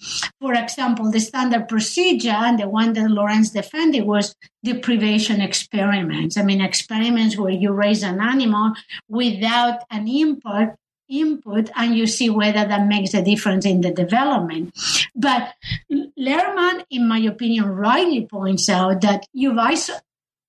for 0.41 0.53
example, 0.53 1.11
the 1.11 1.19
standard 1.21 1.69
procedure 1.69 2.29
and 2.29 2.59
the 2.59 2.67
one 2.67 2.91
that 2.93 3.09
Lorenz 3.09 3.51
defended 3.51 4.05
was 4.05 4.35
deprivation 4.63 5.39
experiments. 5.39 6.37
I 6.37 6.43
mean, 6.43 6.59
experiments 6.59 7.37
where 7.37 7.51
you 7.51 7.71
raise 7.71 8.03
an 8.03 8.19
animal 8.19 8.73
without 9.07 9.83
an 9.89 10.09
input 10.09 10.75
input 11.09 11.69
and 11.75 11.95
you 11.95 12.07
see 12.07 12.29
whether 12.29 12.65
that 12.65 12.87
makes 12.87 13.13
a 13.13 13.23
difference 13.23 13.65
in 13.65 13.81
the 13.81 13.91
development. 13.91 14.73
But 15.15 15.53
Lehrman, 15.91 16.83
in 16.89 17.07
my 17.07 17.19
opinion, 17.19 17.65
rightly 17.65 18.25
points 18.25 18.69
out 18.69 19.01
that 19.01 19.25
you 19.33 19.53
iso- 19.53 19.99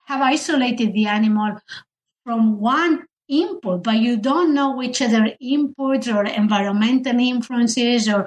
have 0.07 0.20
isolated 0.20 0.92
the 0.92 1.07
animal 1.07 1.59
from 2.24 2.61
one 2.61 3.07
input, 3.28 3.82
but 3.82 3.96
you 3.96 4.16
don't 4.16 4.54
know 4.54 4.76
which 4.76 5.02
other 5.02 5.32
inputs 5.42 6.12
or 6.12 6.24
environmental 6.24 7.18
influences 7.18 8.09
or 8.09 8.26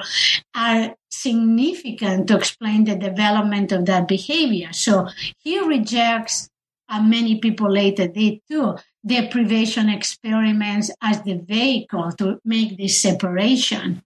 are 0.53 0.95
significant 1.09 2.27
to 2.27 2.37
explain 2.37 2.83
the 2.83 2.95
development 2.95 3.71
of 3.71 3.85
that 3.85 4.07
behavior. 4.07 4.73
So 4.73 5.07
he 5.37 5.59
rejects, 5.59 6.49
and 6.89 7.09
many 7.09 7.39
people 7.39 7.71
later 7.71 8.07
did 8.07 8.39
too, 8.49 8.75
deprivation 9.05 9.89
experiments 9.89 10.91
as 11.01 11.21
the 11.23 11.35
vehicle 11.35 12.11
to 12.13 12.39
make 12.43 12.77
this 12.77 13.01
separation. 13.01 14.03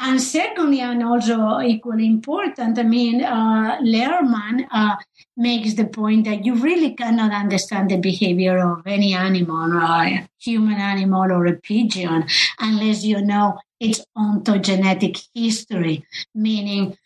And 0.00 0.20
secondly, 0.20 0.80
and 0.80 1.02
also 1.02 1.60
equally 1.60 2.06
important, 2.06 2.78
I 2.78 2.82
mean, 2.82 3.22
uh, 3.22 3.78
Lehrman 3.82 4.66
uh, 4.70 4.96
makes 5.36 5.74
the 5.74 5.84
point 5.84 6.24
that 6.24 6.44
you 6.44 6.54
really 6.54 6.94
cannot 6.94 7.32
understand 7.32 7.90
the 7.90 7.98
behavior 7.98 8.58
of 8.58 8.86
any 8.86 9.12
animal, 9.14 9.72
a 9.74 10.26
human 10.38 10.78
animal 10.78 11.30
or 11.30 11.46
a 11.46 11.56
pigeon, 11.56 12.26
unless 12.58 13.04
you 13.04 13.20
know 13.20 13.58
its 13.78 14.04
ontogenetic 14.16 15.22
history, 15.34 16.04
meaning, 16.34 16.96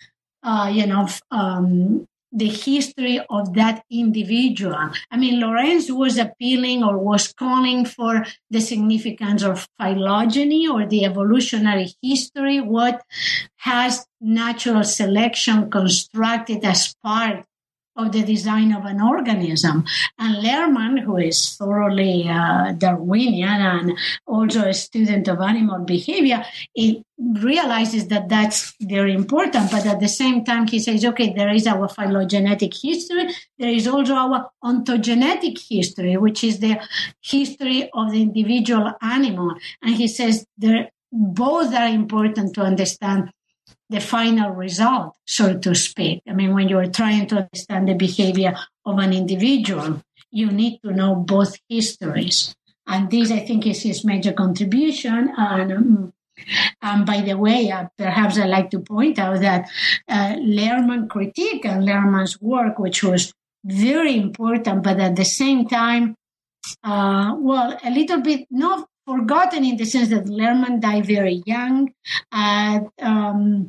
uh, 0.45 0.71
you 0.73 0.87
know, 0.87 1.09
um, 1.33 2.07
the 2.33 2.49
history 2.49 3.21
of 3.29 3.55
that 3.55 3.85
individual. 3.91 4.91
I 5.11 5.17
mean, 5.17 5.41
Lorenz 5.41 5.91
was 5.93 6.19
appealing 6.19 6.83
or 6.83 6.99
was 6.99 7.33
calling 7.33 7.85
for 7.85 8.25
the 8.51 8.61
significance 8.61 9.43
of 9.43 9.69
phylogeny 9.79 10.67
or 10.67 10.87
the 10.87 11.05
evolutionary 11.05 11.89
history, 12.03 12.61
what 12.61 13.03
has 13.57 14.07
natural 14.21 14.85
selection 14.85 15.71
constructed 15.71 16.65
as 16.65 16.95
part 17.03 17.45
of 17.97 18.13
the 18.13 18.23
design 18.23 18.73
of 18.73 18.85
an 18.85 19.01
organism. 19.01 19.85
And 20.19 20.37
Lehrman, 20.45 21.01
who 21.01 21.19
is 21.19 21.57
thoroughly 21.57 22.29
uh, 22.29 22.73
Darwinian 22.73 23.61
and 23.61 23.99
also 24.27 24.69
a 24.69 24.75
student 24.75 25.29
of 25.29 25.41
animal 25.41 25.81
behavior, 25.85 26.45
it 26.75 27.05
realizes 27.19 28.09
that 28.09 28.29
that's 28.29 28.75
very 28.81 29.13
important. 29.13 29.71
But 29.71 29.87
at 29.87 30.01
the 30.01 30.09
same 30.09 30.45
time, 30.45 30.67
he 30.67 30.79
says, 30.79 31.05
okay, 31.05 31.33
there 31.33 31.53
is 31.53 31.67
our 31.67 31.89
phylogenetic 31.89 32.73
history. 32.75 33.29
There 33.59 33.71
is 33.71 33.87
also 33.87 34.15
our 34.15 34.51
ontogenetic 34.65 35.59
history, 35.69 36.17
which 36.17 36.43
is 36.43 36.61
the 36.61 36.81
history 37.21 37.91
of 37.93 38.13
the 38.13 38.23
individual 38.23 38.93
animal. 39.03 39.55
And 39.83 39.95
he 39.95 40.09
says 40.09 40.47
there 40.57 40.91
both 41.13 41.75
are 41.75 41.89
important 41.89 42.55
to 42.55 42.63
understand 42.63 43.31
the 43.93 44.01
final 44.01 44.51
result, 44.51 45.17
so 45.27 45.59
to 45.59 45.75
speak. 45.75 46.23
I 46.29 46.33
mean, 46.33 46.55
when 46.55 46.69
you're 46.69 46.91
trying 46.91 47.27
to 47.29 47.37
understand 47.37 47.89
the 47.89 47.95
behavior 47.95 48.57
of 48.85 48.99
an 48.99 49.13
individual, 49.13 50.03
you 50.31 50.51
need 50.51 50.81
to 50.85 50.93
know 50.93 51.15
both 51.15 51.57
histories. 51.69 52.55
And 52.87 53.11
this, 53.11 53.31
I 53.31 53.41
think, 53.41 53.67
is 53.67 53.83
his 53.83 54.05
major 54.05 54.33
contribution. 54.33 55.33
And, 55.37 55.73
um, 55.73 56.13
and 56.81 57.07
by 57.07 57.21
the 57.21 57.35
way, 57.35 57.71
uh, 57.71 57.87
perhaps 57.97 58.39
I'd 58.39 58.49
like 58.49 58.71
to 58.71 58.81
point 58.81 59.19
out 59.19 59.41
that 59.41 59.69
uh, 60.09 60.35
critique 61.09 61.65
and 61.65 61.87
Lehrman's 61.87 62.41
work, 62.41 62.79
which 62.79 63.05
was 63.05 63.33
very 63.65 64.17
important, 64.17 64.83
but 64.83 64.99
at 64.99 65.15
the 65.15 65.25
same 65.25 65.69
time, 65.69 66.17
uh, 66.83 67.35
well, 67.39 67.79
a 67.85 67.91
little 67.91 68.21
bit 68.21 68.47
not 68.51 68.89
forgotten 69.07 69.65
in 69.65 69.77
the 69.77 69.85
sense 69.85 70.09
that 70.09 70.27
Lehrman 70.27 70.81
died 70.81 71.07
very 71.07 71.43
young 71.47 71.93
at 72.33 72.85
um, 73.01 73.69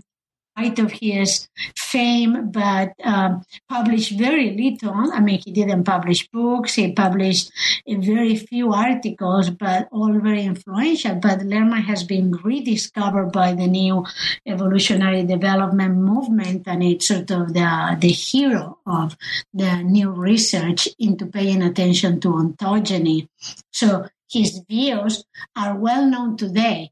height 0.55 0.79
of 0.79 0.91
his 0.91 1.47
fame, 1.77 2.51
but 2.51 2.93
um, 3.03 3.43
published 3.69 4.17
very 4.17 4.51
little. 4.51 5.11
I 5.13 5.19
mean, 5.19 5.39
he 5.43 5.51
didn't 5.51 5.83
publish 5.83 6.27
books. 6.27 6.75
He 6.75 6.91
published 6.91 7.51
very 7.87 8.35
few 8.35 8.73
articles, 8.73 9.49
but 9.49 9.89
all 9.91 10.13
very 10.19 10.43
influential. 10.43 11.15
But 11.15 11.39
Lehrman 11.39 11.83
has 11.83 12.03
been 12.03 12.31
rediscovered 12.31 13.31
by 13.31 13.53
the 13.53 13.67
new 13.67 14.05
evolutionary 14.45 15.23
development 15.23 15.95
movement, 15.97 16.67
and 16.67 16.83
it's 16.83 17.07
sort 17.07 17.31
of 17.31 17.53
the 17.53 17.97
the 17.99 18.09
hero 18.09 18.79
of 18.85 19.17
the 19.53 19.81
new 19.83 20.11
research 20.11 20.87
into 20.99 21.25
paying 21.25 21.61
attention 21.63 22.19
to 22.21 22.29
ontogeny. 22.29 23.27
So 23.71 24.07
his 24.29 24.61
views 24.67 25.23
are 25.55 25.77
well 25.77 26.05
known 26.09 26.37
today, 26.37 26.91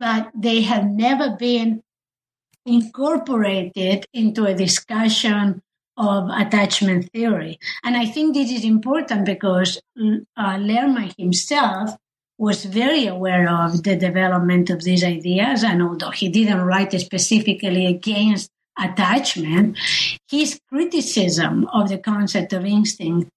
but 0.00 0.30
they 0.34 0.62
have 0.62 0.86
never 0.86 1.36
been 1.36 1.82
incorporated 2.68 4.06
into 4.12 4.44
a 4.44 4.54
discussion 4.54 5.62
of 5.96 6.30
attachment 6.30 7.10
theory. 7.12 7.58
And 7.82 7.96
I 7.96 8.06
think 8.06 8.34
this 8.34 8.50
is 8.52 8.64
important 8.64 9.26
because 9.26 9.80
uh, 9.98 10.56
Lehrman 10.58 11.12
himself 11.18 11.90
was 12.38 12.64
very 12.64 13.06
aware 13.06 13.48
of 13.50 13.82
the 13.82 13.96
development 13.96 14.70
of 14.70 14.84
these 14.84 15.02
ideas. 15.02 15.64
And 15.64 15.82
although 15.82 16.10
he 16.10 16.28
didn't 16.28 16.60
write 16.60 16.92
specifically 16.92 17.86
against 17.86 18.50
attachment, 18.78 19.76
his 20.30 20.60
criticism 20.68 21.66
of 21.72 21.88
the 21.88 21.98
concept 21.98 22.52
of 22.52 22.64
instinct 22.64 23.30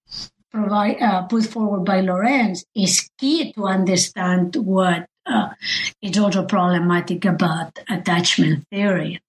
provide, 0.51 1.01
uh, 1.01 1.23
put 1.23 1.45
forward 1.45 1.83
by 1.85 2.01
Lorenz 2.01 2.63
is 2.75 3.09
key 3.17 3.51
to 3.53 3.65
understand 3.65 4.55
what 4.55 5.07
uh, 5.31 5.49
is 6.01 6.17
also 6.17 6.45
problematic 6.45 7.25
about 7.25 7.79
attachment 7.89 8.67
theory. 8.69 9.21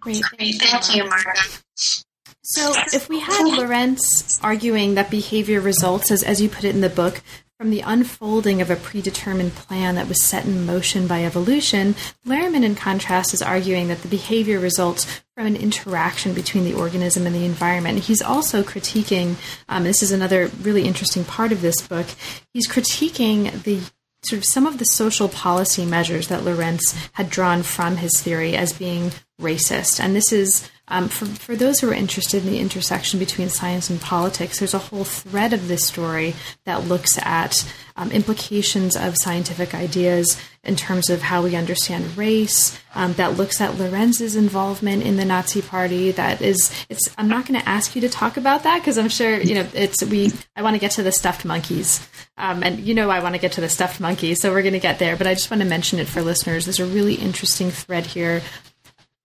Great, 0.00 0.24
thank 0.38 0.94
you, 0.94 1.04
Marga. 1.04 2.04
So, 2.42 2.74
if 2.92 3.08
we 3.08 3.18
had 3.18 3.42
Lorenz 3.58 4.38
arguing 4.40 4.94
that 4.94 5.10
behavior 5.10 5.60
results, 5.60 6.12
as, 6.12 6.22
as 6.22 6.40
you 6.40 6.48
put 6.48 6.64
it 6.64 6.74
in 6.74 6.80
the 6.80 6.88
book, 6.88 7.20
from 7.58 7.70
the 7.70 7.80
unfolding 7.80 8.60
of 8.60 8.70
a 8.70 8.76
predetermined 8.76 9.54
plan 9.54 9.94
that 9.94 10.08
was 10.08 10.22
set 10.22 10.44
in 10.44 10.66
motion 10.66 11.06
by 11.06 11.24
evolution, 11.24 11.94
Lehrman, 12.26 12.62
in 12.62 12.74
contrast, 12.74 13.32
is 13.32 13.40
arguing 13.40 13.88
that 13.88 14.02
the 14.02 14.08
behavior 14.08 14.60
results 14.60 15.22
from 15.34 15.46
an 15.46 15.56
interaction 15.56 16.34
between 16.34 16.64
the 16.64 16.74
organism 16.74 17.26
and 17.26 17.34
the 17.34 17.46
environment. 17.46 18.00
He's 18.00 18.20
also 18.20 18.62
critiquing, 18.62 19.36
um, 19.70 19.84
this 19.84 20.02
is 20.02 20.12
another 20.12 20.48
really 20.60 20.84
interesting 20.84 21.24
part 21.24 21.50
of 21.50 21.62
this 21.62 21.80
book, 21.80 22.06
he's 22.52 22.68
critiquing 22.68 23.62
the 23.62 23.80
sort 24.28 24.38
of 24.38 24.44
some 24.44 24.66
of 24.66 24.78
the 24.78 24.84
social 24.84 25.28
policy 25.28 25.86
measures 25.86 26.28
that 26.28 26.44
Lorenz 26.44 26.94
had 27.12 27.30
drawn 27.30 27.62
from 27.62 27.96
his 27.96 28.20
theory 28.20 28.56
as 28.56 28.72
being 28.72 29.12
racist. 29.40 30.00
And 30.00 30.14
this 30.14 30.32
is, 30.32 30.68
um, 30.88 31.08
for, 31.08 31.26
for 31.26 31.56
those 31.56 31.80
who 31.80 31.90
are 31.90 31.94
interested 31.94 32.44
in 32.44 32.50
the 32.50 32.60
intersection 32.60 33.18
between 33.18 33.48
science 33.48 33.90
and 33.90 34.00
politics, 34.00 34.58
there's 34.58 34.74
a 34.74 34.78
whole 34.78 35.04
thread 35.04 35.52
of 35.52 35.68
this 35.68 35.86
story 35.86 36.34
that 36.64 36.86
looks 36.86 37.18
at 37.18 37.66
um, 37.96 38.12
implications 38.12 38.96
of 38.96 39.16
scientific 39.16 39.74
ideas 39.74 40.40
in 40.66 40.76
terms 40.76 41.08
of 41.08 41.22
how 41.22 41.42
we 41.42 41.56
understand 41.56 42.16
race, 42.16 42.78
um, 42.94 43.12
that 43.14 43.36
looks 43.36 43.60
at 43.60 43.78
Lorenz's 43.78 44.36
involvement 44.36 45.02
in 45.02 45.16
the 45.16 45.24
Nazi 45.24 45.62
Party. 45.62 46.10
That 46.10 46.42
is, 46.42 46.72
it's. 46.88 47.08
I'm 47.16 47.28
not 47.28 47.46
going 47.46 47.58
to 47.58 47.68
ask 47.68 47.94
you 47.94 48.00
to 48.02 48.08
talk 48.08 48.36
about 48.36 48.64
that 48.64 48.80
because 48.80 48.98
I'm 48.98 49.08
sure 49.08 49.40
you 49.40 49.54
know 49.54 49.66
it's. 49.74 50.04
We. 50.04 50.32
I 50.56 50.62
want 50.62 50.74
to 50.74 50.80
get 50.80 50.90
to 50.92 51.02
the 51.02 51.12
stuffed 51.12 51.44
monkeys, 51.44 52.06
um, 52.36 52.62
and 52.62 52.80
you 52.80 52.94
know 52.94 53.10
I 53.10 53.20
want 53.20 53.34
to 53.34 53.40
get 53.40 53.52
to 53.52 53.60
the 53.60 53.68
stuffed 53.68 54.00
monkeys, 54.00 54.40
so 54.40 54.50
we're 54.50 54.62
going 54.62 54.74
to 54.74 54.80
get 54.80 54.98
there. 54.98 55.16
But 55.16 55.26
I 55.26 55.34
just 55.34 55.50
want 55.50 55.62
to 55.62 55.68
mention 55.68 55.98
it 55.98 56.08
for 56.08 56.20
listeners. 56.20 56.64
There's 56.64 56.80
a 56.80 56.86
really 56.86 57.14
interesting 57.14 57.70
thread 57.70 58.06
here 58.06 58.42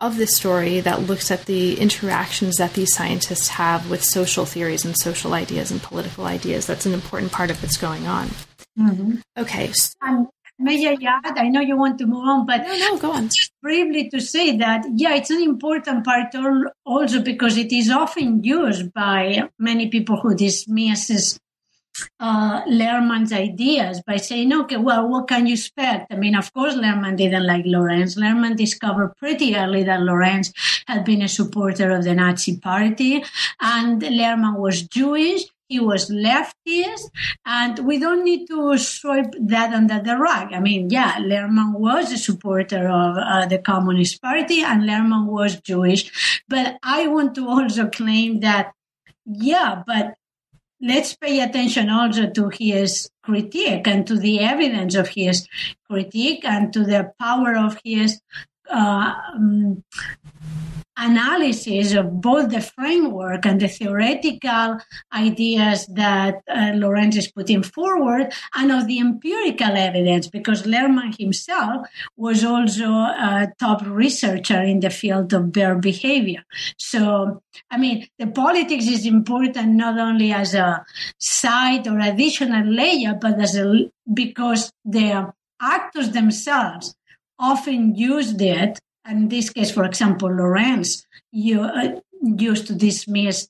of 0.02 0.18
this 0.18 0.36
story 0.36 0.82
that 0.82 1.04
looks 1.04 1.30
at 1.30 1.46
the 1.46 1.80
interactions 1.80 2.58
that 2.58 2.74
these 2.74 2.94
scientists 2.94 3.48
have 3.50 3.90
with 3.90 4.04
social 4.04 4.46
theories 4.46 4.84
and 4.84 4.98
social 4.98 5.34
ideas 5.34 5.70
and 5.72 5.82
political 5.82 6.26
ideas. 6.26 6.66
That's 6.66 6.88
an 6.88 6.94
important 6.94 7.32
part 7.32 7.52
of 7.52 7.62
what's 7.62 7.78
going 7.78 8.08
on. 8.08 8.28
Mm-hmm. 8.78 9.18
Okay. 9.38 9.72
So, 9.74 9.94
um, 10.02 10.28
may 10.58 10.88
I 10.88 10.98
add? 11.24 11.38
I 11.38 11.50
know 11.50 11.62
you 11.62 11.78
want 11.78 12.00
to 12.00 12.08
move 12.08 12.24
on, 12.24 12.48
but 12.48 12.62
no, 12.62 12.78
no, 12.78 12.98
go 12.98 13.12
on. 13.12 13.28
Just 13.28 13.54
briefly 13.62 14.10
to 14.10 14.20
say 14.20 14.58
that, 14.58 14.86
yeah, 14.96 15.14
it's 15.14 15.30
an 15.30 15.44
important 15.44 16.04
part 16.04 16.34
also 16.84 17.22
because 17.22 17.58
it 17.58 17.72
is 17.72 17.92
often 17.92 18.44
used 18.44 18.92
by 18.94 19.50
many 19.60 19.88
people 19.88 20.18
who 20.18 20.34
dismisses 20.34 21.40
uh, 22.20 22.64
Lehrman's 22.66 23.34
ideas 23.34 24.02
by 24.06 24.18
saying, 24.18 24.54
okay, 24.54 24.78
well, 24.78 25.08
what 25.08 25.28
can 25.28 25.48
you 25.48 25.54
expect? 25.54 26.12
I 26.12 26.16
mean, 26.16 26.36
of 26.36 26.54
course, 26.54 26.76
Lehrman 26.76 27.18
didn't 27.18 27.46
like 27.46 27.66
Lorenz. 27.66 28.16
Lehrman 28.16 28.56
discovered 28.56 29.16
pretty 29.18 29.56
early 29.56 29.84
that 29.84 30.02
Lorenz 30.02 30.54
had 30.88 31.04
been 31.06 31.22
a 31.22 31.28
supporter 31.28 31.92
of 31.92 32.04
the 32.04 32.16
Nazi 32.16 32.58
party 32.58 33.24
and 33.60 34.02
Lehrman 34.02 34.58
was 34.58 34.84
Jewish. 34.84 35.44
He 35.68 35.80
was 35.80 36.10
leftist, 36.10 37.10
and 37.46 37.80
we 37.88 37.98
don't 37.98 38.26
need 38.26 38.46
to 38.48 38.78
sweep 38.78 39.28
that 39.40 39.74
under 39.74 40.02
the 40.02 40.18
rug. 40.18 40.52
I 40.52 40.60
mean, 40.60 40.90
yeah, 40.90 41.14
Lehrman 41.14 41.80
was 41.80 42.12
a 42.12 42.18
supporter 42.18 42.90
of 42.90 43.16
uh, 43.16 43.46
the 43.46 43.58
Communist 43.58 44.22
Party, 44.22 44.64
and 44.64 44.84
Lehrman 44.84 45.28
was 45.28 45.62
Jewish. 45.62 46.42
But 46.50 46.78
I 46.84 47.08
want 47.08 47.36
to 47.36 47.48
also 47.48 47.88
claim 47.88 48.42
that, 48.42 48.74
yeah, 49.26 49.82
but 49.88 50.16
let's 50.82 51.16
pay 51.16 51.42
attention 51.42 51.90
also 51.90 52.30
to 52.30 52.50
his 52.50 53.10
critique 53.24 53.88
and 53.88 54.06
to 54.08 54.18
the 54.18 54.40
evidence 54.40 54.96
of 54.96 55.10
his 55.10 55.48
critique 55.90 56.44
and 56.44 56.74
to 56.74 56.84
the 56.84 57.12
power 57.20 57.56
of 57.56 57.78
his 57.84 58.20
uh, 58.70 59.14
um, 59.34 59.84
analysis 61.02 61.94
of 61.94 62.22
both 62.22 62.52
the 62.52 62.62
framework 62.62 63.46
and 63.46 63.60
the 63.60 63.68
theoretical 63.68 64.78
ideas 65.12 65.88
that 65.88 66.36
uh, 66.48 66.72
Lorenz 66.76 67.18
is 67.18 67.32
putting 67.32 67.64
forward 67.64 68.32
and 68.56 68.72
of 68.72 68.88
the 68.88 69.00
empirical 69.00 69.76
evidence, 69.76 70.28
because 70.28 70.64
Lehrman 70.64 71.18
himself 71.18 71.88
was 72.16 72.46
also 72.46 72.86
a 72.86 73.52
top 73.60 73.82
researcher 73.86 74.62
in 74.62 74.80
the 74.80 74.92
field 74.92 75.34
of 75.34 75.52
bear 75.52 75.76
behavior. 75.76 76.44
So, 76.78 77.42
I 77.72 77.78
mean, 77.78 78.08
the 78.20 78.28
politics 78.28 78.88
is 78.88 79.06
important 79.06 79.74
not 79.86 80.00
only 80.00 80.32
as 80.32 80.54
a 80.54 80.86
side 81.18 81.88
or 81.88 82.00
additional 82.00 82.66
layer, 82.66 83.16
but 83.20 83.40
as 83.40 83.58
a, 83.58 83.90
because 84.14 84.72
the 84.86 85.34
actors 85.60 86.12
themselves 86.12 86.96
often 87.40 87.96
used 87.96 88.42
it 88.42 88.80
in 89.10 89.30
this 89.30 89.50
case, 89.50 89.72
for 89.72 89.84
example, 89.84 90.30
Lorenz 90.30 91.06
you, 91.32 91.62
uh, 91.62 92.00
used 92.22 92.68
to 92.68 92.76
dismiss 92.76 93.48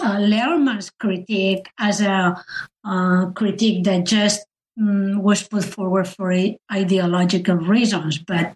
uh, 0.00 0.16
Lehrman's 0.16 0.90
critique 0.90 1.68
as 1.78 2.00
a 2.00 2.42
uh, 2.84 3.26
critique 3.30 3.84
that 3.84 4.06
just 4.06 4.44
um, 4.80 5.22
was 5.22 5.46
put 5.46 5.64
forward 5.64 6.08
for 6.08 6.34
ideological 6.72 7.56
reasons. 7.56 8.18
But 8.18 8.54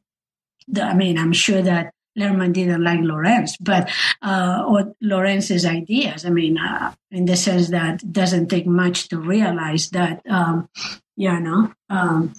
the, 0.69 0.83
I 0.83 0.95
mean, 0.95 1.19
I'm 1.19 1.33
sure 1.33 1.63
that 1.63 1.93
Lehrman 2.19 2.53
didn't 2.53 2.83
like 2.83 3.01
Lorenz, 3.01 3.57
but 3.59 3.91
uh, 4.23 4.65
or 4.67 4.95
Lorenz's 5.03 5.67
ideas. 5.67 6.25
I 6.25 6.31
mean, 6.31 6.59
uh, 6.59 6.95
in 7.11 7.27
the 7.27 7.37
sense 7.37 7.69
that 7.69 8.03
it 8.03 8.13
doesn't 8.13 8.49
take 8.49 8.67
much 8.67 9.09
to 9.09 9.19
realize 9.19 9.91
that, 9.91 10.23
um, 10.29 10.69
you 11.17 11.39
know, 11.41 11.73
um, 11.91 12.33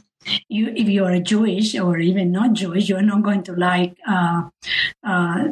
you 0.50 0.74
if 0.76 0.88
you 0.88 1.06
are 1.06 1.20
Jewish 1.20 1.76
or 1.76 1.98
even 1.98 2.32
not 2.32 2.54
Jewish, 2.54 2.90
you're 2.90 3.02
not 3.02 3.24
going 3.24 3.44
to 3.44 3.54
like 3.54 3.98
uh, 4.08 4.50
uh, 5.04 5.50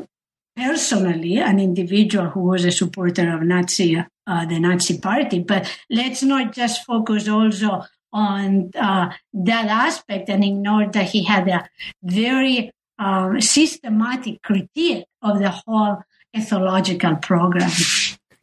personally 0.55 1.37
an 1.37 1.59
individual 1.59 2.29
who 2.29 2.41
was 2.41 2.65
a 2.65 2.71
supporter 2.71 3.33
of 3.33 3.41
Nazi 3.43 3.97
uh, 4.27 4.45
the 4.45 4.59
Nazi 4.59 4.99
Party. 4.99 5.39
But 5.39 5.69
let's 5.89 6.23
not 6.23 6.53
just 6.53 6.83
focus 6.85 7.27
also 7.27 7.83
on 8.11 8.71
uh, 8.75 9.11
that 9.33 9.67
aspect 9.67 10.29
and 10.29 10.43
ignore 10.43 10.87
that 10.87 11.09
he 11.09 11.23
had 11.23 11.47
a 11.47 11.67
very 12.01 12.71
um, 12.97 13.41
systematic 13.41 14.41
critique 14.41 15.05
of 15.21 15.39
the 15.39 15.49
whole 15.49 16.01
ethological 16.35 17.21
program. 17.21 17.69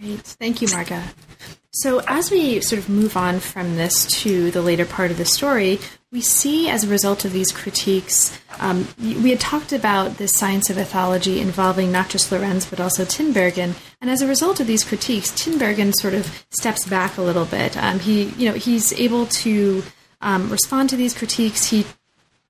Great, 0.02 0.20
thank 0.22 0.60
you, 0.60 0.66
Marga. 0.66 1.00
So, 1.70 2.02
as 2.08 2.28
we 2.28 2.60
sort 2.60 2.80
of 2.80 2.88
move 2.88 3.16
on 3.16 3.38
from 3.38 3.76
this 3.76 4.04
to 4.22 4.50
the 4.50 4.60
later 4.60 4.84
part 4.84 5.12
of 5.12 5.16
the 5.16 5.24
story, 5.24 5.78
we 6.10 6.20
see 6.20 6.68
as 6.68 6.82
a 6.82 6.88
result 6.88 7.24
of 7.24 7.32
these 7.32 7.52
critiques, 7.52 8.36
um, 8.58 8.88
we 8.98 9.30
had 9.30 9.38
talked 9.38 9.72
about 9.72 10.18
the 10.18 10.26
science 10.26 10.70
of 10.70 10.76
ethology 10.76 11.40
involving 11.40 11.92
not 11.92 12.08
just 12.08 12.32
Lorenz 12.32 12.66
but 12.66 12.80
also 12.80 13.04
Tinbergen, 13.04 13.76
and 14.00 14.10
as 14.10 14.22
a 14.22 14.26
result 14.26 14.58
of 14.58 14.66
these 14.66 14.82
critiques, 14.82 15.30
Tinbergen 15.30 15.94
sort 15.94 16.14
of 16.14 16.44
steps 16.50 16.84
back 16.84 17.16
a 17.16 17.22
little 17.22 17.46
bit. 17.46 17.76
Um, 17.76 18.00
he, 18.00 18.24
you 18.24 18.48
know, 18.48 18.56
he's 18.56 18.92
able 18.94 19.26
to 19.26 19.84
um, 20.20 20.50
respond 20.50 20.90
to 20.90 20.96
these 20.96 21.16
critiques. 21.16 21.66
He 21.66 21.86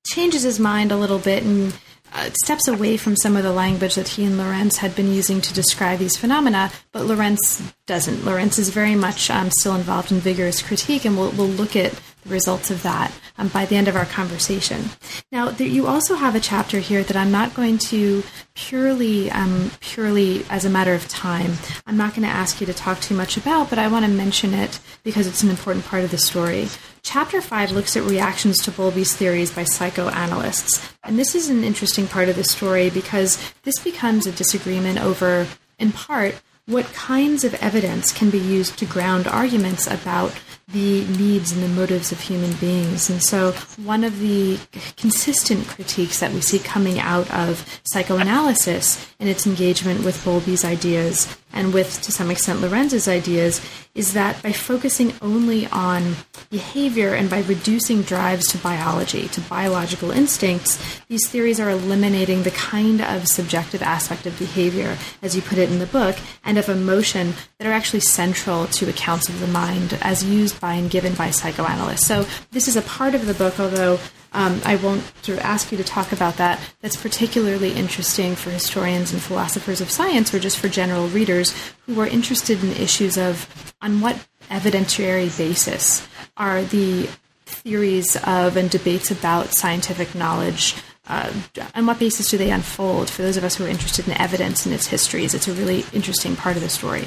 changes 0.06 0.42
his 0.42 0.58
mind 0.58 0.90
a 0.90 0.96
little 0.96 1.18
bit 1.18 1.42
and 1.42 1.74
uh, 2.14 2.30
steps 2.44 2.68
away 2.68 2.96
from 2.96 3.16
some 3.16 3.36
of 3.36 3.42
the 3.42 3.52
language 3.52 3.94
that 3.94 4.08
he 4.08 4.24
and 4.24 4.38
Lorenz 4.38 4.78
had 4.78 4.94
been 4.94 5.12
using 5.12 5.40
to 5.40 5.54
describe 5.54 5.98
these 5.98 6.16
phenomena, 6.16 6.70
but 6.92 7.06
Lorenz 7.06 7.62
doesn't. 7.86 8.24
Lorenz 8.24 8.58
is 8.58 8.68
very 8.68 8.94
much 8.94 9.30
um, 9.30 9.50
still 9.50 9.74
involved 9.74 10.12
in 10.12 10.18
vigorous 10.18 10.62
critique, 10.62 11.04
and 11.04 11.16
we'll, 11.16 11.30
we'll 11.32 11.48
look 11.48 11.74
at 11.74 11.98
the 12.22 12.30
results 12.30 12.70
of 12.70 12.82
that 12.82 13.12
um, 13.38 13.48
by 13.48 13.66
the 13.66 13.76
end 13.76 13.88
of 13.88 13.96
our 13.96 14.04
conversation. 14.04 14.84
Now, 15.30 15.50
there, 15.50 15.66
you 15.66 15.86
also 15.86 16.14
have 16.14 16.34
a 16.34 16.40
chapter 16.40 16.78
here 16.78 17.02
that 17.02 17.16
I'm 17.16 17.30
not 17.30 17.54
going 17.54 17.78
to 17.78 18.22
purely 18.54 19.30
um, 19.30 19.70
purely 19.80 20.44
as 20.50 20.64
a 20.64 20.70
matter 20.70 20.94
of 20.94 21.08
time. 21.08 21.52
I'm 21.86 21.96
not 21.96 22.14
going 22.14 22.26
to 22.26 22.34
ask 22.34 22.60
you 22.60 22.66
to 22.66 22.74
talk 22.74 23.00
too 23.00 23.14
much 23.14 23.36
about, 23.36 23.70
but 23.70 23.78
I 23.78 23.88
want 23.88 24.04
to 24.04 24.10
mention 24.10 24.54
it 24.54 24.78
because 25.02 25.26
it's 25.26 25.42
an 25.42 25.50
important 25.50 25.84
part 25.84 26.04
of 26.04 26.10
the 26.10 26.18
story. 26.18 26.68
Chapter 27.02 27.40
5 27.40 27.72
looks 27.72 27.96
at 27.96 28.04
reactions 28.04 28.58
to 28.58 28.70
Bowlby's 28.70 29.16
theories 29.16 29.52
by 29.52 29.64
psychoanalysts. 29.64 30.88
And 31.02 31.18
this 31.18 31.34
is 31.34 31.48
an 31.48 31.64
interesting 31.64 32.06
part 32.06 32.28
of 32.28 32.36
the 32.36 32.44
story 32.44 32.90
because 32.90 33.38
this 33.64 33.78
becomes 33.78 34.26
a 34.26 34.32
disagreement 34.32 35.00
over, 35.00 35.48
in 35.78 35.90
part, 35.90 36.40
what 36.66 36.86
kinds 36.92 37.42
of 37.42 37.54
evidence 37.54 38.12
can 38.12 38.30
be 38.30 38.38
used 38.38 38.78
to 38.78 38.86
ground 38.86 39.26
arguments 39.26 39.88
about 39.88 40.32
the 40.72 41.04
needs 41.18 41.52
and 41.52 41.62
the 41.62 41.68
motives 41.68 42.12
of 42.12 42.20
human 42.20 42.52
beings. 42.54 43.10
And 43.10 43.22
so, 43.22 43.52
one 43.84 44.04
of 44.04 44.18
the 44.18 44.58
consistent 44.96 45.66
critiques 45.68 46.20
that 46.20 46.32
we 46.32 46.40
see 46.40 46.58
coming 46.58 46.98
out 46.98 47.30
of 47.30 47.80
psychoanalysis 47.84 49.06
in 49.18 49.28
its 49.28 49.46
engagement 49.46 50.04
with 50.04 50.22
Bowlby's 50.24 50.64
ideas 50.64 51.36
and 51.52 51.74
with, 51.74 52.00
to 52.02 52.12
some 52.12 52.30
extent, 52.30 52.60
Lorenz's 52.60 53.08
ideas 53.08 53.60
is 53.94 54.14
that 54.14 54.42
by 54.42 54.52
focusing 54.52 55.12
only 55.20 55.66
on 55.66 56.14
behavior 56.50 57.14
and 57.14 57.28
by 57.28 57.42
reducing 57.42 58.00
drives 58.02 58.48
to 58.48 58.58
biology, 58.58 59.28
to 59.28 59.40
biological 59.42 60.10
instincts, 60.10 61.00
these 61.08 61.28
theories 61.28 61.60
are 61.60 61.68
eliminating 61.68 62.42
the 62.42 62.50
kind 62.52 63.02
of 63.02 63.28
subjective 63.28 63.82
aspect 63.82 64.24
of 64.24 64.38
behavior, 64.38 64.96
as 65.20 65.36
you 65.36 65.42
put 65.42 65.58
it 65.58 65.70
in 65.70 65.78
the 65.78 65.86
book, 65.86 66.16
and 66.44 66.56
of 66.56 66.68
emotion 66.68 67.34
that 67.58 67.68
are 67.68 67.72
actually 67.72 68.00
central 68.00 68.66
to 68.68 68.88
accounts 68.88 69.28
of 69.28 69.40
the 69.40 69.46
mind 69.46 69.98
as 70.00 70.24
used 70.24 70.58
by 70.60 70.74
and 70.74 70.90
given 70.90 71.14
by 71.14 71.30
psychoanalysts. 71.30 72.06
So 72.06 72.26
this 72.50 72.68
is 72.68 72.76
a 72.76 72.82
part 72.82 73.14
of 73.14 73.26
the 73.26 73.34
book, 73.34 73.60
although 73.60 73.98
um, 74.32 74.60
I 74.64 74.76
won't 74.76 75.02
sort 75.22 75.38
of 75.38 75.44
ask 75.44 75.70
you 75.70 75.78
to 75.78 75.84
talk 75.84 76.12
about 76.12 76.36
that. 76.36 76.60
That's 76.80 76.96
particularly 76.96 77.72
interesting 77.72 78.34
for 78.34 78.50
historians 78.50 79.12
and 79.12 79.20
philosophers 79.20 79.80
of 79.80 79.90
science, 79.90 80.32
or 80.32 80.38
just 80.38 80.58
for 80.58 80.68
general 80.68 81.08
readers 81.08 81.54
who 81.86 82.00
are 82.00 82.06
interested 82.06 82.62
in 82.62 82.70
issues 82.72 83.18
of 83.18 83.74
on 83.82 84.00
what 84.00 84.26
evidentiary 84.50 85.36
basis 85.36 86.06
are 86.36 86.62
the 86.62 87.08
theories 87.44 88.16
of 88.24 88.56
and 88.56 88.70
debates 88.70 89.10
about 89.10 89.52
scientific 89.52 90.14
knowledge. 90.14 90.76
Uh, 91.08 91.32
on 91.74 91.84
what 91.86 91.98
basis 91.98 92.28
do 92.28 92.38
they 92.38 92.50
unfold? 92.50 93.10
For 93.10 93.22
those 93.22 93.36
of 93.36 93.44
us 93.44 93.56
who 93.56 93.64
are 93.64 93.68
interested 93.68 94.06
in 94.06 94.14
evidence 94.14 94.64
and 94.64 94.74
its 94.74 94.86
histories, 94.86 95.34
it's 95.34 95.48
a 95.48 95.52
really 95.52 95.84
interesting 95.92 96.36
part 96.36 96.56
of 96.56 96.62
the 96.62 96.68
story. 96.68 97.04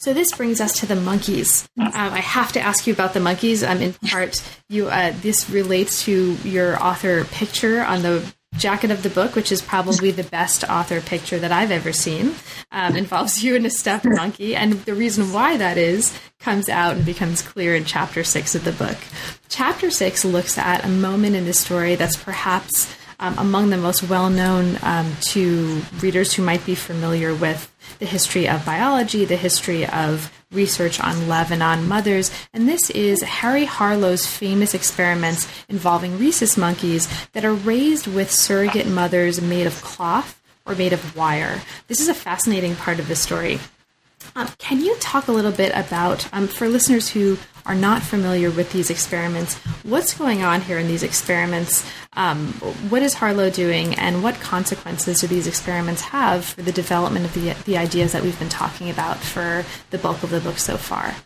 So 0.00 0.14
this 0.14 0.30
brings 0.32 0.60
us 0.60 0.78
to 0.80 0.86
the 0.86 0.94
monkeys. 0.94 1.68
Um, 1.76 1.90
I 1.92 2.20
have 2.20 2.52
to 2.52 2.60
ask 2.60 2.86
you 2.86 2.92
about 2.92 3.14
the 3.14 3.20
monkeys. 3.20 3.64
Um, 3.64 3.82
in 3.82 3.94
part, 3.94 4.40
you 4.68 4.88
uh, 4.88 5.12
this 5.20 5.50
relates 5.50 6.04
to 6.04 6.34
your 6.44 6.80
author 6.80 7.24
picture 7.24 7.82
on 7.82 8.02
the 8.02 8.32
jacket 8.56 8.92
of 8.92 9.02
the 9.02 9.10
book, 9.10 9.34
which 9.34 9.50
is 9.50 9.60
probably 9.60 10.12
the 10.12 10.22
best 10.22 10.62
author 10.62 11.00
picture 11.00 11.40
that 11.40 11.50
I've 11.50 11.72
ever 11.72 11.92
seen. 11.92 12.34
Um, 12.70 12.96
involves 12.96 13.42
you 13.42 13.56
and 13.56 13.66
a 13.66 13.70
stuffed 13.70 14.04
monkey, 14.04 14.54
and 14.54 14.74
the 14.84 14.94
reason 14.94 15.32
why 15.32 15.56
that 15.56 15.76
is 15.76 16.16
comes 16.38 16.68
out 16.68 16.96
and 16.96 17.04
becomes 17.04 17.42
clear 17.42 17.74
in 17.74 17.84
chapter 17.84 18.22
six 18.22 18.54
of 18.54 18.62
the 18.62 18.72
book. 18.72 18.98
Chapter 19.48 19.90
six 19.90 20.24
looks 20.24 20.58
at 20.58 20.84
a 20.84 20.88
moment 20.88 21.34
in 21.34 21.44
the 21.44 21.52
story 21.52 21.96
that's 21.96 22.16
perhaps 22.16 22.94
um, 23.18 23.36
among 23.36 23.70
the 23.70 23.76
most 23.76 24.08
well 24.08 24.30
known 24.30 24.78
um, 24.82 25.12
to 25.22 25.82
readers 26.00 26.34
who 26.34 26.42
might 26.44 26.64
be 26.64 26.76
familiar 26.76 27.34
with 27.34 27.67
the 27.98 28.06
history 28.06 28.48
of 28.48 28.64
biology, 28.64 29.24
the 29.24 29.36
history 29.36 29.86
of 29.86 30.32
research 30.52 31.00
on 31.00 31.28
Lebanon 31.28 31.86
mothers, 31.86 32.30
and 32.52 32.68
this 32.68 32.90
is 32.90 33.22
Harry 33.22 33.64
Harlow's 33.64 34.26
famous 34.26 34.74
experiments 34.74 35.48
involving 35.68 36.18
rhesus 36.18 36.56
monkeys 36.56 37.08
that 37.32 37.44
are 37.44 37.54
raised 37.54 38.06
with 38.06 38.30
surrogate 38.30 38.86
mothers 38.86 39.40
made 39.40 39.66
of 39.66 39.82
cloth 39.82 40.40
or 40.64 40.74
made 40.74 40.92
of 40.92 41.16
wire. 41.16 41.60
This 41.88 42.00
is 42.00 42.08
a 42.08 42.14
fascinating 42.14 42.76
part 42.76 42.98
of 42.98 43.08
the 43.08 43.16
story. 43.16 43.58
Um, 44.38 44.46
can 44.58 44.80
you 44.80 44.94
talk 45.00 45.26
a 45.26 45.32
little 45.32 45.50
bit 45.50 45.72
about, 45.74 46.32
um, 46.32 46.46
for 46.46 46.68
listeners 46.68 47.08
who 47.08 47.38
are 47.66 47.74
not 47.74 48.02
familiar 48.02 48.52
with 48.52 48.70
these 48.70 48.88
experiments, 48.88 49.56
what's 49.82 50.14
going 50.14 50.44
on 50.44 50.60
here 50.60 50.78
in 50.78 50.86
these 50.86 51.02
experiments? 51.02 51.84
Um, 52.12 52.52
what 52.88 53.02
is 53.02 53.14
Harlow 53.14 53.50
doing, 53.50 53.96
and 53.96 54.22
what 54.22 54.36
consequences 54.36 55.22
do 55.22 55.26
these 55.26 55.48
experiments 55.48 56.02
have 56.02 56.44
for 56.44 56.62
the 56.62 56.70
development 56.70 57.24
of 57.24 57.34
the, 57.34 57.56
the 57.64 57.76
ideas 57.76 58.12
that 58.12 58.22
we've 58.22 58.38
been 58.38 58.48
talking 58.48 58.88
about 58.90 59.16
for 59.16 59.64
the 59.90 59.98
bulk 59.98 60.22
of 60.22 60.30
the 60.30 60.38
book 60.38 60.58
so 60.58 60.76
far? 60.76 61.16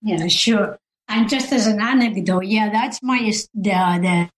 Yeah, 0.00 0.28
sure. 0.28 0.78
And 1.08 1.28
just 1.28 1.52
as 1.52 1.66
an 1.66 1.80
anecdote, 1.80 2.44
yeah, 2.44 2.70
that's 2.70 3.02
my 3.02 3.18
the, 3.54 3.70
the 4.00 4.30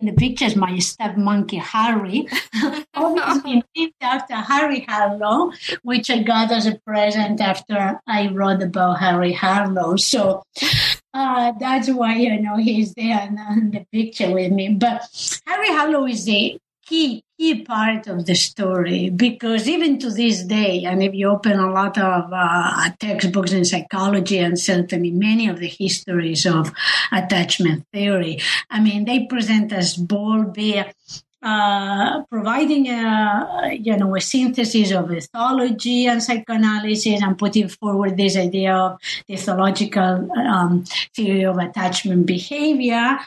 the 0.00 0.12
picture 0.12 0.46
is 0.46 0.56
my 0.56 0.78
step 0.78 1.16
monkey 1.16 1.56
Harry, 1.56 2.26
obviously 2.94 3.62
named 3.76 3.92
after 4.00 4.34
Harry 4.34 4.86
Harlow, 4.88 5.52
which 5.82 6.10
I 6.10 6.22
got 6.22 6.50
as 6.50 6.66
a 6.66 6.78
present 6.86 7.40
after 7.40 8.00
I 8.06 8.28
wrote 8.28 8.62
about 8.62 9.00
Harry 9.00 9.32
Harlow. 9.32 9.96
So 9.96 10.42
uh, 11.12 11.52
that's 11.58 11.88
why 11.90 12.16
you 12.16 12.40
know 12.40 12.56
he's 12.56 12.94
there 12.94 13.20
in, 13.20 13.38
in 13.52 13.70
the 13.70 13.86
picture 13.92 14.32
with 14.32 14.52
me. 14.52 14.74
But 14.74 15.02
Harry 15.46 15.68
Harlow 15.68 16.06
is 16.06 16.24
the 16.24 16.58
key 16.90 17.22
key 17.38 17.62
part 17.62 18.06
of 18.08 18.26
the 18.26 18.34
story 18.34 19.08
because 19.08 19.68
even 19.68 19.98
to 19.98 20.10
this 20.10 20.42
day, 20.42 20.84
and 20.84 21.02
if 21.02 21.14
you 21.14 21.28
open 21.28 21.58
a 21.58 21.70
lot 21.70 21.96
of 21.96 22.30
uh, 22.32 22.90
textbooks 22.98 23.52
in 23.52 23.64
psychology 23.64 24.38
and 24.38 24.58
certainly 24.58 25.12
many 25.12 25.48
of 25.48 25.58
the 25.60 25.68
histories 25.68 26.44
of 26.44 26.72
attachment 27.12 27.86
theory, 27.92 28.40
I 28.68 28.80
mean, 28.80 29.04
they 29.04 29.26
present 29.26 29.72
as 29.72 29.96
Bowlby 29.96 30.84
uh, 31.42 32.22
providing 32.24 32.88
a 32.88 33.70
you 33.72 33.96
know 33.96 34.14
a 34.14 34.20
synthesis 34.20 34.90
of 34.90 35.06
ethology 35.06 36.04
and 36.04 36.22
psychoanalysis 36.22 37.22
and 37.22 37.38
putting 37.38 37.68
forward 37.68 38.16
this 38.16 38.36
idea 38.36 38.74
of 38.74 39.00
the 39.26 39.34
ethological 39.34 40.28
um, 40.36 40.84
theory 41.14 41.44
of 41.44 41.56
attachment 41.56 42.26
behavior, 42.26 43.18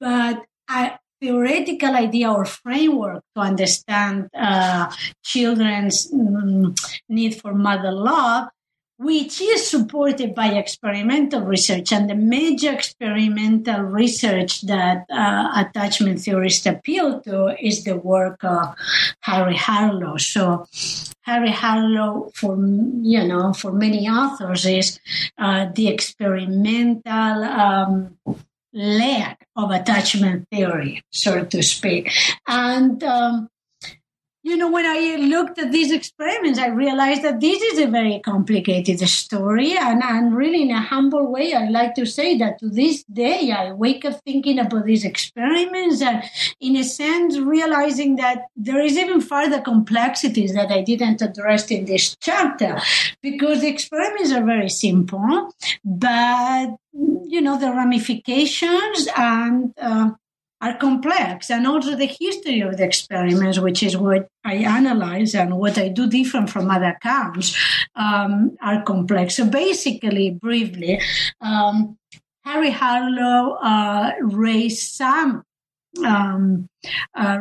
but 0.00 0.42
I, 0.68 0.96
theoretical 1.22 1.94
idea 1.94 2.30
or 2.30 2.44
framework 2.44 3.22
to 3.36 3.40
understand 3.40 4.28
uh, 4.36 4.90
children's 5.22 6.12
um, 6.12 6.74
need 7.08 7.36
for 7.40 7.54
mother 7.54 7.92
love, 7.92 8.48
which 8.98 9.40
is 9.40 9.64
supported 9.64 10.34
by 10.34 10.48
experimental 10.48 11.42
research. 11.42 11.92
And 11.92 12.10
the 12.10 12.16
major 12.16 12.72
experimental 12.72 13.82
research 13.82 14.62
that 14.62 15.06
uh, 15.10 15.64
attachment 15.64 16.18
theorists 16.20 16.66
appeal 16.66 17.20
to 17.20 17.56
is 17.64 17.84
the 17.84 17.96
work 17.96 18.42
of 18.42 18.74
Harry 19.20 19.56
Harlow. 19.56 20.16
So 20.16 20.66
Harry 21.22 21.52
Harlow, 21.52 22.32
for 22.34 22.56
you 22.56 23.24
know, 23.28 23.52
for 23.52 23.72
many 23.72 24.08
authors, 24.08 24.66
is 24.66 24.98
uh, 25.38 25.66
the 25.72 25.86
experimental 25.86 27.44
um, 27.44 28.18
leg 28.72 29.36
of 29.56 29.70
attachment 29.70 30.48
theory, 30.50 31.02
so 31.10 31.44
to 31.44 31.62
speak. 31.62 32.12
And, 32.46 33.02
um, 33.04 33.48
you 34.44 34.56
know, 34.56 34.70
when 34.70 34.84
I 34.84 35.16
looked 35.16 35.58
at 35.60 35.70
these 35.70 35.92
experiments, 35.92 36.58
I 36.58 36.66
realized 36.68 37.22
that 37.22 37.40
this 37.40 37.62
is 37.62 37.78
a 37.78 37.86
very 37.86 38.18
complicated 38.18 38.98
story. 39.08 39.76
And, 39.76 40.02
and 40.02 40.34
really, 40.34 40.62
in 40.62 40.72
a 40.72 40.80
humble 40.80 41.30
way, 41.30 41.54
I 41.54 41.68
like 41.68 41.94
to 41.94 42.06
say 42.06 42.36
that 42.38 42.58
to 42.58 42.68
this 42.68 43.04
day, 43.04 43.52
I 43.52 43.72
wake 43.72 44.04
up 44.04 44.20
thinking 44.24 44.58
about 44.58 44.84
these 44.84 45.04
experiments 45.04 46.02
and, 46.02 46.24
in 46.60 46.74
a 46.76 46.82
sense, 46.82 47.38
realizing 47.38 48.16
that 48.16 48.46
there 48.56 48.80
is 48.80 48.98
even 48.98 49.20
further 49.20 49.60
complexities 49.60 50.54
that 50.54 50.72
I 50.72 50.82
didn't 50.82 51.22
address 51.22 51.70
in 51.70 51.84
this 51.84 52.16
chapter 52.16 52.80
because 53.22 53.60
the 53.60 53.68
experiments 53.68 54.32
are 54.32 54.44
very 54.44 54.68
simple, 54.68 55.54
but 55.84 56.76
you 56.92 57.40
know, 57.40 57.58
the 57.58 57.70
ramifications 57.70 59.08
and 59.16 59.72
uh, 59.80 60.10
are 60.62 60.74
complex. 60.74 61.50
And 61.50 61.66
also 61.66 61.96
the 61.96 62.06
history 62.06 62.60
of 62.60 62.76
the 62.76 62.84
experiments, 62.84 63.58
which 63.58 63.82
is 63.82 63.96
what 63.96 64.28
I 64.44 64.54
analyze 64.54 65.34
and 65.34 65.58
what 65.58 65.76
I 65.76 65.88
do 65.88 66.08
different 66.08 66.48
from 66.48 66.70
other 66.70 66.96
camps, 67.02 67.56
um, 67.96 68.56
are 68.62 68.82
complex. 68.82 69.36
So 69.36 69.44
basically, 69.44 70.30
briefly, 70.30 71.02
um, 71.40 71.98
Harry 72.44 72.70
Harlow 72.70 73.58
uh, 73.60 74.12
raised 74.20 74.94
some 74.94 75.42
um, 76.04 76.68
uh, 77.14 77.38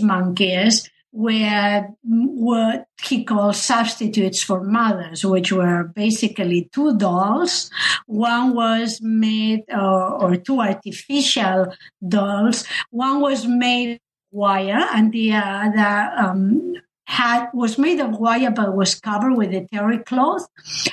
monkeys 0.00 0.88
were 1.12 1.86
what 2.02 2.86
he 3.02 3.24
called 3.24 3.54
substitutes 3.54 4.42
for 4.42 4.62
mothers, 4.62 5.24
which 5.24 5.52
were 5.52 5.84
basically 5.84 6.70
two 6.72 6.96
dolls. 6.96 7.70
One 8.06 8.54
was 8.54 9.00
made, 9.02 9.64
uh, 9.72 10.16
or 10.16 10.36
two 10.36 10.60
artificial 10.60 11.74
dolls. 12.06 12.64
One 12.90 13.20
was 13.20 13.46
made 13.46 14.00
wire, 14.30 14.88
and 14.94 15.12
the 15.12 15.34
other 15.34 16.12
um, 16.16 16.74
had 17.04 17.48
was 17.52 17.76
made 17.78 18.00
of 18.00 18.18
wire 18.18 18.50
but 18.50 18.74
was 18.74 18.94
covered 18.94 19.34
with 19.34 19.52
a 19.52 19.66
terry 19.70 19.98
cloth, 19.98 20.48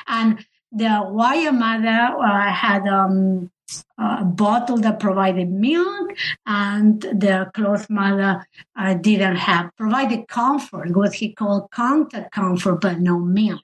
and 0.08 0.46
the 0.72 1.02
wire 1.06 1.54
mother 1.54 2.16
uh, 2.20 2.52
had 2.52 2.86
um, 2.88 3.50
a 3.98 4.24
bottle 4.24 4.78
that 4.78 5.00
provided 5.00 5.50
milk, 5.50 6.12
and 6.46 7.02
the 7.02 7.50
cloth 7.54 7.90
mother 7.90 8.46
uh, 8.78 8.94
didn't 8.94 9.36
have 9.36 9.76
provided 9.76 10.28
comfort, 10.28 10.96
what 10.96 11.14
he 11.14 11.34
called 11.34 11.70
contact 11.72 12.32
comfort, 12.32 12.82
but 12.82 13.00
no 13.00 13.20
milk. 13.20 13.64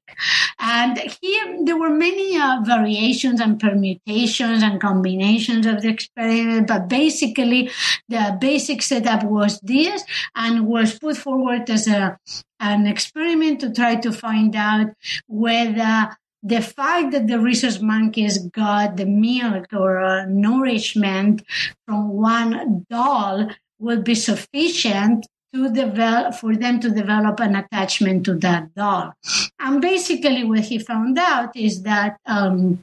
And 0.59 0.97
here 1.21 1.57
there 1.63 1.77
were 1.77 1.89
many 1.89 2.37
uh, 2.37 2.61
variations 2.65 3.39
and 3.39 3.59
permutations 3.59 4.63
and 4.63 4.81
combinations 4.81 5.65
of 5.65 5.81
the 5.81 5.89
experiment, 5.89 6.67
but 6.67 6.87
basically 6.87 7.69
the 8.09 8.37
basic 8.39 8.81
setup 8.81 9.23
was 9.23 9.59
this 9.61 10.03
and 10.35 10.67
was 10.67 10.99
put 10.99 11.17
forward 11.17 11.69
as 11.69 11.87
a 11.87 12.19
an 12.59 12.87
experiment 12.87 13.59
to 13.59 13.71
try 13.71 13.95
to 13.95 14.11
find 14.11 14.55
out 14.55 14.87
whether 15.27 16.09
the 16.45 16.61
fact 16.61 17.11
that 17.11 17.25
the 17.25 17.39
rhesus 17.39 17.81
monkeys 17.81 18.37
got 18.49 18.97
the 18.97 19.05
milk 19.05 19.65
or 19.73 19.99
uh, 19.99 20.25
nourishment 20.27 21.41
from 21.87 22.09
one 22.09 22.85
doll 22.87 23.49
would 23.79 24.03
be 24.03 24.13
sufficient 24.13 25.25
to 25.51 25.73
develop 25.73 26.35
for 26.35 26.55
them 26.55 26.79
to 26.79 26.91
develop 26.91 27.39
an 27.39 27.55
attachment 27.55 28.25
to 28.25 28.35
that 28.35 28.73
doll. 28.75 29.13
And 29.59 29.81
basically, 29.81 30.43
what 30.43 30.59
he 30.59 30.77
found 30.77 31.17
out 31.17 31.55
is 31.55 31.81
that 31.81 32.17
um, 32.27 32.79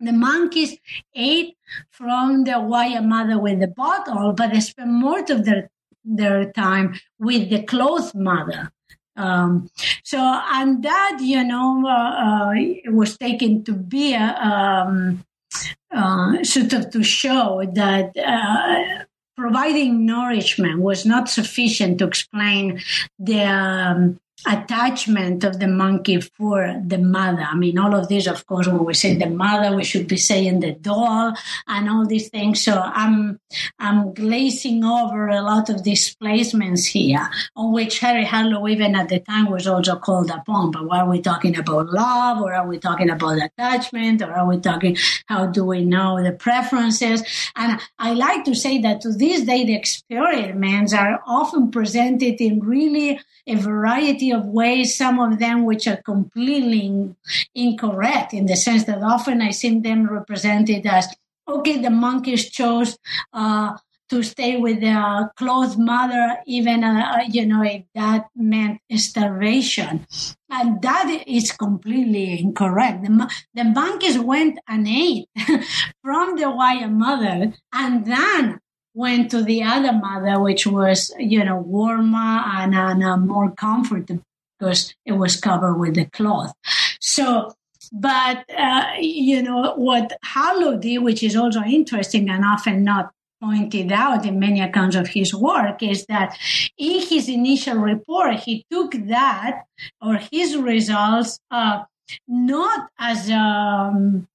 the 0.00 0.12
monkeys 0.12 0.78
ate 1.14 1.54
from 1.90 2.44
the 2.44 2.58
wire 2.60 3.02
mother 3.02 3.38
with 3.38 3.60
the 3.60 3.68
bottle, 3.68 4.32
but 4.32 4.52
they 4.52 4.60
spent 4.60 4.90
most 4.90 5.28
of 5.28 5.44
their 5.44 5.68
their 6.02 6.50
time 6.52 6.94
with 7.18 7.50
the 7.50 7.62
clothed 7.64 8.14
mother. 8.14 8.70
Um, 9.16 9.70
so, 10.02 10.18
and 10.18 10.82
that, 10.82 11.18
you 11.20 11.42
know, 11.44 11.84
uh, 11.86 11.90
uh, 11.90 12.52
it 12.54 12.92
was 12.92 13.16
taken 13.16 13.64
to 13.64 13.72
be 13.72 14.14
a, 14.14 14.34
um, 14.36 15.24
uh, 15.90 16.44
sort 16.44 16.72
of 16.72 16.90
to 16.90 17.02
show 17.02 17.62
that 17.74 18.16
uh, 18.16 19.04
providing 19.36 20.06
nourishment 20.06 20.80
was 20.80 21.06
not 21.06 21.28
sufficient 21.28 21.98
to 21.98 22.06
explain 22.06 22.80
the 23.18 23.42
um, 23.42 24.20
attachment 24.46 25.42
of 25.44 25.58
the 25.58 25.66
monkey 25.66 26.20
for 26.20 26.80
the 26.86 26.98
mother. 26.98 27.42
I 27.42 27.56
mean, 27.56 27.78
all 27.78 27.94
of 27.94 28.08
this, 28.08 28.26
of 28.26 28.46
course, 28.46 28.66
when 28.66 28.84
we 28.84 28.94
say 28.94 29.16
the 29.16 29.28
mother, 29.28 29.74
we 29.74 29.84
should 29.84 30.06
be 30.06 30.16
saying 30.16 30.60
the 30.60 30.72
doll 30.72 31.34
and 31.66 31.90
all 31.90 32.06
these 32.06 32.28
things. 32.28 32.62
So 32.62 32.80
I'm, 32.80 33.40
I'm 33.78 34.14
glazing 34.14 34.84
over 34.84 35.28
a 35.28 35.42
lot 35.42 35.68
of 35.68 35.82
displacements 35.82 36.86
here 36.86 37.28
on 37.56 37.72
which 37.72 37.98
Harry 37.98 38.24
Harlow, 38.24 38.68
even 38.68 38.94
at 38.94 39.08
the 39.08 39.20
time, 39.20 39.50
was 39.50 39.66
also 39.66 39.96
called 39.96 40.30
upon. 40.30 40.70
But 40.70 40.88
are 40.90 41.08
we 41.08 41.20
talking 41.20 41.58
about 41.58 41.92
love 41.92 42.40
or 42.40 42.54
are 42.54 42.66
we 42.66 42.78
talking 42.78 43.10
about 43.10 43.42
attachment 43.42 44.22
or 44.22 44.32
are 44.32 44.46
we 44.46 44.58
talking, 44.58 44.96
how 45.26 45.46
do 45.46 45.64
we 45.64 45.84
know 45.84 46.22
the 46.22 46.32
preferences? 46.32 47.22
And 47.56 47.80
I 47.98 48.12
like 48.12 48.44
to 48.44 48.54
say 48.54 48.78
that 48.82 49.00
to 49.00 49.12
this 49.12 49.42
day, 49.42 49.64
the 49.64 49.74
experiments 49.74 50.92
are 50.92 51.20
often 51.26 51.70
presented 51.70 52.40
in 52.40 52.60
really 52.60 53.18
a 53.46 53.54
variety 53.54 54.32
of 54.32 54.35
ways, 54.44 54.96
some 54.96 55.18
of 55.18 55.38
them 55.38 55.64
which 55.64 55.86
are 55.86 55.96
completely 55.96 57.14
incorrect 57.54 58.34
in 58.34 58.46
the 58.46 58.56
sense 58.56 58.84
that 58.84 59.02
often 59.02 59.40
I 59.40 59.50
see 59.50 59.78
them 59.78 60.06
represented 60.06 60.86
as 60.86 61.08
okay, 61.48 61.80
the 61.80 61.90
monkeys 61.90 62.50
chose 62.50 62.98
uh, 63.32 63.76
to 64.08 64.22
stay 64.22 64.56
with 64.56 64.80
their 64.80 65.32
clothed 65.36 65.78
mother, 65.78 66.38
even 66.46 66.84
uh, 66.84 67.20
you 67.28 67.44
know 67.46 67.62
if 67.62 67.82
that 67.94 68.26
meant 68.36 68.80
starvation, 68.96 70.06
and 70.50 70.80
that 70.82 71.24
is 71.26 71.52
completely 71.52 72.40
incorrect. 72.40 73.02
The, 73.02 73.30
the 73.54 73.64
monkeys 73.64 74.18
went 74.18 74.58
and 74.68 74.86
ate 74.86 75.28
from 76.02 76.36
the 76.36 76.50
white 76.50 76.90
mother, 76.90 77.52
and 77.72 78.06
then 78.06 78.60
went 78.96 79.30
to 79.30 79.42
the 79.42 79.62
other 79.62 79.92
mother, 79.92 80.40
which 80.40 80.66
was, 80.66 81.14
you 81.18 81.44
know, 81.44 81.58
warmer 81.58 82.42
and, 82.56 82.74
and 82.74 83.04
uh, 83.04 83.16
more 83.18 83.50
comfortable 83.52 84.22
because 84.58 84.94
it 85.04 85.12
was 85.12 85.38
covered 85.38 85.76
with 85.76 85.94
the 85.94 86.06
cloth. 86.06 86.54
So, 86.98 87.52
but, 87.92 88.44
uh, 88.56 88.86
you 88.98 89.42
know, 89.42 89.74
what 89.76 90.16
Harlow 90.24 90.78
did, 90.78 90.98
which 90.98 91.22
is 91.22 91.36
also 91.36 91.62
interesting 91.62 92.30
and 92.30 92.42
often 92.42 92.84
not 92.84 93.10
pointed 93.42 93.92
out 93.92 94.24
in 94.24 94.38
many 94.38 94.62
accounts 94.62 94.96
of 94.96 95.08
his 95.08 95.34
work, 95.34 95.82
is 95.82 96.06
that 96.06 96.34
in 96.78 97.06
his 97.06 97.28
initial 97.28 97.76
report, 97.76 98.36
he 98.40 98.64
took 98.70 98.92
that 99.08 99.64
or 100.00 100.16
his 100.32 100.56
results, 100.56 101.38
uh, 101.50 101.82
not 102.26 102.88
as, 102.98 103.30
um, 103.30 104.26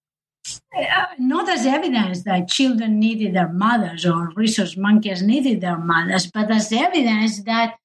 not 1.20 1.50
as 1.50 1.66
evidence 1.66 2.24
that 2.24 2.48
children 2.48 3.00
needed 3.00 3.34
their 3.36 3.52
mothers 3.52 4.06
or 4.06 4.32
rhesus 4.36 4.76
monkeys 4.78 5.22
needed 5.22 5.62
their 5.62 5.78
mothers, 5.78 6.30
but 6.32 6.50
as 6.52 6.72
evidence 6.72 7.44
that 7.44 7.76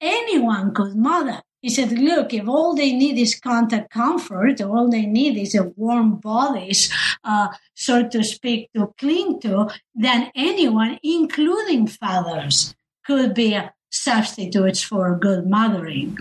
anyone 0.00 0.72
could 0.74 0.96
mother. 0.96 1.40
He 1.62 1.70
said, 1.70 1.92
look, 1.92 2.34
if 2.34 2.46
all 2.46 2.74
they 2.74 2.92
need 2.92 3.18
is 3.18 3.40
contact 3.40 3.90
comfort, 3.90 4.60
all 4.60 4.90
they 4.90 5.06
need 5.06 5.38
is 5.38 5.54
a 5.54 5.72
warm 5.76 6.16
bodies, 6.16 6.92
uh, 7.24 7.48
so 7.72 8.06
to 8.06 8.22
speak, 8.22 8.68
to 8.76 8.92
cling 8.98 9.40
to, 9.40 9.70
then 9.94 10.30
anyone, 10.34 10.98
including 11.02 11.86
fathers, 11.86 12.74
could 13.06 13.32
be 13.32 13.58
substitutes 13.90 14.82
for 14.82 15.16
good 15.16 15.46
mothering. 15.46 16.18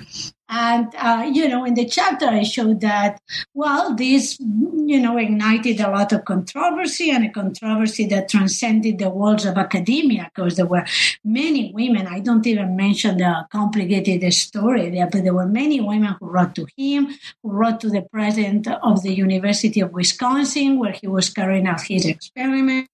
And, 0.55 0.93
uh, 0.95 1.27
you 1.33 1.49
know, 1.49 1.65
in 1.65 1.73
the 1.73 1.85
chapter, 1.85 2.27
I 2.27 2.43
showed 2.43 2.81
that, 2.81 3.19
well, 3.55 3.95
this, 3.95 4.39
you 4.39 5.01
know, 5.01 5.17
ignited 5.17 5.79
a 5.79 5.89
lot 5.89 6.13
of 6.13 6.25
controversy 6.25 7.09
and 7.09 7.25
a 7.25 7.29
controversy 7.29 8.05
that 8.09 8.29
transcended 8.29 8.99
the 8.99 9.09
walls 9.09 9.45
of 9.45 9.57
academia 9.57 10.29
because 10.29 10.55
there 10.55 10.67
were 10.67 10.85
many 11.23 11.73
women. 11.73 12.05
I 12.05 12.19
don't 12.19 12.45
even 12.45 12.75
mention 12.75 13.17
the 13.17 13.47
complicated 13.51 14.31
story 14.31 14.91
there, 14.91 15.09
but 15.11 15.23
there 15.23 15.33
were 15.33 15.47
many 15.47 15.81
women 15.81 16.15
who 16.19 16.27
wrote 16.27 16.53
to 16.53 16.67
him, 16.77 17.07
who 17.41 17.49
wrote 17.49 17.81
to 17.81 17.89
the 17.89 18.03
president 18.03 18.67
of 18.67 19.01
the 19.01 19.11
University 19.11 19.79
of 19.79 19.91
Wisconsin, 19.91 20.77
where 20.77 20.91
he 20.91 21.07
was 21.07 21.31
carrying 21.31 21.65
out 21.65 21.81
his 21.81 22.05
experiment 22.05 22.89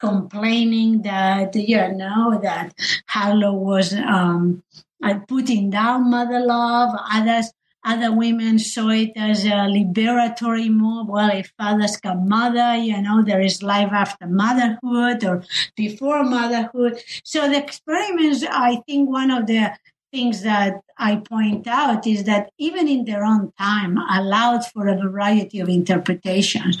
complaining 0.00 1.02
that 1.02 1.54
you 1.54 1.92
know 1.92 2.40
that 2.42 2.72
Harlow 3.06 3.52
was 3.52 3.92
um, 3.92 4.62
uh, 5.02 5.18
putting 5.28 5.70
down 5.70 6.10
mother 6.10 6.40
love. 6.40 6.98
Others, 7.12 7.52
other 7.84 8.12
women 8.12 8.58
saw 8.58 8.88
it 8.90 9.12
as 9.16 9.44
a 9.44 9.68
liberatory 9.70 10.68
move. 10.68 11.08
Well, 11.08 11.30
if 11.30 11.52
fathers 11.58 11.96
can 11.96 12.28
mother, 12.28 12.76
you 12.76 13.00
know, 13.00 13.22
there 13.22 13.40
is 13.40 13.62
life 13.62 13.90
after 13.92 14.26
motherhood 14.26 15.24
or 15.24 15.44
before 15.76 16.24
motherhood. 16.24 17.00
So 17.24 17.48
the 17.48 17.56
experiments, 17.56 18.44
I 18.44 18.82
think 18.86 19.08
one 19.08 19.30
of 19.30 19.46
the 19.46 19.72
things 20.12 20.42
that 20.42 20.80
I 20.96 21.16
point 21.16 21.66
out 21.66 22.06
is 22.06 22.24
that 22.24 22.50
even 22.58 22.88
in 22.88 23.04
their 23.04 23.24
own 23.24 23.52
time 23.58 23.98
allowed 23.98 24.66
for 24.66 24.88
a 24.88 24.96
variety 24.96 25.60
of 25.60 25.68
interpretations. 25.68 26.78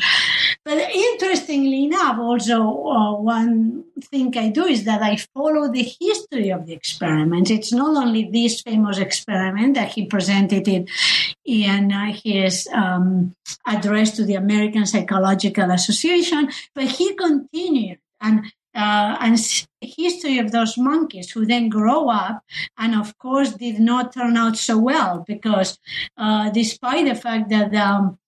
But 0.68 0.90
interestingly 0.94 1.84
enough, 1.84 2.18
also 2.18 2.60
uh, 2.60 3.14
one 3.14 3.84
thing 4.10 4.36
I 4.36 4.50
do 4.50 4.66
is 4.66 4.84
that 4.84 5.00
I 5.00 5.16
follow 5.16 5.72
the 5.72 5.90
history 5.98 6.50
of 6.50 6.66
the 6.66 6.74
experiment. 6.74 7.50
It's 7.50 7.72
not 7.72 7.96
only 7.96 8.28
this 8.30 8.60
famous 8.60 8.98
experiment 8.98 9.76
that 9.76 9.92
he 9.92 10.04
presented 10.04 10.68
it 10.68 10.90
in 11.46 11.90
uh, 11.90 12.12
his 12.12 12.68
um, 12.70 13.34
address 13.66 14.14
to 14.16 14.26
the 14.26 14.34
American 14.34 14.84
Psychological 14.84 15.70
Association, 15.70 16.50
but 16.74 16.84
he 16.84 17.14
continued 17.14 18.00
and 18.20 18.44
uh, 18.74 19.16
and 19.20 19.38
history 19.80 20.38
of 20.38 20.52
those 20.52 20.76
monkeys 20.76 21.30
who 21.30 21.46
then 21.46 21.70
grow 21.70 22.10
up 22.10 22.44
and 22.76 22.94
of 22.94 23.16
course 23.16 23.54
did 23.54 23.80
not 23.80 24.12
turn 24.12 24.36
out 24.36 24.58
so 24.58 24.76
well 24.76 25.24
because 25.26 25.78
uh, 26.18 26.50
despite 26.50 27.06
the 27.06 27.14
fact 27.14 27.48
that 27.48 27.74
um, 27.74 28.18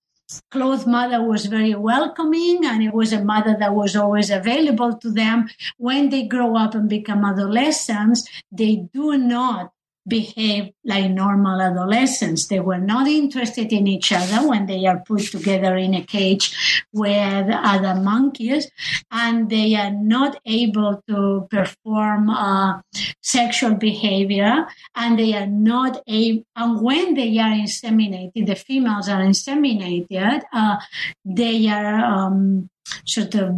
clothed 0.51 0.87
mother 0.87 1.22
was 1.22 1.47
very 1.47 1.74
welcoming 1.74 2.64
and 2.64 2.83
it 2.83 2.95
was 2.95 3.12
a 3.12 3.24
mother 3.24 3.57
that 3.59 3.74
was 3.74 3.97
always 3.97 4.31
available 4.31 4.97
to 4.99 5.11
them. 5.11 5.49
When 5.78 6.11
they 6.11 6.24
grow 6.26 6.57
up 6.57 6.74
and 6.74 6.89
become 6.89 7.24
adolescents 7.24 8.28
they 8.53 8.89
do 8.93 9.16
not 9.16 9.72
behave 10.11 10.72
like 10.84 11.11
normal 11.11 11.62
adolescents. 11.62 12.48
They 12.48 12.61
were 12.61 12.78
not 12.78 13.06
interested 13.06 13.72
in 13.72 13.86
each 13.86 14.12
other 14.12 14.46
when 14.46 14.66
they 14.66 14.86
are 14.86 14.98
put 15.06 15.22
together 15.22 15.76
in 15.76 15.94
a 15.94 16.04
cage 16.04 16.82
with 16.92 17.46
other 17.50 17.94
monkeys, 17.94 18.70
and 19.11 19.48
they 19.48 19.74
are 19.76 19.92
not 19.92 20.40
able 20.44 21.02
to 21.08 21.48
perform 21.50 22.28
uh, 22.30 22.80
sexual 23.22 23.74
behavior, 23.74 24.66
and 24.94 25.18
they 25.18 25.34
are 25.34 25.46
not 25.46 26.02
able. 26.06 26.44
And 26.56 26.82
when 26.82 27.14
they 27.14 27.38
are 27.38 27.52
inseminated, 27.52 28.46
the 28.46 28.56
females 28.56 29.08
are 29.08 29.20
inseminated. 29.20 30.42
Uh, 30.52 30.76
they 31.24 31.68
are 31.68 32.04
um, 32.04 32.69
sort 33.05 33.34
of 33.34 33.53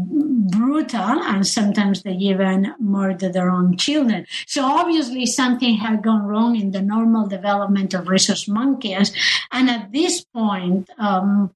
brutal 0.51 1.01
and 1.01 1.47
sometimes 1.47 2.03
they 2.03 2.13
even 2.13 2.75
murder 2.79 3.29
their 3.29 3.51
own 3.51 3.77
children. 3.77 4.27
So 4.47 4.65
obviously 4.65 5.27
something 5.27 5.77
had 5.77 6.03
gone 6.03 6.25
wrong 6.27 6.57
in 6.57 6.71
the 6.71 6.83
normal 6.83 7.27
development 7.27 7.95
of 7.95 8.09
rhesus 8.09 8.49
monkeys. 8.49 9.13
And 9.51 9.71
at 9.71 9.93
this 9.93 10.25
point, 10.25 10.91
um, 10.99 11.53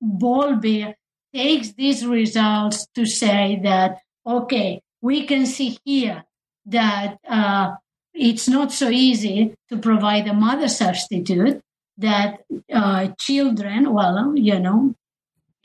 Bowlby 0.00 0.94
takes 1.34 1.72
these 1.72 2.06
results 2.06 2.86
to 2.94 3.06
say 3.06 3.60
that, 3.62 3.98
okay, 4.26 4.80
we 5.00 5.26
can 5.26 5.46
see 5.46 5.78
here 5.84 6.24
that 6.66 7.18
uh, 7.28 7.74
it's 8.14 8.48
not 8.48 8.72
so 8.72 8.88
easy 8.88 9.54
to 9.68 9.78
provide 9.78 10.26
a 10.26 10.34
mother 10.34 10.68
substitute, 10.68 11.60
that 11.96 12.40
uh, 12.72 13.08
children, 13.18 13.92
well, 13.92 14.36
you 14.36 14.58
know, 14.58 14.94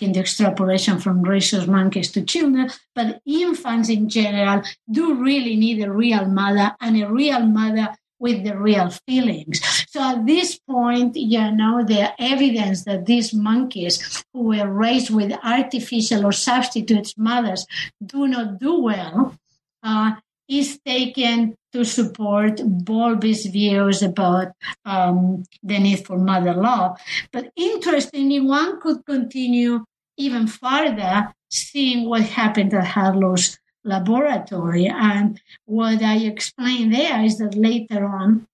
in 0.03 0.11
the 0.11 0.19
extrapolation 0.19 0.99
from 0.99 1.21
rhesus 1.23 1.67
monkeys 1.67 2.11
to 2.11 2.21
children, 2.23 2.69
but 2.93 3.21
infants 3.25 3.89
in 3.89 4.09
general 4.09 4.61
do 4.91 5.15
really 5.15 5.55
need 5.55 5.81
a 5.83 5.91
real 5.91 6.25
mother 6.25 6.75
and 6.81 7.01
a 7.01 7.09
real 7.09 7.41
mother 7.45 7.89
with 8.19 8.43
the 8.45 8.57
real 8.57 8.89
feelings. 9.05 9.59
So 9.89 10.01
at 10.01 10.25
this 10.25 10.57
point, 10.57 11.15
you 11.15 11.51
know, 11.51 11.83
the 11.83 12.13
evidence 12.21 12.85
that 12.85 13.05
these 13.05 13.33
monkeys 13.33 14.23
who 14.33 14.43
were 14.43 14.69
raised 14.69 15.09
with 15.09 15.37
artificial 15.43 16.25
or 16.25 16.31
substitute 16.31 17.13
mothers 17.17 17.65
do 18.03 18.27
not 18.27 18.59
do 18.59 18.79
well 18.81 19.35
uh, 19.83 20.13
is 20.47 20.79
taken 20.85 21.55
to 21.73 21.83
support 21.83 22.61
Bowlby's 22.63 23.45
views 23.47 24.01
about 24.01 24.53
um, 24.85 25.43
the 25.61 25.79
need 25.79 26.05
for 26.05 26.17
mother 26.17 26.53
love. 26.53 26.99
But 27.31 27.51
interestingly, 27.55 28.39
one 28.39 28.79
could 28.79 29.05
continue 29.05 29.83
even 30.17 30.47
further, 30.47 31.33
seeing 31.49 32.09
what 32.09 32.21
happened 32.21 32.73
at 32.73 32.85
Harlow's 32.85 33.59
laboratory. 33.83 34.87
And 34.87 35.39
what 35.65 36.01
I 36.01 36.17
explain 36.17 36.91
there 36.91 37.23
is 37.23 37.37
that 37.37 37.55
later 37.55 38.05
on, 38.05 38.47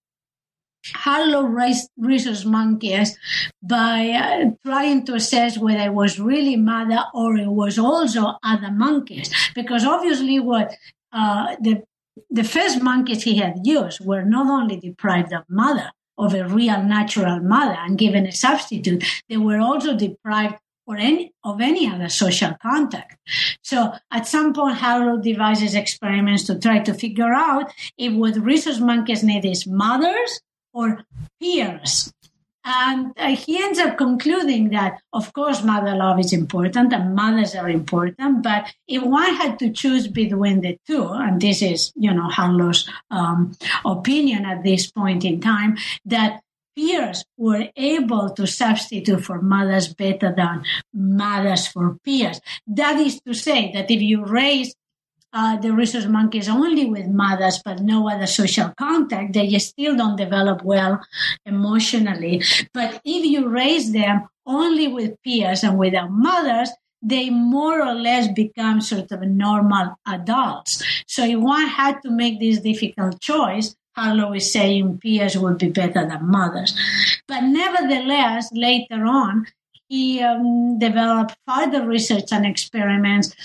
Harlow 0.96 1.44
raised 1.44 1.90
rhesus 1.98 2.46
monkeys 2.46 3.18
by 3.62 4.10
uh, 4.12 4.52
trying 4.66 5.06
to 5.06 5.16
assess 5.16 5.58
whether 5.58 5.82
it 5.82 5.94
was 5.94 6.20
really 6.20 6.56
mother 6.56 7.04
or 7.14 7.36
it 7.36 7.50
was 7.50 7.78
also 7.78 8.36
other 8.44 8.72
monkeys. 8.72 9.30
Because 9.54 9.86
obviously, 9.86 10.40
what 10.40 10.74
uh, 11.12 11.56
the 11.60 11.84
the 12.30 12.44
first 12.44 12.82
monkeys 12.82 13.24
he 13.24 13.38
had 13.38 13.56
used 13.64 14.06
were 14.06 14.24
not 14.24 14.48
only 14.48 14.80
deprived 14.80 15.34
of 15.34 15.44
mother, 15.50 15.92
of 16.18 16.34
a 16.34 16.48
real 16.48 16.82
natural 16.84 17.40
mother, 17.40 17.78
and 17.80 17.98
given 17.98 18.26
a 18.26 18.32
substitute, 18.32 19.04
they 19.30 19.38
were 19.38 19.60
also 19.60 19.96
deprived 19.96 20.56
or 20.90 20.98
any 20.98 21.32
of 21.44 21.62
any 21.62 21.88
other 21.88 22.10
social 22.10 22.56
contact. 22.60 23.16
So 23.62 23.94
at 24.10 24.28
some 24.28 24.54
point, 24.54 24.78
Harlow 24.78 25.22
devises 25.22 25.76
experiments 25.76 26.46
to 26.46 26.58
try 26.58 26.80
to 26.80 26.96
figure 26.96 27.32
out 27.32 27.72
if 27.96 28.12
what 28.14 28.36
rhesus 28.38 28.80
monkeys 28.80 29.24
need 29.24 29.46
is 29.46 29.68
mothers 29.68 30.42
or 30.74 31.06
peers. 31.40 32.12
And 32.66 33.14
uh, 33.18 33.36
he 33.36 33.64
ends 33.64 33.80
up 33.80 33.98
concluding 33.98 34.70
that, 34.70 35.00
of 35.14 35.32
course, 35.34 35.64
mother 35.64 35.96
love 35.96 36.20
is 36.20 36.34
important 36.34 36.92
and 36.92 37.16
mothers 37.16 37.56
are 37.56 37.70
important. 37.70 38.44
But 38.44 38.74
if 38.88 39.02
one 39.04 39.36
had 39.36 39.60
to 39.60 39.72
choose 39.72 40.08
between 40.08 40.62
the 40.62 40.78
two, 40.86 41.08
and 41.08 41.40
this 41.40 41.62
is, 41.62 41.94
you 41.96 42.14
know, 42.14 42.28
Harlow's 42.30 42.90
um, 43.12 43.56
opinion 43.86 44.46
at 44.46 44.64
this 44.64 44.92
point 44.92 45.24
in 45.24 45.40
time, 45.40 45.78
that 46.06 46.42
peers 46.80 47.26
were 47.38 47.68
able 47.76 48.30
to 48.30 48.48
substitute 48.48 49.24
for 49.24 49.42
mothers 49.42 49.94
better 49.94 50.34
than 50.36 50.64
mothers 50.94 51.68
for 51.68 51.98
peers. 52.06 52.40
That 52.68 53.00
is 53.00 53.20
to 53.22 53.34
say 53.34 53.72
that 53.74 53.92
if 53.92 54.02
you 54.02 54.26
raise 54.26 54.74
uh, 55.32 55.58
the 55.58 55.72
rhesus 55.74 56.08
monkeys 56.08 56.50
only 56.50 56.86
with 56.86 57.08
mothers 57.08 57.62
but 57.64 57.82
no 57.82 58.10
other 58.10 58.26
social 58.26 58.74
contact, 58.78 59.34
they 59.34 59.60
still 59.60 59.96
don't 59.96 60.16
develop 60.16 60.64
well 60.64 61.02
emotionally. 61.46 62.42
But 62.74 63.02
if 63.06 63.26
you 63.26 63.48
raise 63.48 63.92
them 63.92 64.28
only 64.46 64.88
with 64.88 65.22
peers 65.24 65.64
and 65.64 65.78
without 65.78 66.12
mothers, 66.12 66.70
they 67.02 67.30
more 67.30 67.82
or 67.82 67.94
less 67.94 68.28
become 68.34 68.82
sort 68.82 69.12
of 69.12 69.22
normal 69.22 69.96
adults. 70.08 70.84
So 71.08 71.24
if 71.24 71.38
one 71.38 71.68
had 71.68 72.02
to 72.04 72.10
make 72.10 72.40
this 72.40 72.60
difficult 72.60 73.22
choice, 73.22 73.76
Harlow 74.00 74.34
is 74.34 74.52
saying 74.52 75.00
peers 75.00 75.38
would 75.38 75.58
be 75.58 75.70
better 75.70 76.08
than 76.08 76.32
mothers. 76.32 76.74
But 77.28 77.42
nevertheless, 77.42 78.50
later 78.54 79.06
on, 79.06 79.46
he 79.90 80.22
um, 80.22 80.80
developed 80.80 81.36
further 81.48 81.86
research 81.86 82.32
and 82.32 82.46
experiments 82.46 83.36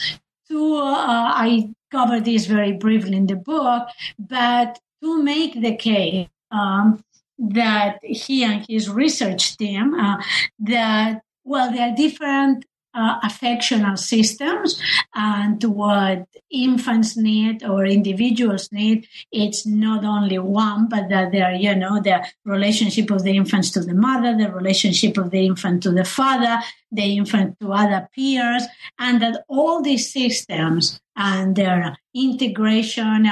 to, 0.49 0.77
uh, 0.77 1.33
I 1.35 1.71
cover 1.91 2.21
this 2.21 2.47
very 2.47 2.73
briefly 2.73 3.17
in 3.17 3.27
the 3.27 3.37
book, 3.37 3.89
but 4.19 4.79
to 5.03 5.23
make 5.23 5.61
the 5.61 5.75
case 5.75 6.29
um, 6.51 7.03
that 7.39 7.99
he 8.03 8.45
and 8.45 8.65
his 8.69 8.89
research 8.89 9.57
team, 9.57 9.95
uh, 9.95 10.23
that, 10.61 11.23
well, 11.45 11.73
there 11.73 11.91
are 11.91 11.97
different 11.97 12.65
uh, 12.95 13.19
affectional 13.23 13.97
systems 13.97 14.81
and 15.15 15.63
what 15.65 16.27
infants 16.51 17.17
need 17.17 17.65
or 17.65 17.85
individuals 17.85 18.71
need 18.73 19.07
it's 19.33 19.67
not 19.67 20.05
only 20.05 20.39
one 20.39 20.89
but 20.89 21.09
that 21.09 21.33
they 21.33 21.43
are 21.43 21.55
you 21.55 21.75
know 21.75 22.01
the 22.01 22.25
relationship 22.45 23.11
of 23.11 23.23
the 23.25 23.37
infants 23.37 23.71
to 23.71 23.81
the 23.81 23.95
mother 23.95 24.37
the 24.37 24.51
relationship 24.53 25.17
of 25.19 25.31
the 25.31 25.45
infant 25.47 25.83
to 25.83 25.91
the 25.91 26.05
father 26.05 26.59
the 26.93 27.17
infant 27.17 27.59
to 27.61 27.73
other 27.73 28.09
peers 28.15 28.65
and 28.99 29.21
that 29.21 29.45
all 29.49 29.83
these 29.83 30.13
systems 30.13 31.01
and 31.17 31.57
their 31.57 31.97
integration 32.15 33.29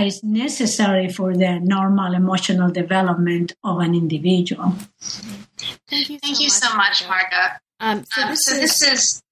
is 0.00 0.22
necessary 0.22 1.08
for 1.08 1.36
the 1.36 1.60
normal 1.60 2.14
emotional 2.14 2.70
development 2.70 3.52
of 3.62 3.78
an 3.80 3.94
individual. 3.94 4.74
Thank 5.88 6.08
you 6.08 6.16
so, 6.16 6.20
Thank 6.22 6.40
you 6.40 6.46
much, 6.46 6.52
so 6.52 6.76
much, 6.76 7.04
Marga. 7.04 7.58
Um, 7.82 8.04
so, 8.10 8.22
um, 8.22 8.28
this, 8.30 8.44
so 8.44 8.54
is 8.54 8.60
this, 8.60 8.82
is 8.82 9.22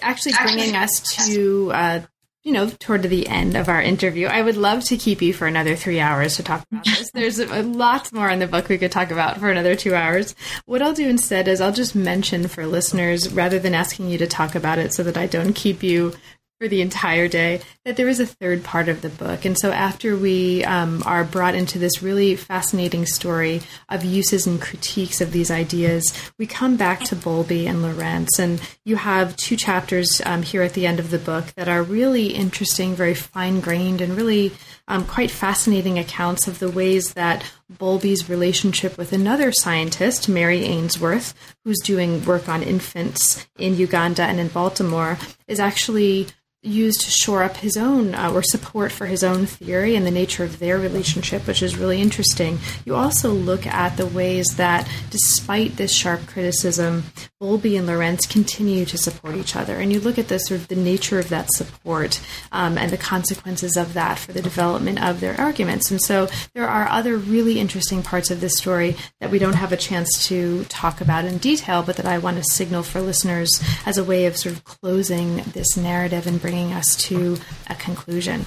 actually 0.00 0.34
bringing 0.40 0.76
us 0.76 1.00
to, 1.26 1.72
uh, 1.72 2.00
you 2.44 2.52
know, 2.52 2.70
toward 2.78 3.02
the 3.02 3.26
end 3.26 3.56
of 3.56 3.68
our 3.68 3.82
interview. 3.82 4.28
I 4.28 4.40
would 4.40 4.56
love 4.56 4.84
to 4.84 4.96
keep 4.96 5.20
you 5.20 5.34
for 5.34 5.46
another 5.46 5.76
three 5.76 6.00
hours 6.00 6.36
to 6.36 6.44
talk 6.44 6.64
about 6.70 6.84
this. 6.84 7.10
There's 7.12 7.38
a 7.40 7.62
lot 7.62 8.12
more 8.12 8.30
in 8.30 8.38
the 8.38 8.46
book 8.46 8.68
we 8.68 8.78
could 8.78 8.92
talk 8.92 9.10
about 9.10 9.38
for 9.38 9.50
another 9.50 9.74
two 9.74 9.94
hours. 9.94 10.34
What 10.64 10.80
I'll 10.80 10.94
do 10.94 11.08
instead 11.08 11.48
is 11.48 11.60
I'll 11.60 11.72
just 11.72 11.94
mention 11.94 12.48
for 12.48 12.66
listeners, 12.66 13.32
rather 13.32 13.58
than 13.58 13.74
asking 13.74 14.10
you 14.10 14.18
to 14.18 14.26
talk 14.26 14.54
about 14.54 14.78
it 14.78 14.94
so 14.94 15.02
that 15.02 15.16
I 15.16 15.26
don't 15.26 15.52
keep 15.52 15.82
you 15.82 16.14
for 16.62 16.68
the 16.68 16.80
entire 16.80 17.26
day 17.26 17.60
that 17.84 17.96
there 17.96 18.06
is 18.06 18.20
a 18.20 18.26
third 18.26 18.62
part 18.62 18.88
of 18.88 19.02
the 19.02 19.08
book. 19.08 19.44
And 19.44 19.58
so 19.58 19.72
after 19.72 20.16
we 20.16 20.62
um, 20.62 21.02
are 21.04 21.24
brought 21.24 21.56
into 21.56 21.76
this 21.76 22.04
really 22.04 22.36
fascinating 22.36 23.04
story 23.04 23.62
of 23.88 24.04
uses 24.04 24.46
and 24.46 24.62
critiques 24.62 25.20
of 25.20 25.32
these 25.32 25.50
ideas, 25.50 26.04
we 26.38 26.46
come 26.46 26.76
back 26.76 27.00
to 27.00 27.16
Bowlby 27.16 27.66
and 27.66 27.82
Lorenz. 27.82 28.38
And 28.38 28.60
you 28.84 28.94
have 28.94 29.34
two 29.34 29.56
chapters 29.56 30.22
um, 30.24 30.42
here 30.42 30.62
at 30.62 30.74
the 30.74 30.86
end 30.86 31.00
of 31.00 31.10
the 31.10 31.18
book 31.18 31.46
that 31.56 31.68
are 31.68 31.82
really 31.82 32.28
interesting, 32.28 32.94
very 32.94 33.14
fine 33.14 33.58
grained, 33.58 34.00
and 34.00 34.16
really 34.16 34.52
um, 34.86 35.04
quite 35.04 35.32
fascinating 35.32 35.98
accounts 35.98 36.46
of 36.46 36.60
the 36.60 36.70
ways 36.70 37.14
that 37.14 37.44
Bowlby's 37.68 38.28
relationship 38.28 38.96
with 38.96 39.12
another 39.12 39.50
scientist, 39.50 40.28
Mary 40.28 40.62
Ainsworth, 40.62 41.34
who's 41.64 41.80
doing 41.80 42.24
work 42.24 42.48
on 42.48 42.62
infants 42.62 43.48
in 43.58 43.76
Uganda 43.76 44.22
and 44.22 44.38
in 44.38 44.46
Baltimore, 44.46 45.18
is 45.48 45.58
actually 45.58 46.28
used 46.62 47.00
to 47.00 47.10
shore 47.10 47.42
up 47.42 47.56
his 47.56 47.76
own 47.76 48.14
uh, 48.14 48.30
or 48.30 48.42
support 48.42 48.92
for 48.92 49.06
his 49.06 49.24
own 49.24 49.46
theory 49.46 49.96
and 49.96 50.06
the 50.06 50.10
nature 50.10 50.44
of 50.44 50.60
their 50.60 50.78
relationship, 50.78 51.46
which 51.46 51.62
is 51.62 51.76
really 51.76 52.00
interesting. 52.00 52.58
You 52.84 52.94
also 52.94 53.30
look 53.30 53.66
at 53.66 53.96
the 53.96 54.06
ways 54.06 54.46
that, 54.56 54.88
despite 55.10 55.76
this 55.76 55.92
sharp 55.92 56.26
criticism, 56.26 57.04
Bowlby 57.42 57.76
and 57.76 57.88
Lorenz 57.88 58.24
continue 58.24 58.84
to 58.84 58.96
support 58.96 59.34
each 59.34 59.56
other, 59.56 59.76
and 59.80 59.92
you 59.92 59.98
look 59.98 60.16
at 60.16 60.28
the 60.28 60.38
sort 60.38 60.60
of 60.60 60.68
the 60.68 60.76
nature 60.76 61.18
of 61.18 61.28
that 61.30 61.50
support 61.52 62.20
um, 62.52 62.78
and 62.78 62.92
the 62.92 62.96
consequences 62.96 63.76
of 63.76 63.94
that 63.94 64.18
for 64.18 64.32
the 64.32 64.40
development 64.40 65.02
of 65.02 65.18
their 65.18 65.38
arguments. 65.40 65.90
And 65.90 66.00
so 66.00 66.28
there 66.54 66.68
are 66.68 66.88
other 66.88 67.16
really 67.16 67.58
interesting 67.58 68.02
parts 68.02 68.30
of 68.30 68.40
this 68.40 68.56
story 68.56 68.96
that 69.20 69.32
we 69.32 69.40
don't 69.40 69.56
have 69.56 69.72
a 69.72 69.76
chance 69.76 70.28
to 70.28 70.64
talk 70.66 71.00
about 71.00 71.24
in 71.24 71.38
detail, 71.38 71.82
but 71.82 71.96
that 71.96 72.06
I 72.06 72.18
want 72.18 72.36
to 72.36 72.44
signal 72.44 72.84
for 72.84 73.00
listeners 73.00 73.50
as 73.84 73.98
a 73.98 74.04
way 74.04 74.26
of 74.26 74.36
sort 74.36 74.54
of 74.54 74.62
closing 74.62 75.38
this 75.52 75.76
narrative 75.76 76.28
and 76.28 76.40
bringing 76.40 76.52
bringing 76.52 76.74
us 76.76 76.94
to 76.96 77.38
a 77.68 77.74
conclusion. 77.74 78.44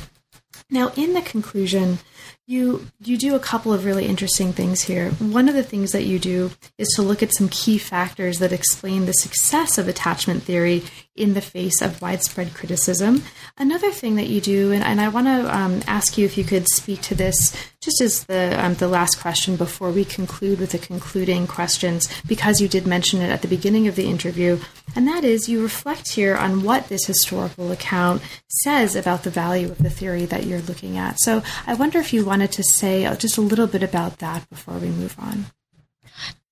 Now, 0.69 0.91
in 0.95 1.13
the 1.13 1.21
conclusion, 1.21 1.99
you 2.47 2.87
you 2.99 3.17
do 3.17 3.35
a 3.35 3.39
couple 3.39 3.73
of 3.73 3.85
really 3.85 4.05
interesting 4.05 4.53
things 4.53 4.83
here. 4.83 5.11
One 5.11 5.49
of 5.49 5.55
the 5.55 5.63
things 5.63 5.91
that 5.93 6.05
you 6.05 6.19
do 6.19 6.51
is 6.77 6.87
to 6.95 7.01
look 7.01 7.23
at 7.23 7.33
some 7.33 7.49
key 7.49 7.77
factors 7.77 8.39
that 8.39 8.53
explain 8.53 9.05
the 9.05 9.13
success 9.13 9.77
of 9.77 9.87
attachment 9.87 10.43
theory 10.43 10.83
in 11.15 11.33
the 11.33 11.41
face 11.41 11.81
of 11.81 12.01
widespread 12.01 12.53
criticism. 12.53 13.23
Another 13.57 13.91
thing 13.91 14.15
that 14.15 14.27
you 14.27 14.41
do, 14.41 14.71
and, 14.71 14.83
and 14.83 14.99
I 14.99 15.07
want 15.07 15.27
to 15.27 15.55
um, 15.55 15.81
ask 15.87 16.17
you 16.17 16.25
if 16.25 16.37
you 16.37 16.43
could 16.43 16.67
speak 16.67 17.01
to 17.03 17.15
this 17.15 17.55
just 17.81 18.01
as 18.01 18.25
the 18.25 18.55
um, 18.63 18.73
the 18.75 18.87
last 18.87 19.21
question 19.21 19.55
before 19.55 19.91
we 19.91 20.03
conclude 20.03 20.59
with 20.59 20.71
the 20.71 20.77
concluding 20.77 21.47
questions, 21.47 22.09
because 22.27 22.59
you 22.59 22.67
did 22.67 22.85
mention 22.85 23.21
it 23.21 23.29
at 23.29 23.41
the 23.41 23.47
beginning 23.47 23.87
of 23.87 23.95
the 23.95 24.09
interview, 24.09 24.59
and 24.95 25.07
that 25.07 25.23
is 25.23 25.47
you 25.47 25.61
reflect 25.61 26.13
here 26.13 26.35
on 26.35 26.63
what 26.63 26.89
this 26.89 27.05
historical 27.05 27.71
account 27.71 28.21
says 28.47 28.95
about 28.95 29.23
the 29.23 29.29
value 29.29 29.71
of 29.71 29.77
the 29.77 29.89
theory 29.89 30.25
that 30.25 30.45
you're 30.45 30.61
looking 30.61 30.97
at. 30.97 31.19
So 31.19 31.43
I 31.65 31.75
wonder 31.75 31.99
if 31.99 32.11
you 32.11 32.25
wanted 32.25 32.51
to 32.53 32.63
say 32.63 33.05
uh, 33.05 33.15
just 33.15 33.37
a 33.37 33.41
little 33.41 33.67
bit 33.67 33.83
about 33.83 34.17
that 34.17 34.49
before 34.49 34.75
we 34.75 34.89
move 34.89 35.15
on. 35.19 35.45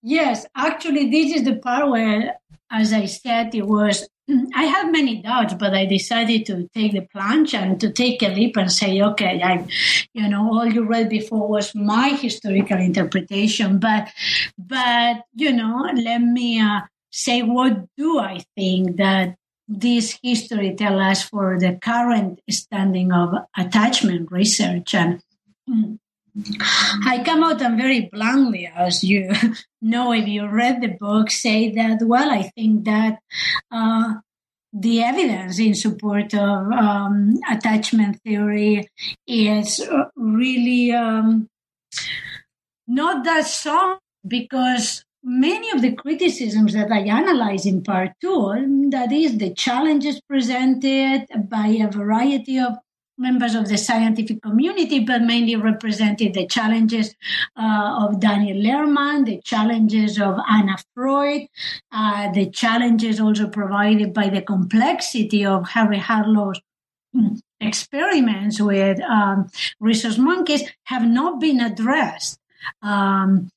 Yes, 0.02 0.46
actually, 0.56 1.10
this 1.10 1.34
is 1.38 1.44
the 1.44 1.56
part 1.56 1.90
where, 1.90 2.36
as 2.70 2.94
I 2.94 3.06
said, 3.06 3.56
it 3.56 3.66
was 3.66 4.08
I 4.56 4.64
had 4.64 4.92
many 4.92 5.22
doubts, 5.22 5.54
but 5.54 5.74
I 5.74 5.86
decided 5.86 6.46
to 6.46 6.70
take 6.74 6.94
the 6.94 7.02
plunge 7.02 7.54
and 7.54 7.80
to 7.82 7.92
take 7.92 8.22
a 8.22 8.30
leap 8.30 8.56
and 8.56 8.72
say, 8.72 9.02
okay, 9.02 9.42
I, 9.44 9.68
you 10.14 10.30
know, 10.30 10.54
all 10.54 10.66
you 10.66 10.86
read 10.86 11.10
before 11.10 11.48
was 11.48 11.76
my 11.76 12.10
historical 12.10 12.78
interpretation, 12.78 13.80
but, 13.80 14.10
but, 14.58 15.24
you 15.34 15.52
know, 15.52 15.90
let 15.94 16.20
me 16.20 16.62
uh, 16.62 16.82
say, 17.12 17.42
what 17.42 17.86
do 17.98 18.20
I 18.20 18.44
think 18.56 18.96
that 18.98 19.36
this 19.68 20.18
history 20.24 20.76
tell 20.76 21.00
us 21.00 21.24
for 21.24 21.60
the 21.60 21.78
current 21.82 22.40
standing 22.50 23.12
of 23.12 23.34
attachment 23.58 24.32
research 24.32 24.94
and 24.94 25.22
mm, 25.70 25.98
I 27.06 27.22
come 27.24 27.44
out 27.44 27.62
and 27.62 27.78
very 27.78 28.10
bluntly, 28.12 28.72
as 28.76 29.04
you 29.04 29.32
know, 29.82 30.14
if 30.14 30.28
you 30.28 30.48
read 30.48 30.82
the 30.82 30.88
book, 31.00 31.30
say 31.30 31.72
that, 31.74 32.00
well, 32.02 32.32
I 32.32 32.44
think 32.56 32.86
that 32.86 33.20
uh, 33.72 34.16
the 34.74 35.04
evidence 35.04 35.60
in 35.60 35.76
support 35.76 36.34
of 36.34 36.72
um, 36.72 37.40
attachment 37.50 38.20
theory 38.24 38.88
is 39.28 39.88
really 40.16 40.92
um, 40.92 41.48
not 42.88 43.24
that 43.26 43.46
strong 43.46 44.00
because 44.28 45.06
many 45.24 45.70
of 45.72 45.82
the 45.82 45.94
criticisms 45.94 46.74
that 46.74 46.92
I 46.92 47.02
analyze 47.02 47.66
in 47.66 47.84
part 47.84 48.12
two, 48.20 48.90
that 48.92 49.12
is 49.12 49.38
the 49.38 49.54
challenges 49.54 50.20
presented 50.28 51.28
by 51.48 51.68
a 51.68 51.90
variety 51.90 52.58
of 52.60 52.78
members 53.18 53.56
of 53.56 53.68
the 53.68 53.78
scientific 53.78 54.42
community, 54.42 55.00
but 55.00 55.22
mainly 55.22 55.56
represented 55.56 56.34
the 56.34 56.48
challenges 56.48 57.16
uh, 57.56 57.98
of 58.02 58.20
Daniel 58.20 58.58
Lehrman, 58.58 59.26
the 59.26 59.42
challenges 59.44 60.20
of 60.20 60.38
Anna 60.50 60.78
Freud, 60.94 61.48
uh, 61.92 62.32
the 62.32 62.50
challenges 62.50 63.20
also 63.20 63.48
provided 63.48 64.14
by 64.14 64.30
the 64.30 64.42
complexity 64.42 65.46
of 65.46 65.70
Harry 65.70 66.00
Harlow's 66.00 66.60
mm, 67.16 67.40
experiments 67.60 68.60
with 68.60 69.00
um, 69.02 69.50
monkeys 70.18 70.64
have 70.86 71.06
not 71.06 71.40
been 71.40 71.60
addressed. 71.60 72.40
Um, 72.82 73.50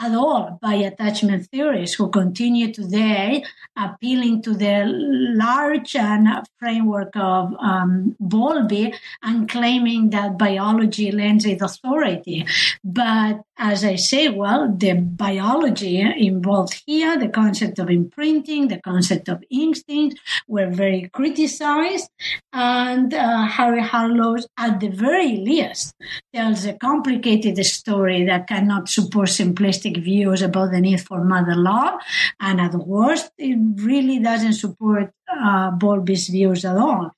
at 0.00 0.14
all 0.14 0.58
by 0.62 0.74
attachment 0.74 1.46
theorists 1.46 1.96
who 1.96 2.08
continue 2.08 2.72
today 2.72 3.44
appealing 3.76 4.42
to 4.42 4.54
the 4.54 4.84
large 4.86 5.96
and 5.96 6.28
framework 6.58 7.10
of 7.16 7.54
um, 7.60 8.16
Bowlby 8.20 8.94
and 9.22 9.48
claiming 9.48 10.10
that 10.10 10.38
biology 10.38 11.10
lends 11.10 11.44
it 11.44 11.62
authority. 11.62 12.46
But 12.84 13.42
as 13.58 13.84
I 13.84 13.96
say, 13.96 14.28
well, 14.28 14.72
the 14.72 14.94
biology 14.94 16.00
involved 16.00 16.80
here, 16.86 17.18
the 17.18 17.28
concept 17.28 17.80
of 17.80 17.90
imprinting, 17.90 18.68
the 18.68 18.80
concept 18.80 19.28
of 19.28 19.42
instinct 19.50 20.20
were 20.46 20.70
very 20.70 21.10
criticized. 21.12 22.08
And 22.52 23.12
uh, 23.12 23.46
Harry 23.46 23.82
Harlow, 23.82 24.36
at 24.56 24.78
the 24.78 24.88
very 24.88 25.38
least, 25.38 25.94
tells 26.32 26.64
a 26.66 26.74
complicated 26.74 27.58
story 27.66 28.24
that 28.26 28.46
cannot 28.46 28.88
support 28.88 29.28
simplistic 29.28 30.02
views 30.02 30.40
about 30.40 30.70
the 30.70 30.80
need 30.80 31.00
for 31.00 31.24
mother 31.24 31.56
love. 31.56 32.00
And 32.38 32.60
at 32.60 32.74
worst, 32.74 33.32
it 33.38 33.58
really 33.82 34.20
doesn't 34.20 34.54
support 34.54 35.10
uh, 35.28 35.72
Bowlby's 35.72 36.28
views 36.28 36.64
at 36.64 36.76
all. 36.76 37.10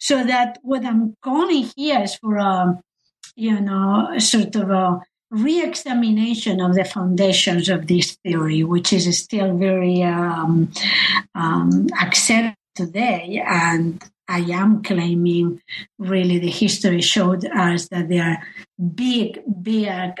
So 0.00 0.24
that 0.24 0.58
what 0.62 0.84
I'm 0.84 1.16
calling 1.22 1.70
here 1.76 2.02
is 2.02 2.16
for 2.16 2.36
a, 2.36 2.80
you 3.36 3.60
know, 3.60 4.18
sort 4.18 4.56
of 4.56 4.70
a 4.70 5.00
re-examination 5.34 6.60
of 6.60 6.74
the 6.74 6.84
foundations 6.84 7.68
of 7.68 7.86
this 7.86 8.16
theory, 8.24 8.62
which 8.62 8.92
is 8.92 9.18
still 9.18 9.56
very 9.56 10.02
um, 10.02 10.70
um, 11.34 11.88
accepted 12.00 12.56
today. 12.74 13.42
And 13.46 14.02
I 14.26 14.38
am 14.38 14.82
claiming 14.82 15.60
really 15.98 16.38
the 16.38 16.50
history 16.50 17.02
showed 17.02 17.44
us 17.44 17.88
that 17.88 18.08
there 18.08 18.24
are 18.24 18.42
big, 18.94 19.40
big 19.62 20.12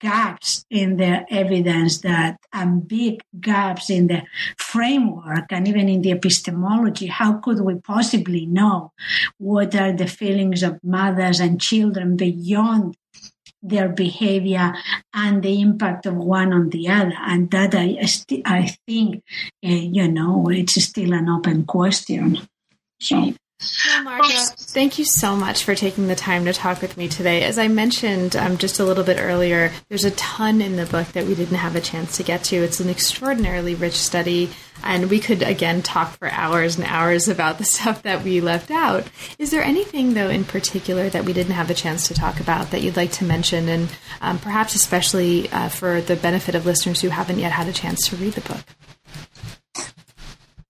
gaps 0.00 0.64
in 0.70 0.96
the 0.96 1.26
evidence 1.32 1.98
that 1.98 2.38
and 2.52 2.86
big 2.86 3.20
gaps 3.40 3.90
in 3.90 4.06
the 4.06 4.22
framework 4.56 5.46
and 5.50 5.66
even 5.66 5.88
in 5.88 6.02
the 6.02 6.12
epistemology. 6.12 7.06
How 7.06 7.38
could 7.38 7.60
we 7.60 7.76
possibly 7.76 8.46
know 8.46 8.92
what 9.38 9.74
are 9.74 9.92
the 9.92 10.06
feelings 10.06 10.62
of 10.62 10.78
mothers 10.84 11.40
and 11.40 11.60
children 11.60 12.16
beyond 12.16 12.96
their 13.62 13.88
behavior 13.88 14.74
and 15.12 15.42
the 15.42 15.60
impact 15.60 16.06
of 16.06 16.14
one 16.14 16.52
on 16.52 16.70
the 16.70 16.88
other. 16.88 17.14
And 17.18 17.50
that 17.50 17.74
I, 17.74 17.98
I 18.44 18.76
think, 18.86 19.22
uh, 19.64 19.68
you 19.68 20.08
know, 20.08 20.48
it's 20.48 20.82
still 20.82 21.12
an 21.12 21.28
open 21.28 21.64
question. 21.64 22.40
So. 23.00 23.34
Well, 23.60 24.04
Marga, 24.04 24.54
thank 24.70 25.00
you 25.00 25.04
so 25.04 25.34
much 25.34 25.64
for 25.64 25.74
taking 25.74 26.06
the 26.06 26.14
time 26.14 26.44
to 26.44 26.52
talk 26.52 26.80
with 26.80 26.96
me 26.96 27.08
today. 27.08 27.42
As 27.42 27.58
I 27.58 27.66
mentioned 27.66 28.36
um, 28.36 28.56
just 28.56 28.78
a 28.78 28.84
little 28.84 29.02
bit 29.02 29.18
earlier, 29.18 29.72
there's 29.88 30.04
a 30.04 30.12
ton 30.12 30.60
in 30.60 30.76
the 30.76 30.86
book 30.86 31.08
that 31.08 31.26
we 31.26 31.34
didn't 31.34 31.56
have 31.56 31.74
a 31.74 31.80
chance 31.80 32.16
to 32.18 32.22
get 32.22 32.44
to. 32.44 32.56
It's 32.56 32.78
an 32.78 32.88
extraordinarily 32.88 33.74
rich 33.74 33.96
study, 33.96 34.50
and 34.84 35.10
we 35.10 35.18
could, 35.18 35.42
again, 35.42 35.82
talk 35.82 36.16
for 36.18 36.30
hours 36.30 36.76
and 36.76 36.86
hours 36.86 37.26
about 37.26 37.58
the 37.58 37.64
stuff 37.78 38.02
that 38.02 38.22
we 38.22 38.40
left 38.40 38.70
out. 38.70 39.08
Is 39.40 39.50
there 39.50 39.64
anything, 39.64 40.14
though, 40.14 40.30
in 40.30 40.44
particular 40.44 41.08
that 41.08 41.24
we 41.24 41.32
didn't 41.32 41.54
have 41.54 41.68
a 41.68 41.74
chance 41.74 42.06
to 42.08 42.14
talk 42.14 42.38
about 42.38 42.70
that 42.70 42.82
you'd 42.82 42.96
like 42.96 43.10
to 43.12 43.24
mention, 43.24 43.68
and 43.68 43.88
um, 44.20 44.38
perhaps 44.38 44.76
especially 44.76 45.50
uh, 45.50 45.68
for 45.68 46.00
the 46.00 46.14
benefit 46.14 46.54
of 46.54 46.64
listeners 46.64 47.00
who 47.00 47.08
haven't 47.08 47.40
yet 47.40 47.50
had 47.50 47.66
a 47.66 47.72
chance 47.72 48.06
to 48.08 48.16
read 48.16 48.34
the 48.34 48.40
book? 48.42 48.64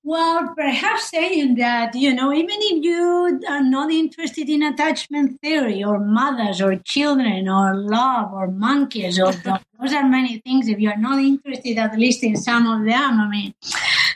Well, 0.08 0.54
perhaps 0.56 1.10
saying 1.10 1.56
that, 1.56 1.94
you 1.94 2.14
know, 2.14 2.32
even 2.32 2.56
if 2.60 2.82
you 2.82 3.42
are 3.46 3.62
not 3.62 3.90
interested 3.92 4.48
in 4.48 4.62
attachment 4.62 5.38
theory 5.42 5.84
or 5.84 5.98
mothers 5.98 6.62
or 6.62 6.76
children 6.76 7.46
or 7.46 7.76
love 7.76 8.32
or 8.32 8.46
monkeys 8.50 9.20
or 9.20 9.32
those 9.78 9.92
are 9.92 10.08
many 10.08 10.38
things. 10.38 10.66
If 10.66 10.80
you 10.80 10.88
are 10.88 10.96
not 10.96 11.18
interested 11.18 11.76
at 11.76 11.98
least 11.98 12.24
in 12.24 12.36
some 12.36 12.66
of 12.66 12.86
them, 12.86 13.20
I 13.20 13.28
mean, 13.28 13.52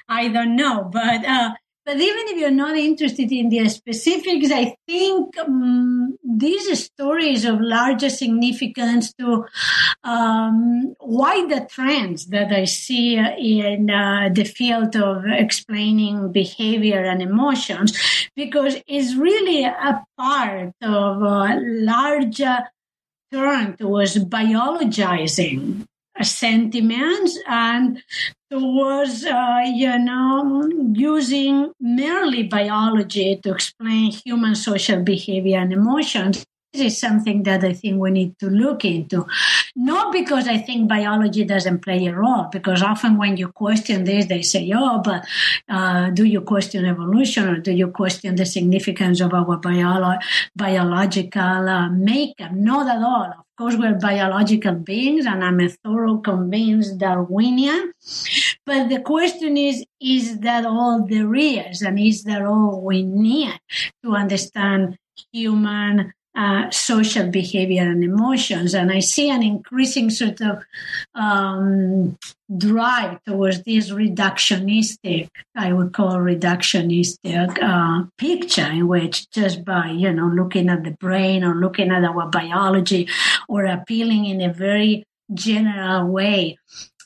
I 0.09 0.29
don't 0.29 0.57
know. 0.57 0.89
But 0.91 1.27
uh, 1.27 1.51
but 1.85 1.97
even 1.97 2.29
if 2.29 2.39
you're 2.39 2.51
not 2.51 2.77
interested 2.77 3.33
in 3.33 3.49
the 3.49 3.69
specifics, 3.69 4.51
I 4.53 4.77
think 4.87 5.37
um, 5.39 6.17
these 6.23 6.85
stories 6.85 7.45
of 7.45 7.61
larger 7.61 8.09
significance 8.09 9.13
to 9.15 9.45
um, 10.05 10.95
wider 11.01 11.67
trends 11.69 12.27
that 12.27 12.53
I 12.53 12.65
see 12.65 13.17
in 13.17 13.91
uh, 13.91 14.29
the 14.33 14.45
field 14.45 14.95
of 14.97 15.25
explaining 15.27 16.31
behavior 16.31 17.03
and 17.03 17.21
emotions, 17.21 17.99
because 18.37 18.77
it's 18.87 19.17
really 19.17 19.65
a 19.65 20.05
part 20.17 20.73
of 20.83 21.23
a 21.23 21.61
larger 21.61 22.59
turn 23.33 23.77
towards 23.77 24.19
biologizing 24.19 25.85
sentiments 26.21 27.39
and 27.49 28.03
was, 28.53 29.25
uh, 29.25 29.63
you 29.65 29.99
know, 29.99 30.69
using 30.95 31.73
merely 31.81 32.45
biology 32.45 33.41
to 33.43 33.53
explain 33.53 34.13
human 34.13 34.55
social 34.55 35.03
behavior 35.03 35.59
and 35.59 35.73
emotions. 35.73 36.45
Is 36.75 36.99
something 36.99 37.43
that 37.43 37.63
I 37.65 37.75
think 37.75 38.01
we 38.01 38.11
need 38.11 38.39
to 38.39 38.49
look 38.49 38.87
into. 38.87 39.27
Not 39.77 40.11
because 40.11 40.49
I 40.49 40.57
think 40.57 40.89
biology 40.89 41.45
doesn't 41.45 41.81
play 41.81 42.07
a 42.07 42.15
role, 42.15 42.49
because 42.51 42.83
often 42.83 43.19
when 43.19 43.37
you 43.37 43.49
question 43.49 44.05
this, 44.05 44.25
they 44.25 44.41
say, 44.41 44.73
oh, 44.75 45.01
but 45.05 45.23
uh, 45.69 46.09
do 46.09 46.25
you 46.25 46.41
question 46.41 46.87
evolution 46.87 47.47
or 47.47 47.59
do 47.59 47.73
you 47.73 47.89
question 47.89 48.37
the 48.37 48.47
significance 48.47 49.21
of 49.21 49.35
our 49.35 49.59
bio- 49.59 50.19
biological 50.57 51.69
uh, 51.69 51.91
makeup? 51.91 52.53
Not 52.53 52.89
at 52.89 53.03
all. 53.03 53.27
Of 53.27 53.57
course, 53.59 53.77
we're 53.77 53.99
biological 53.99 54.77
beings, 54.77 55.27
and 55.27 55.45
I'm 55.45 55.61
a 55.61 55.69
thorough 55.69 56.17
convinced 56.19 56.97
Darwinian. 56.97 57.93
But 58.65 58.89
the 58.89 59.01
question 59.01 59.59
is, 59.59 59.85
is 60.01 60.41
that 60.41 60.65
all 60.65 61.07
there 61.07 61.35
is? 61.35 61.83
And 61.83 62.01
is 62.01 62.25
that 62.25 62.41
all 62.41 62.81
we 62.81 63.03
need 63.03 63.61
to 64.03 64.17
understand 64.17 64.97
human 65.33 66.15
uh, 66.35 66.71
social 66.71 67.29
behavior 67.29 67.83
and 67.83 68.03
emotions. 68.03 68.75
And 68.75 68.91
I 68.91 69.01
see 69.01 69.31
an 69.31 69.43
increasing 69.43 70.11
sort 70.11 70.41
of 70.41 70.63
um, 71.15 72.19
drive 72.57 73.23
towards 73.25 73.63
this 73.63 73.91
reductionistic, 73.91 75.29
I 75.57 75.73
would 75.73 75.93
call 75.93 76.17
reductionistic 76.17 77.63
uh, 77.63 78.07
picture 78.17 78.71
in 78.71 78.89
which 78.89 79.31
just 79.31 79.65
by, 79.65 79.91
you 79.91 80.13
know, 80.13 80.27
looking 80.27 80.69
at 80.69 80.85
the 80.85 80.93
brain 80.93 81.45
or 81.45 81.55
looking 81.55 81.91
at 81.91 82.05
our 82.05 82.29
biology 82.29 83.09
or 83.49 83.67
appealing 83.67 84.27
in 84.27 84.41
a 84.41 84.53
very 84.53 85.05
general 85.33 86.09
way 86.09 86.59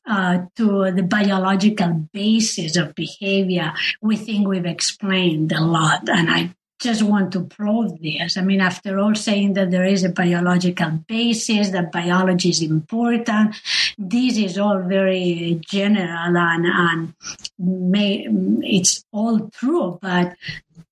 uh, 0.09 0.39
to 0.57 0.91
the 0.93 1.03
biological 1.03 2.09
basis 2.13 2.77
of 2.77 2.95
behavior, 2.95 3.73
we 4.01 4.17
think 4.17 4.47
we've 4.47 4.67
explained 4.67 5.53
a 5.53 5.61
lot. 5.61 6.09
And 6.09 6.31
I 6.31 6.55
just 6.79 7.03
want 7.03 7.33
to 7.33 7.45
prove 7.45 8.01
this. 8.01 8.37
I 8.37 8.43
mean, 8.43 8.61
after 8.61 8.99
all, 8.99 9.15
saying 9.15 9.55
that 9.55 9.71
there 9.71 9.85
is 9.85 10.05
a 10.05 10.11
biological 10.11 10.91
basis, 11.09 11.71
that 11.71 11.93
biology 11.93 12.51
is 12.51 12.63
important, 12.63 13.57
this 13.97 14.37
is 14.37 14.59
all 14.59 14.81
very 14.83 15.61
general 15.65 16.37
and, 16.37 16.67
and 16.67 17.15
may, 17.59 18.27
it's 18.63 19.05
all 19.13 19.49
true, 19.51 19.99
but 20.03 20.37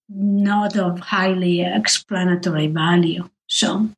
not 0.09 0.76
of 0.76 1.01
highly 1.01 1.62
explanatory 1.62 2.68
value. 2.68 3.28
So 3.47 3.91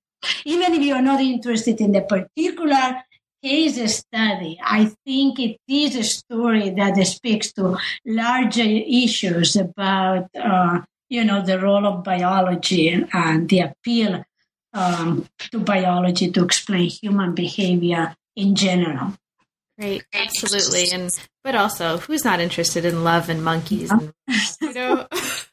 even 0.45 0.75
if 0.75 0.83
you're 0.83 1.03
not 1.03 1.21
interested 1.21 1.81
in 1.81 1.93
the 1.93 2.03
particular 2.03 3.03
case 3.43 3.99
study, 3.99 4.59
I 4.63 4.93
think 5.05 5.39
it 5.39 5.59
is 5.69 5.95
a 5.95 6.03
story 6.03 6.71
that 6.71 6.97
speaks 7.07 7.53
to 7.53 7.79
larger 8.05 8.63
issues 8.63 9.55
about, 9.57 10.29
uh, 10.35 10.81
you 11.09 11.25
know, 11.25 11.45
the 11.45 11.59
role 11.59 11.87
of 11.87 12.05
biology 12.05 13.05
and 13.13 13.49
the 13.49 13.61
appeal 13.61 14.25
um, 14.73 15.29
to 15.39 15.59
biology 15.59 16.31
to 16.31 16.45
explain 16.45 16.89
human 16.89 17.35
behavior 17.35 18.15
in 18.35 18.55
general. 18.55 19.15
Great, 19.79 20.05
absolutely, 20.15 20.91
and 20.91 21.11
but 21.45 21.55
also, 21.55 21.99
who's 21.99 22.25
not 22.25 22.41
interested 22.41 22.85
in 22.85 23.05
love 23.05 23.29
and 23.29 23.45
monkeys? 23.45 23.91
And, 23.91 24.13
you 24.61 24.73
know, 24.73 25.07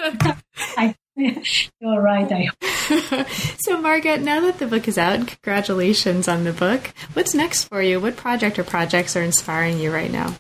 I, 0.78 0.96
you're 1.16 2.02
right. 2.02 2.32
I 2.32 3.26
so, 3.60 3.80
Margaret, 3.80 4.22
now 4.22 4.40
that 4.42 4.60
the 4.60 4.68
book 4.68 4.88
is 4.88 4.98
out, 4.98 5.28
congratulations 5.28 6.28
on 6.28 6.46
the 6.46 6.54
book. 6.54 6.94
What's 7.14 7.36
next 7.36 7.66
for 7.66 7.82
you? 7.82 8.00
What 8.00 8.18
project 8.18 8.58
or 8.58 8.64
projects 8.64 9.16
are 9.16 9.22
inspiring 9.22 9.80
you 9.80 9.94
right 9.94 10.12
now? 10.12 10.36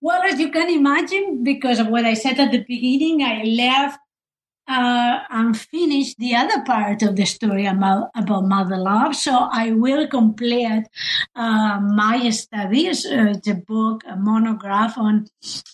Well, 0.00 0.22
as 0.22 0.38
you 0.38 0.50
can 0.50 0.70
imagine, 0.70 1.42
because 1.42 1.80
of 1.80 1.88
what 1.88 2.04
I 2.04 2.14
said 2.14 2.38
at 2.38 2.52
the 2.52 2.64
beginning, 2.66 3.22
I 3.22 3.42
left 3.42 3.98
uh, 4.68 5.20
and 5.30 5.58
finish 5.58 6.14
the 6.16 6.34
other 6.34 6.62
part 6.64 7.02
of 7.02 7.16
the 7.16 7.24
story 7.24 7.66
about, 7.66 8.10
about 8.14 8.44
mother 8.44 8.76
love. 8.76 9.16
So 9.16 9.48
I 9.50 9.72
will 9.72 10.06
complete 10.06 10.84
uh, 11.34 11.80
my 11.80 12.30
studies, 12.30 13.06
uh, 13.06 13.34
the 13.42 13.62
book, 13.66 14.02
a 14.06 14.16
monograph 14.16 14.98
on 14.98 15.26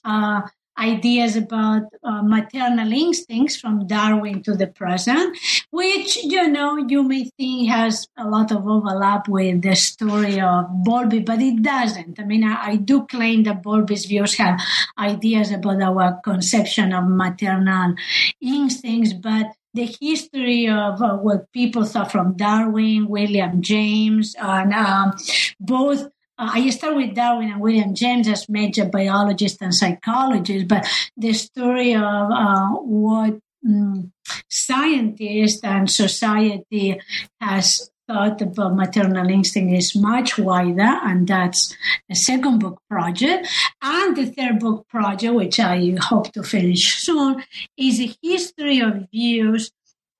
uh, 0.04 0.42
ideas 0.78 1.36
about 1.36 1.82
uh, 2.02 2.22
maternal 2.22 2.92
instincts 2.92 3.56
from 3.56 3.86
Darwin 3.86 4.42
to 4.42 4.54
the 4.54 4.66
present, 4.66 5.36
which, 5.70 6.16
you 6.24 6.48
know, 6.48 6.76
you 6.76 7.02
may 7.02 7.30
think 7.36 7.68
has 7.68 8.06
a 8.16 8.28
lot 8.28 8.50
of 8.52 8.66
overlap 8.66 9.28
with 9.28 9.62
the 9.62 9.74
story 9.74 10.40
of 10.40 10.66
Bowlby, 10.84 11.20
but 11.20 11.40
it 11.40 11.62
doesn't. 11.62 12.18
I 12.18 12.24
mean, 12.24 12.44
I, 12.44 12.72
I 12.72 12.76
do 12.76 13.06
claim 13.06 13.44
that 13.44 13.62
Bowlby's 13.62 14.06
views 14.06 14.34
have 14.34 14.60
ideas 14.98 15.50
about 15.50 15.82
our 15.82 16.20
conception 16.22 16.92
of 16.92 17.08
maternal 17.08 17.94
instincts, 18.40 19.12
but 19.12 19.46
the 19.74 19.92
history 20.00 20.68
of 20.68 21.02
uh, 21.02 21.16
what 21.16 21.50
people 21.52 21.84
thought 21.84 22.12
from 22.12 22.36
Darwin, 22.36 23.08
William 23.08 23.60
James, 23.60 24.36
and 24.38 24.72
um, 24.72 25.12
both 25.58 26.08
I 26.36 26.68
start 26.70 26.96
with 26.96 27.14
Darwin 27.14 27.50
and 27.50 27.60
William 27.60 27.94
James 27.94 28.26
as 28.28 28.48
major 28.48 28.86
biologists 28.86 29.62
and 29.62 29.74
psychologists, 29.74 30.66
but 30.66 30.86
the 31.16 31.32
story 31.32 31.94
of 31.94 32.02
uh, 32.02 32.70
what 32.70 33.38
um, 33.66 34.12
scientists 34.50 35.62
and 35.62 35.90
society 35.90 37.00
has 37.40 37.90
thought 38.06 38.42
about 38.42 38.74
maternal 38.74 39.28
instinct 39.30 39.72
is 39.72 39.96
much 39.96 40.36
wider, 40.36 40.82
and 40.82 41.26
that's 41.28 41.74
a 42.10 42.14
second 42.14 42.58
book 42.58 42.80
project. 42.90 43.48
And 43.80 44.16
the 44.16 44.26
third 44.26 44.58
book 44.58 44.86
project, 44.88 45.34
which 45.34 45.60
I 45.60 45.96
hope 46.00 46.32
to 46.32 46.42
finish 46.42 46.96
soon, 46.98 47.42
is 47.76 48.00
a 48.00 48.14
history 48.22 48.80
of 48.80 49.08
views 49.10 49.70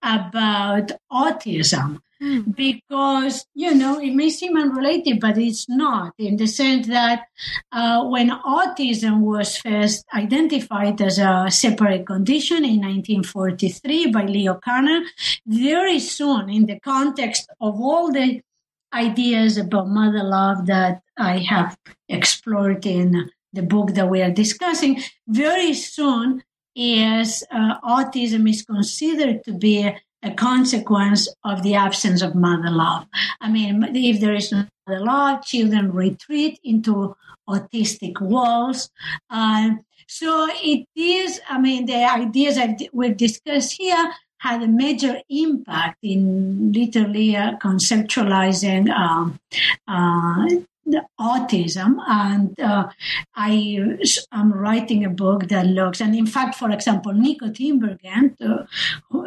about 0.02 0.92
autism. 1.12 2.00
Because 2.20 3.46
you 3.54 3.74
know 3.74 3.98
it 4.00 4.14
may 4.14 4.30
seem 4.30 4.56
unrelated 4.56 5.20
but 5.20 5.36
it's 5.36 5.68
not 5.68 6.14
in 6.18 6.36
the 6.36 6.46
sense 6.46 6.86
that 6.86 7.26
uh, 7.72 8.04
when 8.04 8.30
autism 8.30 9.20
was 9.20 9.58
first 9.58 10.04
identified 10.14 11.00
as 11.00 11.18
a 11.18 11.46
separate 11.50 12.06
condition 12.06 12.58
in 12.58 12.80
1943 12.80 14.12
by 14.12 14.24
leo 14.24 14.54
kanner 14.54 15.02
very 15.46 15.98
soon 15.98 16.48
in 16.48 16.66
the 16.66 16.78
context 16.80 17.50
of 17.60 17.80
all 17.80 18.12
the 18.12 18.40
ideas 18.92 19.58
about 19.58 19.88
mother 19.88 20.22
love 20.22 20.66
that 20.66 21.02
i 21.18 21.38
have 21.38 21.76
explored 22.08 22.86
in 22.86 23.28
the 23.52 23.62
book 23.62 23.94
that 23.94 24.08
we 24.08 24.22
are 24.22 24.30
discussing 24.30 25.02
very 25.26 25.74
soon 25.74 26.42
is 26.76 27.44
uh, 27.50 27.80
autism 27.80 28.48
is 28.48 28.62
considered 28.62 29.44
to 29.44 29.52
be 29.52 29.92
a 30.24 30.32
consequence 30.32 31.28
of 31.44 31.62
the 31.62 31.74
absence 31.74 32.22
of 32.22 32.34
mother 32.34 32.70
love. 32.70 33.06
I 33.40 33.50
mean, 33.50 33.84
if 33.94 34.20
there 34.20 34.34
is 34.34 34.50
no 34.50 34.66
mother 34.86 35.04
love, 35.04 35.44
children 35.44 35.92
retreat 35.92 36.58
into 36.64 37.14
autistic 37.48 38.20
walls. 38.20 38.90
Uh, 39.30 39.70
so 40.08 40.48
it 40.50 40.86
is, 40.96 41.40
I 41.48 41.60
mean, 41.60 41.86
the 41.86 42.04
ideas 42.04 42.56
that 42.56 42.80
we've 42.92 43.16
discussed 43.16 43.74
here 43.78 44.12
had 44.38 44.62
a 44.62 44.68
major 44.68 45.20
impact 45.30 45.98
in 46.02 46.72
literally 46.72 47.36
uh, 47.36 47.56
conceptualizing 47.58 48.90
um, 48.90 49.38
uh, 49.88 50.46
autism 51.20 51.96
and 52.06 52.58
uh, 52.60 52.88
i 53.34 53.78
am 54.32 54.52
writing 54.52 55.04
a 55.04 55.08
book 55.08 55.48
that 55.48 55.66
looks 55.66 56.00
and 56.00 56.14
in 56.14 56.26
fact 56.26 56.54
for 56.54 56.70
example 56.70 57.12
nico 57.12 57.48
tinbergen 57.48 58.34
uh, 58.42 58.64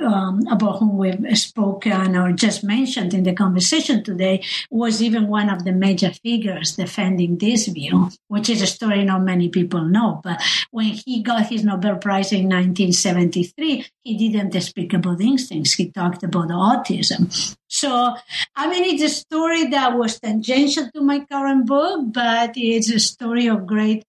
um, 0.06 0.42
about 0.52 0.78
whom 0.80 0.98
we've 0.98 1.38
spoken 1.38 2.16
or 2.16 2.32
just 2.32 2.64
mentioned 2.64 3.14
in 3.14 3.24
the 3.24 3.34
conversation 3.34 4.04
today 4.04 4.44
was 4.70 5.02
even 5.02 5.28
one 5.28 5.50
of 5.50 5.64
the 5.64 5.72
major 5.72 6.12
figures 6.12 6.76
defending 6.76 7.38
this 7.38 7.68
view 7.68 8.10
which 8.28 8.50
is 8.50 8.62
a 8.62 8.68
story 8.68 9.04
not 9.04 9.24
many 9.24 9.50
people 9.50 9.82
know. 9.82 10.22
But 10.24 10.42
when 10.72 10.86
he 10.86 11.22
got 11.24 11.48
his 11.48 11.64
nobel 11.64 11.98
prize 11.98 12.32
in 12.32 12.50
1973 12.50 13.86
he 14.08 14.30
didn't 14.30 14.60
speak 14.62 14.94
about 14.94 15.22
instincts 15.22 15.74
he 15.74 15.90
talked 15.92 16.24
about 16.24 16.50
autism 16.50 17.56
so, 17.68 18.16
I 18.56 18.70
mean, 18.70 18.84
it's 18.86 19.04
a 19.04 19.10
story 19.10 19.68
that 19.68 19.98
was 19.98 20.20
tangential 20.20 20.90
to 20.96 21.02
my 21.02 21.26
current 21.26 21.66
book, 21.66 22.14
but 22.14 22.54
it's 22.56 22.92
a 22.92 23.00
story 23.00 23.48
of 23.48 23.68
great 23.68 24.04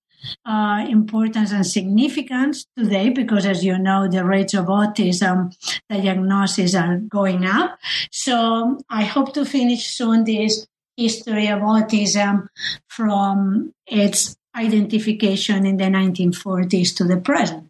uh, 0.44 0.86
importance 0.88 1.52
and 1.52 1.66
significance 1.66 2.66
today 2.76 3.10
because, 3.10 3.46
as 3.46 3.64
you 3.64 3.78
know, 3.78 4.08
the 4.08 4.24
rates 4.24 4.54
of 4.54 4.66
autism 4.66 5.54
diagnosis 5.90 6.74
are 6.74 6.98
going 6.98 7.44
up. 7.44 7.78
So, 8.12 8.78
I 8.88 9.04
hope 9.04 9.34
to 9.34 9.44
finish 9.44 9.86
soon 9.88 10.24
this 10.24 10.66
history 10.96 11.48
of 11.48 11.60
autism 11.60 12.48
from 12.86 13.72
its 13.86 14.36
identification 14.54 15.66
in 15.66 15.76
the 15.76 15.84
1940s 15.84 16.96
to 16.96 17.04
the 17.04 17.16
present. 17.16 17.67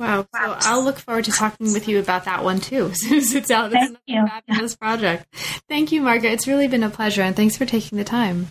Wow. 0.00 0.22
So 0.22 0.56
I'll 0.60 0.82
look 0.82 0.98
forward 0.98 1.26
to 1.26 1.30
talking 1.30 1.72
with 1.74 1.86
you 1.86 2.00
about 2.00 2.24
that 2.24 2.42
one 2.42 2.58
too 2.58 2.86
as 2.90 3.00
soon 3.02 3.18
as 3.18 3.34
it's 3.34 3.50
out. 3.50 3.70
Thank 3.70 3.98
you. 4.06 4.26
fabulous 4.26 4.74
project. 4.74 5.26
Thank 5.68 5.92
you, 5.92 6.00
Margaret. 6.00 6.32
It's 6.32 6.48
really 6.48 6.68
been 6.68 6.82
a 6.82 6.90
pleasure 6.90 7.22
and 7.22 7.36
thanks 7.36 7.56
for 7.56 7.66
taking 7.66 7.98
the 7.98 8.04
time. 8.04 8.48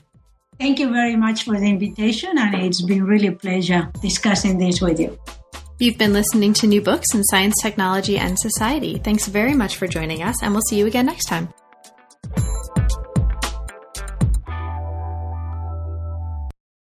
Thank 0.60 0.80
you 0.80 0.92
very 0.92 1.16
much 1.16 1.44
for 1.44 1.60
the 1.60 1.66
invitation 1.66 2.38
and 2.38 2.54
it's 2.56 2.82
been 2.82 3.04
really 3.04 3.28
a 3.28 3.32
pleasure 3.32 3.92
discussing 4.02 4.60
this 4.60 4.80
with 4.80 5.00
you. 5.00 5.18
You've 5.80 5.98
been 5.98 6.14
listening 6.14 6.54
to 6.56 6.68
new 6.68 6.82
books 6.82 7.08
in 7.14 7.24
science, 7.24 7.56
technology, 7.62 8.18
and 8.18 8.38
society. 8.38 8.98
Thanks 8.98 9.28
very 9.28 9.54
much 9.54 9.78
for 9.78 9.88
joining 9.88 10.22
us, 10.22 10.44
and 10.44 10.52
we'll 10.52 10.62
see 10.64 10.78
you 10.78 10.88
again 10.88 11.06
next 11.06 11.28
time. 11.28 11.48